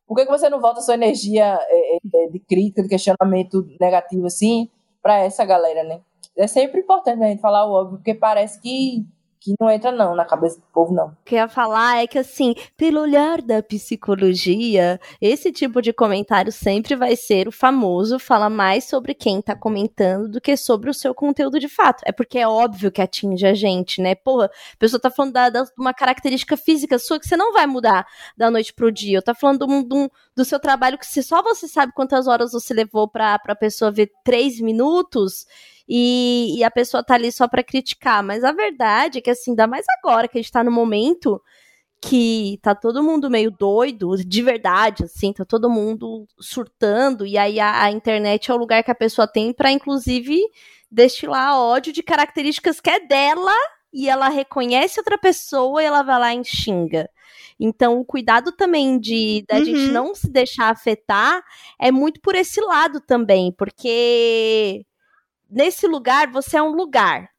Por 0.08 0.16
que, 0.16 0.26
que 0.26 0.32
você 0.32 0.50
não 0.50 0.60
volta 0.60 0.80
a 0.80 0.84
sua 0.84 0.96
energia 0.96 1.58
é, 1.62 1.98
é, 1.98 2.28
de 2.28 2.40
crítica, 2.40 2.82
de 2.82 2.90
questionamento 2.90 3.66
negativo, 3.80 4.26
assim, 4.26 4.68
para 5.02 5.20
essa 5.20 5.46
galera, 5.46 5.84
né? 5.84 6.02
É 6.36 6.48
sempre 6.48 6.82
importante 6.82 7.24
a 7.24 7.28
gente 7.28 7.40
falar 7.42 7.66
o 7.66 7.72
óbvio, 7.72 7.98
porque 7.98 8.16
parece 8.16 8.60
que 8.60 9.06
que 9.42 9.56
não 9.60 9.72
entra 9.72 9.92
não 9.92 10.16
na 10.16 10.24
cabeça 10.24 10.58
do 10.58 10.64
povo 10.72 10.94
não. 10.94 11.08
O 11.08 11.18
que 11.26 11.34
eu 11.34 11.40
ia 11.40 11.48
falar 11.48 12.04
é 12.04 12.06
que 12.06 12.20
assim, 12.20 12.54
pelo 12.78 13.02
olhar 13.02 13.42
da 13.42 13.64
psicologia, 13.64 15.00
esse 15.20 15.52
tipo 15.52 15.82
de 15.82 15.92
comentário 15.92 16.52
sempre 16.52 16.96
vai 16.96 17.16
ser 17.16 17.48
o 17.48 17.52
famoso 17.52 18.20
fala 18.20 18.52
mais 18.52 18.84
sobre 18.84 19.16
quem 19.16 19.42
tá 19.42 19.56
comentando 19.56 20.30
do 20.30 20.40
que 20.40 20.56
sobre 20.56 20.92
o 20.92 20.94
seu 20.94 21.16
conteúdo 21.16 21.60
de 21.60 21.68
fato. 21.68 22.04
É 22.06 22.12
porque 22.12 22.38
é 22.38 22.48
óbvio 22.48 22.92
que 22.92 23.02
atinge 23.02 23.48
a 23.48 23.56
gente, 23.56 24.00
né? 24.00 24.14
Porra, 24.14 24.46
a 24.46 24.78
pessoa 24.78 25.02
tá 25.02 25.10
falando 25.10 25.34
da 25.34 25.64
uma 25.76 25.94
característica 25.94 26.56
física 26.56 27.00
sua 27.00 27.20
que 27.20 27.28
você 27.28 27.36
não 27.36 27.52
vai 27.52 27.66
mudar 27.66 28.06
da 28.38 28.52
noite 28.52 28.72
pro 28.72 28.92
dia. 28.92 29.18
Eu 29.18 29.24
tá 29.24 29.34
falando 29.34 29.66
do, 29.66 29.84
do, 29.84 30.12
do 30.36 30.46
seu 30.46 30.60
trabalho 30.60 31.00
que 31.00 31.08
se 31.08 31.24
só 31.24 31.42
você 31.42 31.68
sabe 31.68 31.94
quantas 31.94 32.28
horas 32.28 32.52
você 32.52 32.76
levou 32.76 33.08
pra, 33.08 33.40
pra 33.40 33.56
pessoa 33.56 33.90
ver 33.90 34.12
três 34.24 34.62
minutos 34.62 35.48
e, 35.94 36.58
e 36.58 36.64
a 36.64 36.72
pessoa 36.72 37.04
tá 37.04 37.16
ali 37.16 37.30
só 37.34 37.50
para 37.50 37.62
criticar. 37.62 38.24
Mas 38.24 38.46
a 38.46 38.54
verdade 38.54 39.18
é 39.18 39.22
que, 39.22 39.30
assim, 39.30 39.52
ainda 39.52 39.68
mais 39.68 39.86
agora 40.00 40.26
que 40.26 40.38
a 40.38 40.42
gente 40.42 40.52
tá 40.52 40.64
no 40.64 40.72
momento 40.72 41.42
que 42.02 42.58
tá 42.62 42.74
todo 42.74 43.04
mundo 43.04 43.30
meio 43.30 43.52
doido, 43.52 44.16
de 44.16 44.42
verdade, 44.42 45.04
assim, 45.04 45.34
tá 45.34 45.44
todo 45.44 45.70
mundo 45.70 46.26
surtando, 46.40 47.26
e 47.28 47.38
aí 47.38 47.60
a, 47.60 47.84
a 47.84 47.92
internet 47.92 48.50
é 48.50 48.54
o 48.54 48.58
lugar 48.58 48.84
que 48.84 48.90
a 48.90 48.96
pessoa 48.96 49.28
tem 49.28 49.54
para 49.54 49.72
inclusive, 49.72 50.40
destilar 50.90 51.60
ódio 51.60 51.94
de 51.94 52.02
características 52.02 52.80
que 52.80 52.90
é 52.90 53.00
dela, 53.06 53.54
e 53.94 54.10
ela 54.10 54.30
reconhece 54.30 55.00
outra 55.00 55.18
pessoa 55.18 55.84
e 55.84 55.86
ela 55.86 56.02
vai 56.02 56.20
lá 56.20 56.34
e 56.34 56.44
xinga. 56.44 57.10
Então, 57.60 58.00
o 58.00 58.06
cuidado 58.06 58.52
também 58.54 58.98
de 58.98 59.44
da 59.48 59.58
uhum. 59.58 59.66
gente 59.66 59.92
não 59.92 60.16
se 60.16 60.30
deixar 60.32 60.70
afetar 60.72 61.44
é 61.80 61.92
muito 61.92 62.20
por 62.22 62.34
esse 62.34 62.62
lado 62.62 63.02
também, 63.02 63.52
porque 63.52 64.86
nesse 65.52 65.88
lugar 65.88 66.32
você 66.32 66.58
é 66.58 66.62
um 66.64 66.72
lugar. 66.72 67.30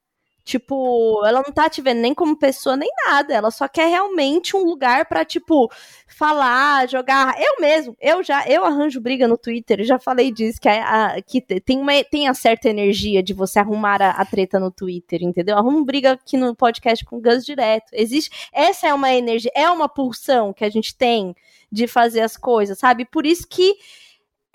Tipo, 0.45 1.25
ela 1.25 1.41
não 1.41 1.53
tá 1.53 1.71
te 1.71 1.81
vendo 1.81 2.01
nem 2.01 2.13
como 2.13 2.37
pessoa 2.37 2.77
nem 2.77 2.91
nada, 3.07 3.33
ela 3.33 3.51
só 3.53 3.69
quer 3.69 3.87
realmente 3.87 4.57
um 4.57 4.65
lugar 4.65 5.07
para 5.07 5.25
tipo 5.25 5.71
falar, 6.09 6.89
jogar. 6.89 7.41
Eu 7.41 7.61
mesmo, 7.61 7.97
eu 8.01 8.25
já, 8.25 8.45
eu 8.49 8.65
arranjo 8.65 9.01
briga 9.01 9.29
no 9.29 9.39
Twitter, 9.39 9.85
já 9.85 10.01
falei 10.01 10.33
disso 10.33 10.61
que, 10.61 10.69
a, 10.69 11.15
a, 11.15 11.23
que 11.23 11.41
tem 11.41 11.79
uma 11.79 11.93
tem 12.03 12.27
a 12.27 12.35
certa 12.35 12.69
energia 12.69 13.23
de 13.23 13.33
você 13.33 13.61
arrumar 13.61 14.03
a, 14.03 14.11
a, 14.11 14.25
treta 14.25 14.59
no 14.59 14.73
Twitter, 14.73 15.23
entendeu? 15.23 15.57
Arrumo 15.57 15.85
briga 15.85 16.13
aqui 16.13 16.37
no 16.37 16.57
podcast 16.57 17.05
com 17.05 17.19
o 17.19 17.21
Gus 17.21 17.45
direto. 17.47 17.93
Existe, 17.93 18.49
essa 18.53 18.89
é 18.89 18.95
uma 18.95 19.13
energia, 19.15 19.53
é 19.55 19.71
uma 19.71 19.89
pulsão 19.89 20.53
que 20.53 20.65
a 20.65 20.71
gente 20.71 20.97
tem 20.97 21.37
de 21.71 21.87
fazer 21.87 22.21
as 22.21 22.37
coisas, 22.37 22.79
sabe? 22.79 23.05
Por 23.05 23.25
isso 23.25 23.47
que 23.49 23.77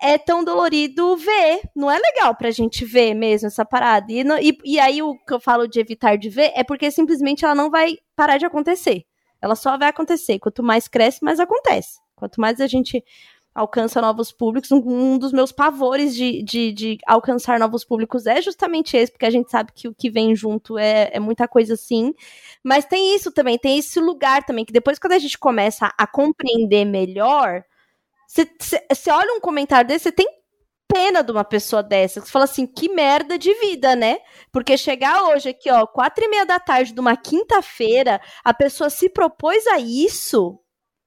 é 0.01 0.17
tão 0.17 0.43
dolorido 0.43 1.15
ver. 1.17 1.61
Não 1.75 1.89
é 1.89 1.97
legal 1.97 2.35
pra 2.35 2.51
gente 2.51 2.85
ver 2.85 3.13
mesmo 3.13 3.47
essa 3.47 3.65
parada. 3.65 4.11
E, 4.11 4.23
e, 4.41 4.57
e, 4.63 4.79
aí 4.79 5.01
o 5.01 5.15
que 5.17 5.33
eu 5.33 5.39
falo 5.39 5.67
de 5.67 5.79
evitar 5.79 6.17
de 6.17 6.29
ver 6.29 6.51
é 6.55 6.63
porque 6.63 6.89
simplesmente 6.91 7.43
ela 7.43 7.55
não 7.55 7.69
vai 7.69 7.97
parar 8.15 8.37
de 8.37 8.45
acontecer. 8.45 9.05
Ela 9.41 9.55
só 9.55 9.77
vai 9.77 9.89
acontecer. 9.89 10.39
Quanto 10.39 10.63
mais 10.63 10.87
cresce, 10.87 11.23
mais 11.23 11.39
acontece. 11.39 11.99
Quanto 12.15 12.41
mais 12.41 12.59
a 12.59 12.67
gente 12.67 13.03
alcança 13.57 13.99
novos 13.99 14.31
públicos, 14.31 14.71
um, 14.71 14.83
um 14.85 15.17
dos 15.17 15.31
meus 15.31 15.51
pavores 15.51 16.15
de, 16.15 16.43
de, 16.43 16.71
de, 16.71 16.97
alcançar 17.07 17.59
novos 17.59 17.83
públicos 17.83 18.27
é 18.27 18.39
justamente 18.39 18.95
esse, 18.95 19.11
porque 19.11 19.25
a 19.25 19.31
gente 19.31 19.49
sabe 19.49 19.71
que 19.73 19.87
o 19.87 19.95
que 19.95 20.11
vem 20.11 20.35
junto 20.35 20.77
é, 20.77 21.09
é 21.11 21.19
muita 21.19 21.47
coisa 21.47 21.73
assim. 21.73 22.13
Mas 22.63 22.85
tem 22.85 23.15
isso 23.15 23.31
também, 23.31 23.57
tem 23.57 23.79
esse 23.79 23.99
lugar 23.99 24.43
também, 24.45 24.63
que 24.63 24.71
depois 24.71 24.99
quando 24.99 25.13
a 25.13 25.19
gente 25.19 25.39
começa 25.39 25.91
a 25.97 26.05
compreender 26.05 26.85
melhor 26.85 27.63
você 28.27 29.09
olha 29.09 29.33
um 29.33 29.39
comentário 29.39 29.87
desse, 29.87 30.03
você 30.03 30.11
tem 30.11 30.27
pena 30.87 31.23
de 31.23 31.31
uma 31.31 31.43
pessoa 31.43 31.83
dessa. 31.83 32.21
Você 32.21 32.31
fala 32.31 32.45
assim, 32.45 32.65
que 32.65 32.89
merda 32.89 33.37
de 33.37 33.53
vida, 33.55 33.95
né? 33.95 34.17
Porque 34.51 34.77
chegar 34.77 35.23
hoje 35.29 35.49
aqui, 35.49 35.69
ó, 35.69 35.85
quatro 35.85 36.23
e 36.23 36.29
meia 36.29 36.45
da 36.45 36.59
tarde 36.59 36.93
de 36.93 36.99
uma 36.99 37.15
quinta-feira, 37.15 38.21
a 38.43 38.53
pessoa 38.53 38.89
se 38.89 39.09
propôs 39.09 39.65
a 39.67 39.79
isso 39.79 40.59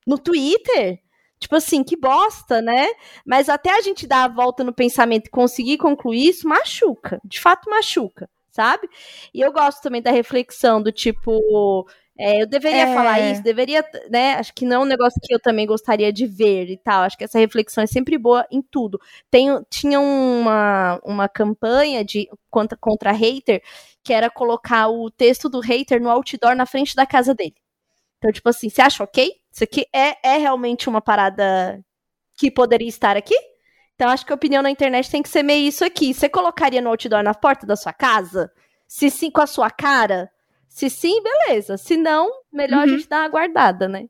no 0.06 0.18
Twitter. 0.18 0.98
Tipo 1.38 1.56
assim, 1.56 1.82
que 1.82 1.96
bosta, 1.96 2.60
né? 2.60 2.88
Mas 3.24 3.48
até 3.48 3.70
a 3.70 3.80
gente 3.80 4.06
dar 4.06 4.24
a 4.24 4.28
volta 4.28 4.62
no 4.62 4.74
pensamento 4.74 5.26
e 5.26 5.30
conseguir 5.30 5.78
concluir 5.78 6.28
isso, 6.28 6.46
machuca. 6.46 7.18
De 7.24 7.40
fato, 7.40 7.70
machuca, 7.70 8.28
sabe? 8.50 8.86
E 9.32 9.40
eu 9.40 9.50
gosto 9.50 9.80
também 9.80 10.02
da 10.02 10.10
reflexão 10.10 10.82
do 10.82 10.92
tipo, 10.92 11.86
é, 12.22 12.42
eu 12.42 12.46
deveria 12.46 12.88
é... 12.88 12.94
falar 12.94 13.18
isso, 13.18 13.42
deveria, 13.42 13.82
né? 14.10 14.34
Acho 14.34 14.52
que 14.52 14.66
não 14.66 14.76
é 14.76 14.78
um 14.80 14.84
negócio 14.84 15.18
que 15.22 15.34
eu 15.34 15.40
também 15.40 15.66
gostaria 15.66 16.12
de 16.12 16.26
ver 16.26 16.68
e 16.68 16.76
tal. 16.76 17.02
Acho 17.02 17.16
que 17.16 17.24
essa 17.24 17.38
reflexão 17.38 17.82
é 17.82 17.86
sempre 17.86 18.18
boa 18.18 18.46
em 18.50 18.60
tudo. 18.60 19.00
Tem, 19.30 19.48
tinha 19.70 19.98
uma, 19.98 21.00
uma 21.02 21.28
campanha 21.30 22.04
de 22.04 22.28
contra, 22.50 22.76
contra 22.78 23.10
hater 23.10 23.62
que 24.04 24.12
era 24.12 24.28
colocar 24.28 24.88
o 24.88 25.10
texto 25.10 25.48
do 25.48 25.60
hater 25.60 26.00
no 26.00 26.10
outdoor 26.10 26.54
na 26.54 26.66
frente 26.66 26.94
da 26.94 27.06
casa 27.06 27.34
dele. 27.34 27.54
Então, 28.18 28.30
tipo 28.30 28.50
assim, 28.50 28.68
você 28.68 28.82
acha 28.82 29.02
ok? 29.02 29.32
Isso 29.50 29.64
aqui 29.64 29.86
é, 29.90 30.16
é 30.22 30.36
realmente 30.36 30.90
uma 30.90 31.00
parada 31.00 31.82
que 32.36 32.50
poderia 32.50 32.88
estar 32.88 33.16
aqui? 33.16 33.34
Então, 33.94 34.10
acho 34.10 34.26
que 34.26 34.32
a 34.32 34.34
opinião 34.34 34.62
na 34.62 34.70
internet 34.70 35.10
tem 35.10 35.22
que 35.22 35.28
ser 35.28 35.42
meio 35.42 35.66
isso 35.68 35.84
aqui. 35.84 36.12
Você 36.12 36.28
colocaria 36.28 36.82
no 36.82 36.90
outdoor 36.90 37.22
na 37.22 37.34
porta 37.34 37.66
da 37.66 37.76
sua 37.76 37.94
casa? 37.94 38.52
Se 38.86 39.10
sim, 39.10 39.30
com 39.30 39.40
a 39.40 39.46
sua 39.46 39.70
cara? 39.70 40.30
Se 40.70 40.88
sim, 40.88 41.20
beleza. 41.22 41.76
Se 41.76 41.96
não, 41.96 42.30
melhor 42.50 42.78
uhum. 42.78 42.84
a 42.84 42.86
gente 42.86 43.08
dar 43.08 43.22
uma 43.22 43.28
guardada, 43.28 43.88
né? 43.88 44.06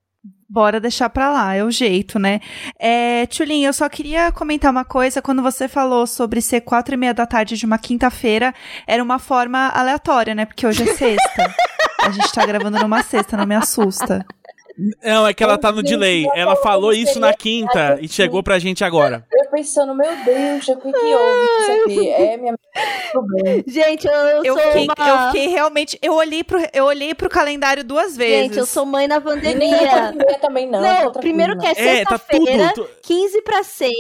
Bora 0.49 0.81
deixar 0.81 1.09
pra 1.09 1.31
lá, 1.31 1.55
é 1.55 1.65
o 1.65 1.71
jeito, 1.71 2.19
né? 2.19 2.41
É, 2.79 3.25
Tchulin, 3.27 3.65
eu 3.65 3.73
só 3.73 3.89
queria 3.89 4.31
comentar 4.31 4.71
uma 4.71 4.85
coisa. 4.85 5.23
Quando 5.23 5.43
você 5.43 5.69
falou 5.69 6.07
sobre 6.07 6.43
ser 6.43 6.61
quatro 6.61 6.95
e 6.95 6.97
meia 6.97 7.15
da 7.15 7.25
tarde 7.25 7.57
de 7.57 7.65
uma 7.65 7.79
quinta-feira, 7.79 8.53
era 8.87 9.03
uma 9.03 9.19
forma 9.19 9.69
aleatória, 9.69 10.35
né? 10.35 10.45
Porque 10.45 10.67
hoje 10.67 10.83
é 10.83 10.95
sexta. 10.95 11.55
a 12.05 12.11
gente 12.11 12.33
tá 12.33 12.45
gravando 12.45 12.79
numa 12.79 13.03
sexta, 13.03 13.37
não 13.37 13.47
me 13.47 13.55
assusta. 13.55 14.27
Não, 15.03 15.27
é 15.27 15.35
que 15.35 15.43
ela 15.43 15.59
tá 15.59 15.71
no 15.71 15.83
delay. 15.83 16.27
Ela 16.35 16.57
falou 16.57 16.93
isso 16.93 17.21
na 17.21 17.35
quinta 17.35 17.99
e 18.01 18.09
chegou 18.09 18.43
pra 18.43 18.59
gente 18.59 18.83
agora. 18.83 19.27
Eu 19.33 19.51
pensando, 19.51 19.95
meu 19.95 20.11
Deus, 20.25 20.69
o 20.69 20.77
que, 20.77 20.93
que 20.93 21.15
houve 21.15 21.45
isso 21.45 21.73
aqui? 21.85 22.11
É 22.21 22.37
minha. 22.37 22.55
Gente, 23.67 24.07
eu, 24.07 24.13
eu, 24.13 24.45
eu 24.45 24.55
sou 24.55 24.63
fiquei, 24.73 24.87
uma... 24.87 25.09
eu 25.09 25.27
fiquei 25.27 25.47
realmente. 25.49 25.99
Eu 26.01 26.15
olhei, 26.15 26.45
pro, 26.45 26.61
eu 26.73 26.85
olhei 26.85 27.15
pro 27.15 27.29
calendário 27.29 27.83
duas 27.83 28.17
vezes. 28.17 28.49
Gente, 28.49 28.59
eu 28.59 28.67
sou 28.67 28.87
mãe 28.87 29.09
na 29.09 29.21
pandemia. 29.21 30.15
Também 30.41 30.69
não. 30.69 30.81
Não, 30.81 31.13
primeiro 31.13 31.59
que 31.59 31.67
é, 31.67 31.71
é 31.71 31.75
tá 32.05 32.19
sexta-feira, 32.19 32.73
tá 32.75 32.83
15 33.03 33.43
pra 33.43 33.63
6. 33.63 33.93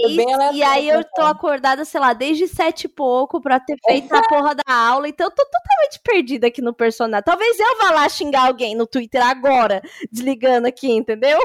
e 0.53 0.63
aí 0.63 0.89
eu 0.89 1.03
tô 1.05 1.23
acordada, 1.23 1.85
sei 1.85 2.01
lá, 2.01 2.13
desde 2.13 2.47
sete 2.47 2.85
e 2.85 2.89
pouco 2.89 3.41
pra 3.41 3.59
ter 3.59 3.77
feito 3.87 4.15
a 4.15 4.23
porra 4.23 4.55
da 4.55 4.73
aula. 4.73 5.09
Então 5.09 5.27
eu 5.27 5.31
tô 5.31 5.45
totalmente 5.45 6.01
perdida 6.03 6.47
aqui 6.47 6.63
no 6.63 6.73
personagem. 6.73 7.25
Talvez 7.25 7.59
eu 7.59 7.79
vá 7.79 7.91
lá 7.91 8.09
xingar 8.09 8.47
alguém 8.47 8.75
no 8.75 8.87
Twitter 8.87 9.25
agora, 9.25 9.83
desligando 10.11 10.69
aqui, 10.71 10.91
entendeu? 10.93 11.39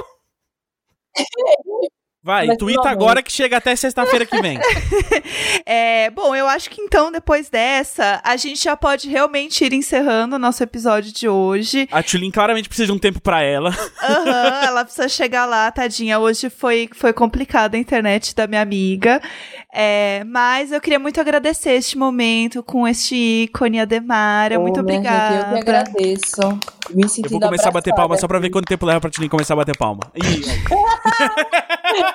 Vai, 2.26 2.48
Mas 2.48 2.58
tweeta 2.58 2.90
agora 2.90 3.22
que 3.22 3.32
chega 3.32 3.58
até 3.58 3.76
sexta-feira 3.76 4.26
que 4.26 4.42
vem. 4.42 4.58
é, 5.64 6.10
bom, 6.10 6.36
eu 6.36 6.48
acho 6.48 6.72
que 6.72 6.82
então, 6.82 7.12
depois 7.12 7.50
dessa, 7.50 8.20
a 8.24 8.36
gente 8.36 8.64
já 8.64 8.76
pode 8.76 9.08
realmente 9.08 9.64
ir 9.64 9.74
encerrando 9.74 10.36
o 10.36 10.40
nosso 10.40 10.64
episódio 10.64 11.14
de 11.14 11.30
hoje. 11.30 11.88
A 11.92 12.02
Tulin 12.02 12.32
claramente 12.32 12.68
precisa 12.68 12.88
de 12.88 12.92
um 12.92 12.98
tempo 12.98 13.22
para 13.22 13.44
ela. 13.44 13.70
Aham, 14.02 14.24
uhum, 14.26 14.66
ela 14.66 14.84
precisa 14.84 15.08
chegar 15.08 15.46
lá, 15.46 15.70
tadinha. 15.70 16.18
Hoje 16.18 16.50
foi, 16.50 16.90
foi 16.96 17.14
complicado 17.14 17.76
a 17.76 17.78
internet 17.78 18.34
da 18.34 18.48
minha 18.48 18.62
amiga. 18.64 19.22
É, 19.72 20.24
mas 20.26 20.72
eu 20.72 20.82
queria 20.82 20.98
muito 20.98 21.22
agradecer 21.22 21.74
este 21.74 21.96
momento 21.96 22.64
com 22.64 22.88
este 22.88 23.44
ícone, 23.44 23.82
Ademara. 23.82 24.58
Oh, 24.58 24.64
muito 24.64 24.80
obrigada. 24.80 25.36
Gente, 25.36 25.46
eu 25.46 25.54
que 25.54 25.60
agradeço. 25.60 26.60
Me 26.90 27.04
eu 27.04 27.30
vou 27.30 27.40
começar 27.40 27.70
a 27.70 27.72
bater 27.72 27.94
palma 27.94 28.18
só 28.18 28.28
pra 28.28 28.40
ver 28.40 28.50
quanto 28.50 28.66
tempo 28.66 28.86
leva 28.86 29.00
pra 29.02 29.12
Tulin 29.12 29.28
começar 29.28 29.54
a 29.54 29.58
bater 29.58 29.78
palma. 29.78 30.02
Ih, 30.16 30.42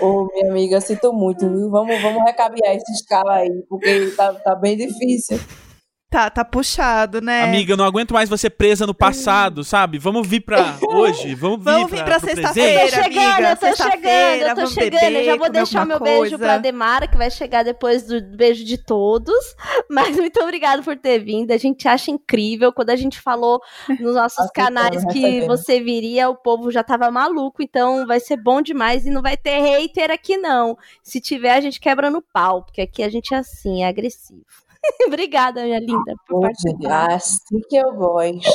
Ô, 0.00 0.26
minha 0.32 0.50
amiga, 0.50 0.80
sinto 0.80 1.12
muito, 1.12 1.48
viu? 1.48 1.70
Vamos, 1.70 2.00
vamos 2.02 2.22
recabear 2.24 2.74
esse 2.74 2.92
escala 2.92 3.36
aí, 3.36 3.62
porque 3.68 4.12
tá, 4.16 4.34
tá 4.34 4.54
bem 4.54 4.76
difícil. 4.76 5.38
Tá, 6.10 6.30
tá 6.30 6.42
puxado, 6.42 7.20
né? 7.20 7.42
Amiga, 7.42 7.74
eu 7.74 7.76
não 7.76 7.84
aguento 7.84 8.14
mais 8.14 8.30
você 8.30 8.48
presa 8.48 8.86
no 8.86 8.94
passado, 8.94 9.62
sabe? 9.62 9.98
Vamos 9.98 10.26
vir 10.26 10.40
pra 10.40 10.78
hoje, 10.82 11.34
vamos 11.34 11.58
vir 11.58 11.64
vamos 11.64 11.90
vir 11.90 12.02
pra, 12.02 12.18
pra 12.18 12.20
sexta-feira, 12.20 13.04
amiga. 13.04 13.50
Eu 13.50 13.56
tô 13.56 13.76
chegando, 13.76 14.42
eu 14.42 14.54
tô 14.54 14.66
chegando. 14.68 15.02
Eu 15.02 15.24
já 15.24 15.36
vou 15.36 15.50
deixar 15.50 15.84
meu 15.84 15.98
coisa. 15.98 16.20
beijo 16.20 16.38
pra 16.38 16.56
Demara, 16.56 17.06
que 17.06 17.18
vai 17.18 17.30
chegar 17.30 17.62
depois 17.62 18.04
do 18.04 18.22
beijo 18.22 18.64
de 18.64 18.78
todos. 18.78 19.36
Mas 19.90 20.16
muito 20.16 20.40
obrigada 20.40 20.82
por 20.82 20.96
ter 20.96 21.18
vindo. 21.18 21.50
A 21.50 21.58
gente 21.58 21.86
acha 21.86 22.10
incrível. 22.10 22.72
Quando 22.72 22.88
a 22.88 22.96
gente 22.96 23.20
falou 23.20 23.60
nos 24.00 24.14
nossos 24.14 24.50
canais 24.50 25.04
que 25.12 25.42
você 25.42 25.78
viria, 25.78 26.30
o 26.30 26.36
povo 26.36 26.70
já 26.70 26.82
tava 26.82 27.10
maluco. 27.10 27.62
Então 27.62 28.06
vai 28.06 28.18
ser 28.18 28.38
bom 28.38 28.62
demais 28.62 29.04
e 29.04 29.10
não 29.10 29.20
vai 29.20 29.36
ter 29.36 29.60
hater 29.60 30.10
aqui, 30.10 30.38
não. 30.38 30.74
Se 31.02 31.20
tiver, 31.20 31.52
a 31.52 31.60
gente 31.60 31.78
quebra 31.78 32.10
no 32.10 32.22
pau, 32.22 32.64
porque 32.64 32.80
aqui 32.80 33.02
a 33.02 33.10
gente 33.10 33.34
é 33.34 33.36
assim, 33.36 33.82
é 33.82 33.88
agressivo. 33.88 34.67
Obrigada, 35.06 35.62
minha 35.62 35.78
linda, 35.78 36.14
por 36.26 36.40
participar. 36.40 37.12
Assim 37.12 37.60
que 37.68 37.76
eu 37.76 37.92
gosto. 37.94 38.50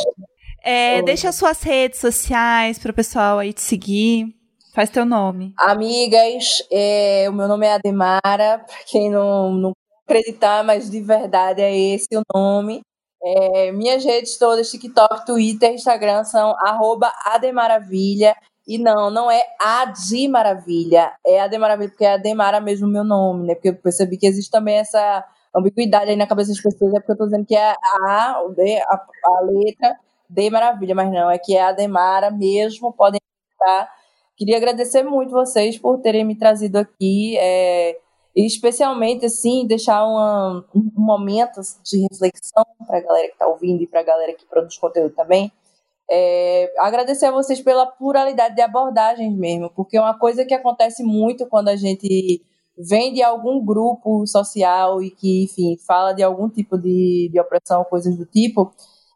É, 0.63 1.01
deixa 1.01 1.31
suas 1.31 1.61
redes 1.61 1.99
sociais 1.99 2.79
para 2.79 2.91
o 2.91 2.95
pessoal 2.95 3.39
aí 3.39 3.51
te 3.51 3.61
seguir. 3.61 4.33
Faz 4.73 4.89
teu 4.89 5.05
nome. 5.05 5.53
Amigas, 5.59 6.63
é, 6.71 7.25
o 7.29 7.33
meu 7.33 7.47
nome 7.47 7.67
é 7.67 7.73
Ademara, 7.73 8.59
para 8.65 8.83
quem 8.87 9.09
não, 9.09 9.51
não 9.51 9.71
acreditar, 10.07 10.63
mas 10.63 10.89
de 10.89 11.01
verdade 11.01 11.61
é 11.61 11.75
esse 11.75 12.07
o 12.15 12.21
nome. 12.33 12.81
É, 13.23 13.71
minhas 13.71 14.03
redes 14.03 14.37
todas, 14.37 14.71
TikTok, 14.71 15.25
Twitter, 15.25 15.73
Instagram, 15.73 16.23
são 16.23 16.55
arroba 16.59 17.11
Ademaravilha. 17.25 18.35
E 18.65 18.77
não, 18.77 19.09
não 19.09 19.29
é 19.29 19.43
a 19.59 19.85
de 19.85 20.27
Maravilha, 20.27 21.11
é 21.25 21.41
a 21.41 21.47
de 21.47 21.57
Maravilha, 21.57 21.89
porque 21.89 22.05
é 22.05 22.13
a 22.13 22.17
Demara 22.17 22.61
mesmo 22.61 22.87
o 22.87 22.89
meu 22.89 23.03
nome, 23.03 23.45
né? 23.45 23.55
Porque 23.55 23.69
eu 23.69 23.75
percebi 23.75 24.17
que 24.17 24.25
existe 24.25 24.49
também 24.49 24.77
essa 24.77 25.23
ambiguidade 25.55 26.09
aí 26.09 26.15
na 26.15 26.27
cabeça 26.27 26.51
das 26.51 26.61
pessoas, 26.61 26.93
é 26.93 26.99
porque 26.99 27.11
eu 27.11 27.17
tô 27.17 27.25
dizendo 27.25 27.45
que 27.45 27.55
é 27.55 27.75
a, 28.07 28.43
o 28.45 28.49
D, 28.49 28.79
a, 28.81 29.05
a 29.25 29.41
letra 29.41 29.95
D 30.29 30.49
Maravilha, 30.49 30.95
mas 30.95 31.11
não, 31.11 31.29
é 31.29 31.37
que 31.37 31.55
é 31.55 31.61
a 31.61 31.71
Demara 31.71 32.31
mesmo, 32.31 32.91
podem 32.91 33.19
estar. 33.51 33.89
Queria 34.35 34.57
agradecer 34.57 35.03
muito 35.03 35.31
vocês 35.31 35.77
por 35.77 35.99
terem 36.01 36.25
me 36.25 36.35
trazido 36.35 36.77
aqui, 36.77 37.37
é, 37.37 37.97
e 38.35 38.45
especialmente, 38.47 39.25
assim, 39.25 39.67
deixar 39.67 40.03
uma, 40.05 40.65
um 40.75 40.91
momento 40.95 41.61
de 41.83 42.07
reflexão 42.11 42.65
para 42.87 42.97
a 42.97 43.01
galera 43.01 43.27
que 43.27 43.33
está 43.33 43.47
ouvindo 43.47 43.83
e 43.83 43.87
para 43.87 43.99
a 43.99 44.03
galera 44.03 44.33
que 44.33 44.45
produz 44.45 44.77
conteúdo 44.77 45.13
também. 45.13 45.51
É, 46.09 46.73
agradecer 46.79 47.27
a 47.27 47.31
vocês 47.31 47.61
pela 47.61 47.85
pluralidade 47.85 48.55
de 48.55 48.61
abordagens 48.61 49.33
mesmo, 49.37 49.69
porque 49.69 49.97
é 49.97 50.01
uma 50.01 50.17
coisa 50.17 50.43
que 50.43 50.53
acontece 50.53 51.03
muito 51.03 51.45
quando 51.47 51.69
a 51.69 51.75
gente 51.75 52.43
vem 52.77 53.13
de 53.13 53.21
algum 53.21 53.63
grupo 53.63 54.25
social 54.27 55.01
e 55.01 55.11
que, 55.11 55.43
enfim, 55.45 55.77
fala 55.85 56.13
de 56.13 56.23
algum 56.23 56.49
tipo 56.49 56.77
de, 56.77 57.29
de 57.31 57.39
opressão, 57.39 57.83
coisas 57.83 58.17
do 58.17 58.25
tipo, 58.25 58.71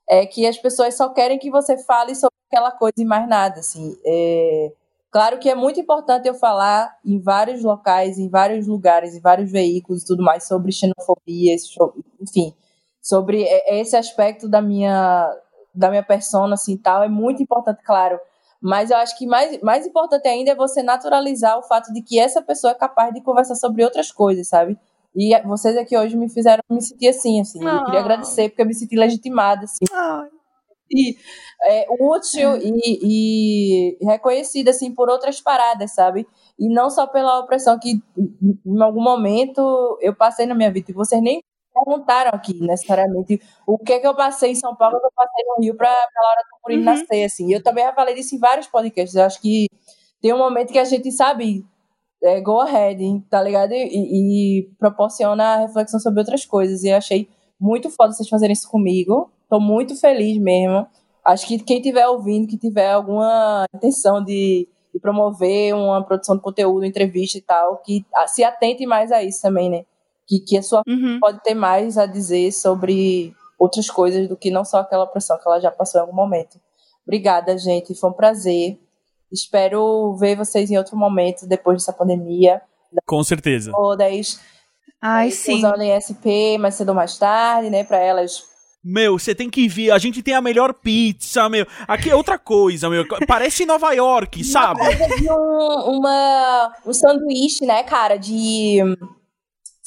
é 0.09 0.25
que 0.25 0.45
as 0.45 0.57
pessoas 0.57 0.95
só 0.95 1.09
querem 1.09 1.39
que 1.39 1.51
você 1.51 1.77
fale 1.83 2.15
sobre 2.15 2.35
aquela 2.51 2.71
coisa 2.71 2.93
e 2.97 3.05
mais 3.05 3.27
nada, 3.27 3.59
assim. 3.59 3.95
É, 4.05 4.71
claro 5.11 5.39
que 5.39 5.49
é 5.49 5.55
muito 5.55 5.79
importante 5.79 6.27
eu 6.27 6.33
falar 6.35 6.95
em 7.05 7.19
vários 7.19 7.63
locais, 7.63 8.17
em 8.17 8.29
vários 8.29 8.67
lugares, 8.67 9.15
em 9.15 9.21
vários 9.21 9.51
veículos 9.51 10.03
e 10.03 10.05
tudo 10.05 10.23
mais 10.23 10.47
sobre 10.47 10.71
xenofobia, 10.71 11.55
enfim, 12.21 12.53
sobre 13.01 13.43
esse 13.67 13.95
aspecto 13.95 14.47
da 14.47 14.61
minha 14.61 15.29
da 15.73 15.89
minha 15.91 16.03
persona, 16.03 16.55
assim, 16.55 16.75
tal, 16.75 17.03
é 17.03 17.07
muito 17.07 17.43
importante, 17.43 17.83
claro, 17.83 18.19
mas 18.61 18.91
eu 18.91 18.97
acho 18.97 19.17
que 19.17 19.25
mais, 19.25 19.61
mais 19.61 19.85
importante 19.85 20.27
ainda 20.27 20.51
é 20.51 20.55
você 20.55 20.81
naturalizar 20.81 21.57
o 21.57 21.63
fato 21.63 21.91
de 21.93 22.01
que 22.01 22.19
essa 22.19 22.41
pessoa 22.41 22.71
é 22.71 22.75
capaz 22.75 23.13
de 23.13 23.21
conversar 23.21 23.55
sobre 23.55 23.83
outras 23.83 24.11
coisas, 24.11 24.47
sabe? 24.47 24.77
E 25.15 25.39
vocês 25.43 25.75
aqui 25.77 25.97
hoje 25.97 26.15
me 26.15 26.29
fizeram 26.29 26.61
me 26.69 26.81
sentir 26.81 27.07
assim, 27.07 27.41
assim. 27.41 27.59
Eu 27.59 27.85
queria 27.85 27.99
ah. 27.99 28.03
agradecer 28.03 28.49
porque 28.49 28.61
eu 28.61 28.67
me 28.67 28.73
senti 28.73 28.95
legitimada, 28.95 29.63
assim. 29.63 29.85
é, 31.65 31.85
útil 31.99 32.51
é. 32.51 32.59
E, 32.63 33.97
e 34.01 34.05
reconhecida, 34.05 34.71
assim, 34.71 34.93
por 34.93 35.09
outras 35.09 35.41
paradas, 35.41 35.93
sabe? 35.93 36.27
E 36.59 36.69
não 36.69 36.89
só 36.89 37.07
pela 37.07 37.39
opressão 37.39 37.79
que 37.79 38.01
em 38.17 38.81
algum 38.81 39.01
momento 39.01 39.97
eu 40.01 40.15
passei 40.15 40.45
na 40.45 40.55
minha 40.55 40.71
vida. 40.71 40.91
E 40.91 40.93
vocês 40.93 41.21
nem 41.21 41.41
perguntaram 41.85 42.31
aqui, 42.33 42.59
necessariamente, 42.59 43.41
o 43.65 43.77
que 43.77 43.93
é 43.93 43.99
que 43.99 44.07
eu 44.07 44.15
passei 44.15 44.51
em 44.51 44.55
São 44.55 44.75
Paulo, 44.75 44.99
que 44.99 45.05
eu 45.05 45.11
passei 45.15 45.43
no 45.45 45.63
Rio 45.63 45.75
para 45.75 45.89
a 45.89 46.23
Laura 46.23 46.41
Tucurini 46.49 46.81
uhum. 46.81 46.85
nascer, 46.85 47.23
assim. 47.23 47.53
Eu 47.53 47.61
também 47.61 47.83
já 47.83 47.93
falei 47.93 48.15
disso 48.15 48.35
em 48.35 48.39
vários 48.39 48.67
podcasts. 48.67 49.15
Eu 49.15 49.23
acho 49.23 49.41
que 49.41 49.67
tem 50.21 50.33
um 50.33 50.37
momento 50.37 50.71
que 50.71 50.79
a 50.79 50.83
gente 50.83 51.11
sabe 51.11 51.65
é, 52.23 52.41
go 52.41 52.59
ahead, 52.59 52.99
tá 53.29 53.41
ligado? 53.41 53.73
E, 53.73 54.59
e, 54.59 54.69
proporciona 54.79 55.57
reflexão 55.57 55.99
sobre 55.99 56.19
outras 56.19 56.45
coisas. 56.45 56.83
E 56.83 56.89
eu 56.89 56.97
achei 56.97 57.29
muito 57.59 57.89
foda 57.89 58.13
vocês 58.13 58.29
fazerem 58.29 58.53
isso 58.53 58.69
comigo. 58.69 59.31
Tô 59.49 59.59
muito 59.59 59.95
feliz 59.95 60.37
mesmo. 60.37 60.87
Acho 61.23 61.47
que 61.47 61.59
quem 61.59 61.77
estiver 61.77 62.07
ouvindo, 62.07 62.47
que 62.47 62.57
tiver 62.57 62.91
alguma 62.91 63.65
intenção 63.75 64.23
de, 64.23 64.67
de, 64.93 64.99
promover 64.99 65.75
uma 65.75 66.03
produção 66.03 66.37
de 66.37 66.41
conteúdo, 66.41 66.85
entrevista 66.85 67.37
e 67.37 67.41
tal, 67.41 67.77
que 67.77 68.05
se 68.27 68.43
atente 68.43 68.85
mais 68.85 69.11
a 69.11 69.21
isso 69.21 69.41
também, 69.41 69.69
né? 69.69 69.85
Que, 70.27 70.39
que 70.39 70.57
a 70.57 70.61
sua 70.61 70.81
uhum. 70.85 71.19
pode 71.19 71.41
ter 71.41 71.53
mais 71.53 71.97
a 71.97 72.05
dizer 72.05 72.51
sobre 72.51 73.33
outras 73.57 73.89
coisas 73.89 74.27
do 74.27 74.35
que 74.35 74.51
não 74.51 74.65
só 74.65 74.79
aquela 74.79 75.07
pressão 75.07 75.37
que 75.37 75.47
ela 75.47 75.59
já 75.59 75.71
passou 75.71 75.99
em 75.99 76.01
algum 76.01 76.15
momento. 76.15 76.59
Obrigada, 77.05 77.57
gente. 77.57 77.95
Foi 77.95 78.09
um 78.09 78.13
prazer. 78.13 78.77
Espero 79.31 80.15
ver 80.17 80.35
vocês 80.35 80.69
em 80.69 80.77
outro 80.77 80.97
momento 80.97 81.47
depois 81.47 81.77
dessa 81.77 81.93
pandemia. 81.93 82.61
Com 83.05 83.23
certeza. 83.23 83.71
Todas. 83.71 84.39
Ai, 85.01 85.31
sim. 85.31 85.57
Usando 85.57 85.83
ESP 85.83 86.57
mais 86.59 86.75
cedo 86.75 86.89
ou 86.89 86.95
mais 86.95 87.17
tarde, 87.17 87.69
né? 87.69 87.83
Para 87.83 87.97
elas 87.97 88.43
meu, 88.89 89.19
você 89.19 89.35
tem 89.35 89.49
que 89.49 89.67
vir. 89.67 89.91
A 89.91 89.97
gente 89.97 90.23
tem 90.23 90.33
a 90.33 90.39
melhor 90.39 90.73
pizza, 90.73 91.49
meu. 91.49 91.67
Aqui 91.85 92.09
é 92.09 92.15
outra 92.15 92.39
coisa, 92.39 92.89
meu. 92.89 93.05
Parece 93.27 93.65
Nova 93.65 93.91
York, 93.91 94.45
sabe? 94.45 94.79
Um, 95.29 95.97
uma, 95.97 96.73
um 96.85 96.93
sanduíche, 96.93 97.65
né, 97.65 97.83
cara, 97.83 98.15
de. 98.15 98.77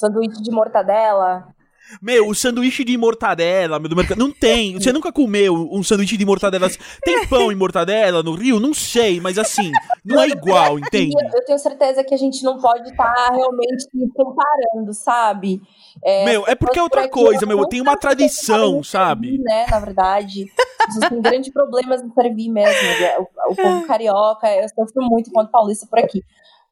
Sanduíche 0.01 0.41
de 0.41 0.49
mortadela. 0.49 1.53
Meu, 2.01 2.27
o 2.27 2.33
sanduíche 2.33 2.83
de 2.83 2.97
mortadela 2.97 3.77
meu, 3.77 3.87
do 3.87 3.95
mercado. 3.95 4.17
Não 4.17 4.31
tem. 4.31 4.73
Você 4.81 4.91
nunca 4.91 5.11
comeu 5.11 5.69
um 5.71 5.83
sanduíche 5.83 6.17
de 6.17 6.25
mortadela? 6.25 6.67
Tem 7.03 7.27
pão 7.27 7.51
e 7.51 7.55
mortadela 7.55 8.23
no 8.23 8.33
Rio? 8.33 8.59
Não 8.59 8.73
sei, 8.73 9.19
mas 9.21 9.37
assim, 9.37 9.71
não 10.03 10.19
é 10.19 10.29
igual, 10.29 10.79
entende? 10.79 11.13
Eu 11.35 11.45
tenho 11.45 11.59
certeza 11.59 12.03
que 12.03 12.15
a 12.15 12.17
gente 12.17 12.43
não 12.43 12.57
pode 12.59 12.89
estar 12.89 13.13
tá 13.13 13.31
realmente 13.31 13.85
comparando, 14.15 14.91
sabe? 14.91 15.61
É, 16.03 16.25
meu, 16.25 16.47
é 16.47 16.55
porque 16.55 16.79
é 16.79 16.83
outra 16.83 17.07
coisa, 17.07 17.45
meu. 17.45 17.63
Tem 17.67 17.79
uma 17.79 17.95
tradição, 17.95 18.81
sabe? 18.83 19.37
né, 19.37 19.67
na 19.69 19.79
verdade. 19.79 20.45
Vocês 20.89 21.09
têm 21.09 21.21
grandes 21.21 21.53
problemas 21.53 22.01
em 22.01 22.11
servir 22.11 22.49
mesmo. 22.49 22.99
Né? 22.99 23.17
O, 23.19 23.51
o 23.51 23.55
povo 23.55 23.85
carioca, 23.85 24.47
eu 24.49 24.67
sofro 24.69 25.03
muito 25.03 25.29
enquanto 25.29 25.51
paulista 25.51 25.85
por 25.85 25.99
aqui. 25.99 26.23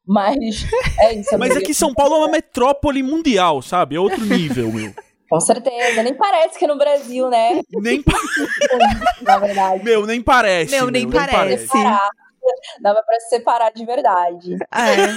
Mas 0.10 0.66
é 1.00 1.14
isso. 1.14 1.38
Mas 1.38 1.56
aqui 1.56 1.72
São 1.72 1.94
Paulo 1.94 2.16
é 2.16 2.18
uma 2.18 2.30
metrópole 2.30 3.04
mundial, 3.04 3.62
sabe? 3.62 3.96
É 3.96 4.00
outro 4.00 4.26
nível, 4.26 4.72
meu. 4.72 4.92
Com 5.30 5.40
certeza, 5.40 6.02
nem 6.02 6.16
parece 6.16 6.58
que 6.58 6.66
é 6.66 6.68
no 6.68 6.76
Brasil, 6.76 7.30
né? 7.30 7.62
Nem 7.72 8.04
Na 9.22 9.38
verdade. 9.38 9.84
Meu, 9.84 10.08
nem 10.08 10.20
parece. 10.20 10.72
Meu, 10.72 10.90
nem, 10.90 11.06
meu, 11.06 11.16
parece. 11.16 11.72
nem 11.72 11.84
parece. 11.84 12.10
Dava 12.82 13.04
pra 13.04 13.20
se 13.20 13.30
separar 13.30 13.72
de 13.72 13.86
verdade. 13.86 14.56
É. 14.74 15.16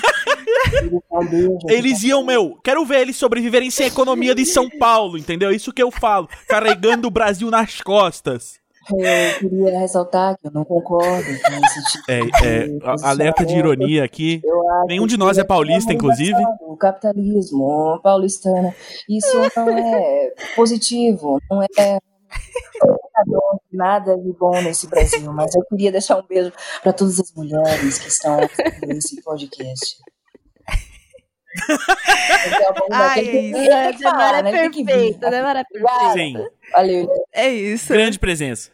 eles 1.72 2.03
iam, 2.03 2.22
meu, 2.22 2.61
quero 2.62 2.84
ver 2.84 3.01
eles 3.01 3.16
sobreviverem 3.16 3.70
sem 3.70 3.86
a 3.86 3.88
economia 3.88 4.34
de 4.34 4.45
São 4.45 4.68
Paulo, 4.68 5.16
entendeu? 5.16 5.51
Isso 5.51 5.72
que 5.72 5.82
eu 5.82 5.90
falo. 5.90 6.28
Carregando 6.47 7.09
o 7.09 7.11
Brasil 7.11 7.51
nas 7.51 7.80
costas. 7.80 8.61
Eu 8.91 9.39
queria 9.39 9.78
ressaltar 9.78 10.37
que 10.39 10.49
eu 10.49 10.51
não 10.53 10.64
concordo 10.64 11.24
com 11.24 11.66
esse 11.66 11.85
tipo 11.93 12.11
é, 12.11 12.20
é, 12.20 12.68
alerta 13.05 13.45
de 13.47 13.57
ironia 13.57 14.05
aqui. 14.05 14.43
Nenhum 14.87 15.07
de 15.07 15.16
nós 15.16 15.39
é 15.39 15.45
paulista, 15.45 15.93
inclusive. 15.93 16.41
O 16.61 16.76
capitalismo 16.76 18.01
paulistano. 18.03 18.74
Isso 19.09 19.37
não 19.57 19.78
é 19.78 20.33
positivo, 20.57 21.41
não 21.51 21.62
é 21.62 21.99
nada 23.72 24.16
de 24.16 24.33
bom 24.33 24.61
nesse 24.62 24.89
Brasil, 24.89 25.33
mas 25.33 25.55
eu 25.55 25.62
queria 25.64 25.93
deixar 25.93 26.18
um 26.18 26.26
beijo 26.26 26.53
para 26.83 26.93
todas 26.93 27.20
as 27.20 27.33
mulheres 27.35 27.99
que 27.99 28.09
estão 28.09 28.39
nesse 28.87 29.22
podcast. 29.22 29.97
Ai, 32.91 33.26
é 33.28 33.93
Demara 33.93 34.49
é 34.49 34.68
perfeita, 34.68 35.30
Demara 35.30 35.61
é 35.61 35.64
perfeita. 35.64 36.12
Sim. 36.14 36.35
Valeu. 36.72 37.09
É 37.33 37.49
isso. 37.49 37.93
Grande 37.93 38.18
presença. 38.18 38.70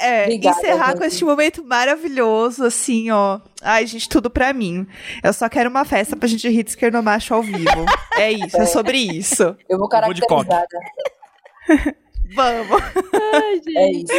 É, 0.00 0.24
Obrigada, 0.24 0.58
encerrar 0.58 0.88
gente. 0.88 0.98
com 0.98 1.04
este 1.04 1.24
momento 1.24 1.64
maravilhoso, 1.64 2.64
assim, 2.64 3.10
ó. 3.10 3.40
Ai, 3.62 3.86
gente, 3.86 4.08
tudo 4.08 4.28
pra 4.30 4.52
mim. 4.52 4.86
Eu 5.22 5.32
só 5.32 5.48
quero 5.48 5.70
uma 5.70 5.84
festa 5.84 6.16
pra 6.16 6.28
gente 6.28 6.48
rir 6.48 6.64
de 6.64 6.70
esquerdomacho 6.70 7.34
ao 7.34 7.42
vivo. 7.42 7.86
É 8.16 8.32
isso, 8.32 8.56
é, 8.56 8.62
é 8.62 8.66
sobre 8.66 8.98
isso. 8.98 9.56
Eu 9.68 9.78
vou 9.78 9.88
caracterizada. 9.88 10.66
Vamos. 12.34 12.82
Ai, 13.34 13.60
é 13.76 13.92
isso. 13.92 14.12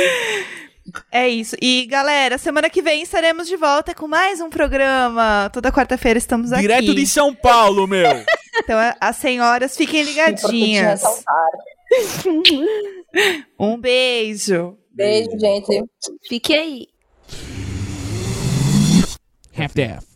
É 1.11 1.29
isso. 1.29 1.55
E, 1.61 1.85
galera, 1.85 2.37
semana 2.37 2.69
que 2.69 2.81
vem 2.81 3.01
estaremos 3.01 3.47
de 3.47 3.55
volta 3.55 3.95
com 3.95 4.07
mais 4.07 4.41
um 4.41 4.49
programa. 4.49 5.49
Toda 5.51 5.71
quarta-feira 5.71 6.17
estamos 6.17 6.51
aqui. 6.51 6.61
Direto 6.61 6.93
de 6.93 7.07
São 7.07 7.33
Paulo, 7.33 7.87
meu. 7.87 8.23
Então, 8.57 8.77
as 8.99 9.15
senhoras, 9.15 9.75
fiquem 9.75 10.03
ligadinhas. 10.03 11.01
um 13.57 13.77
beijo. 13.77 14.77
Beijo, 14.93 15.31
gente. 15.39 15.83
Fique 16.27 16.53
aí. 16.53 16.87
Half-Death. 19.55 20.12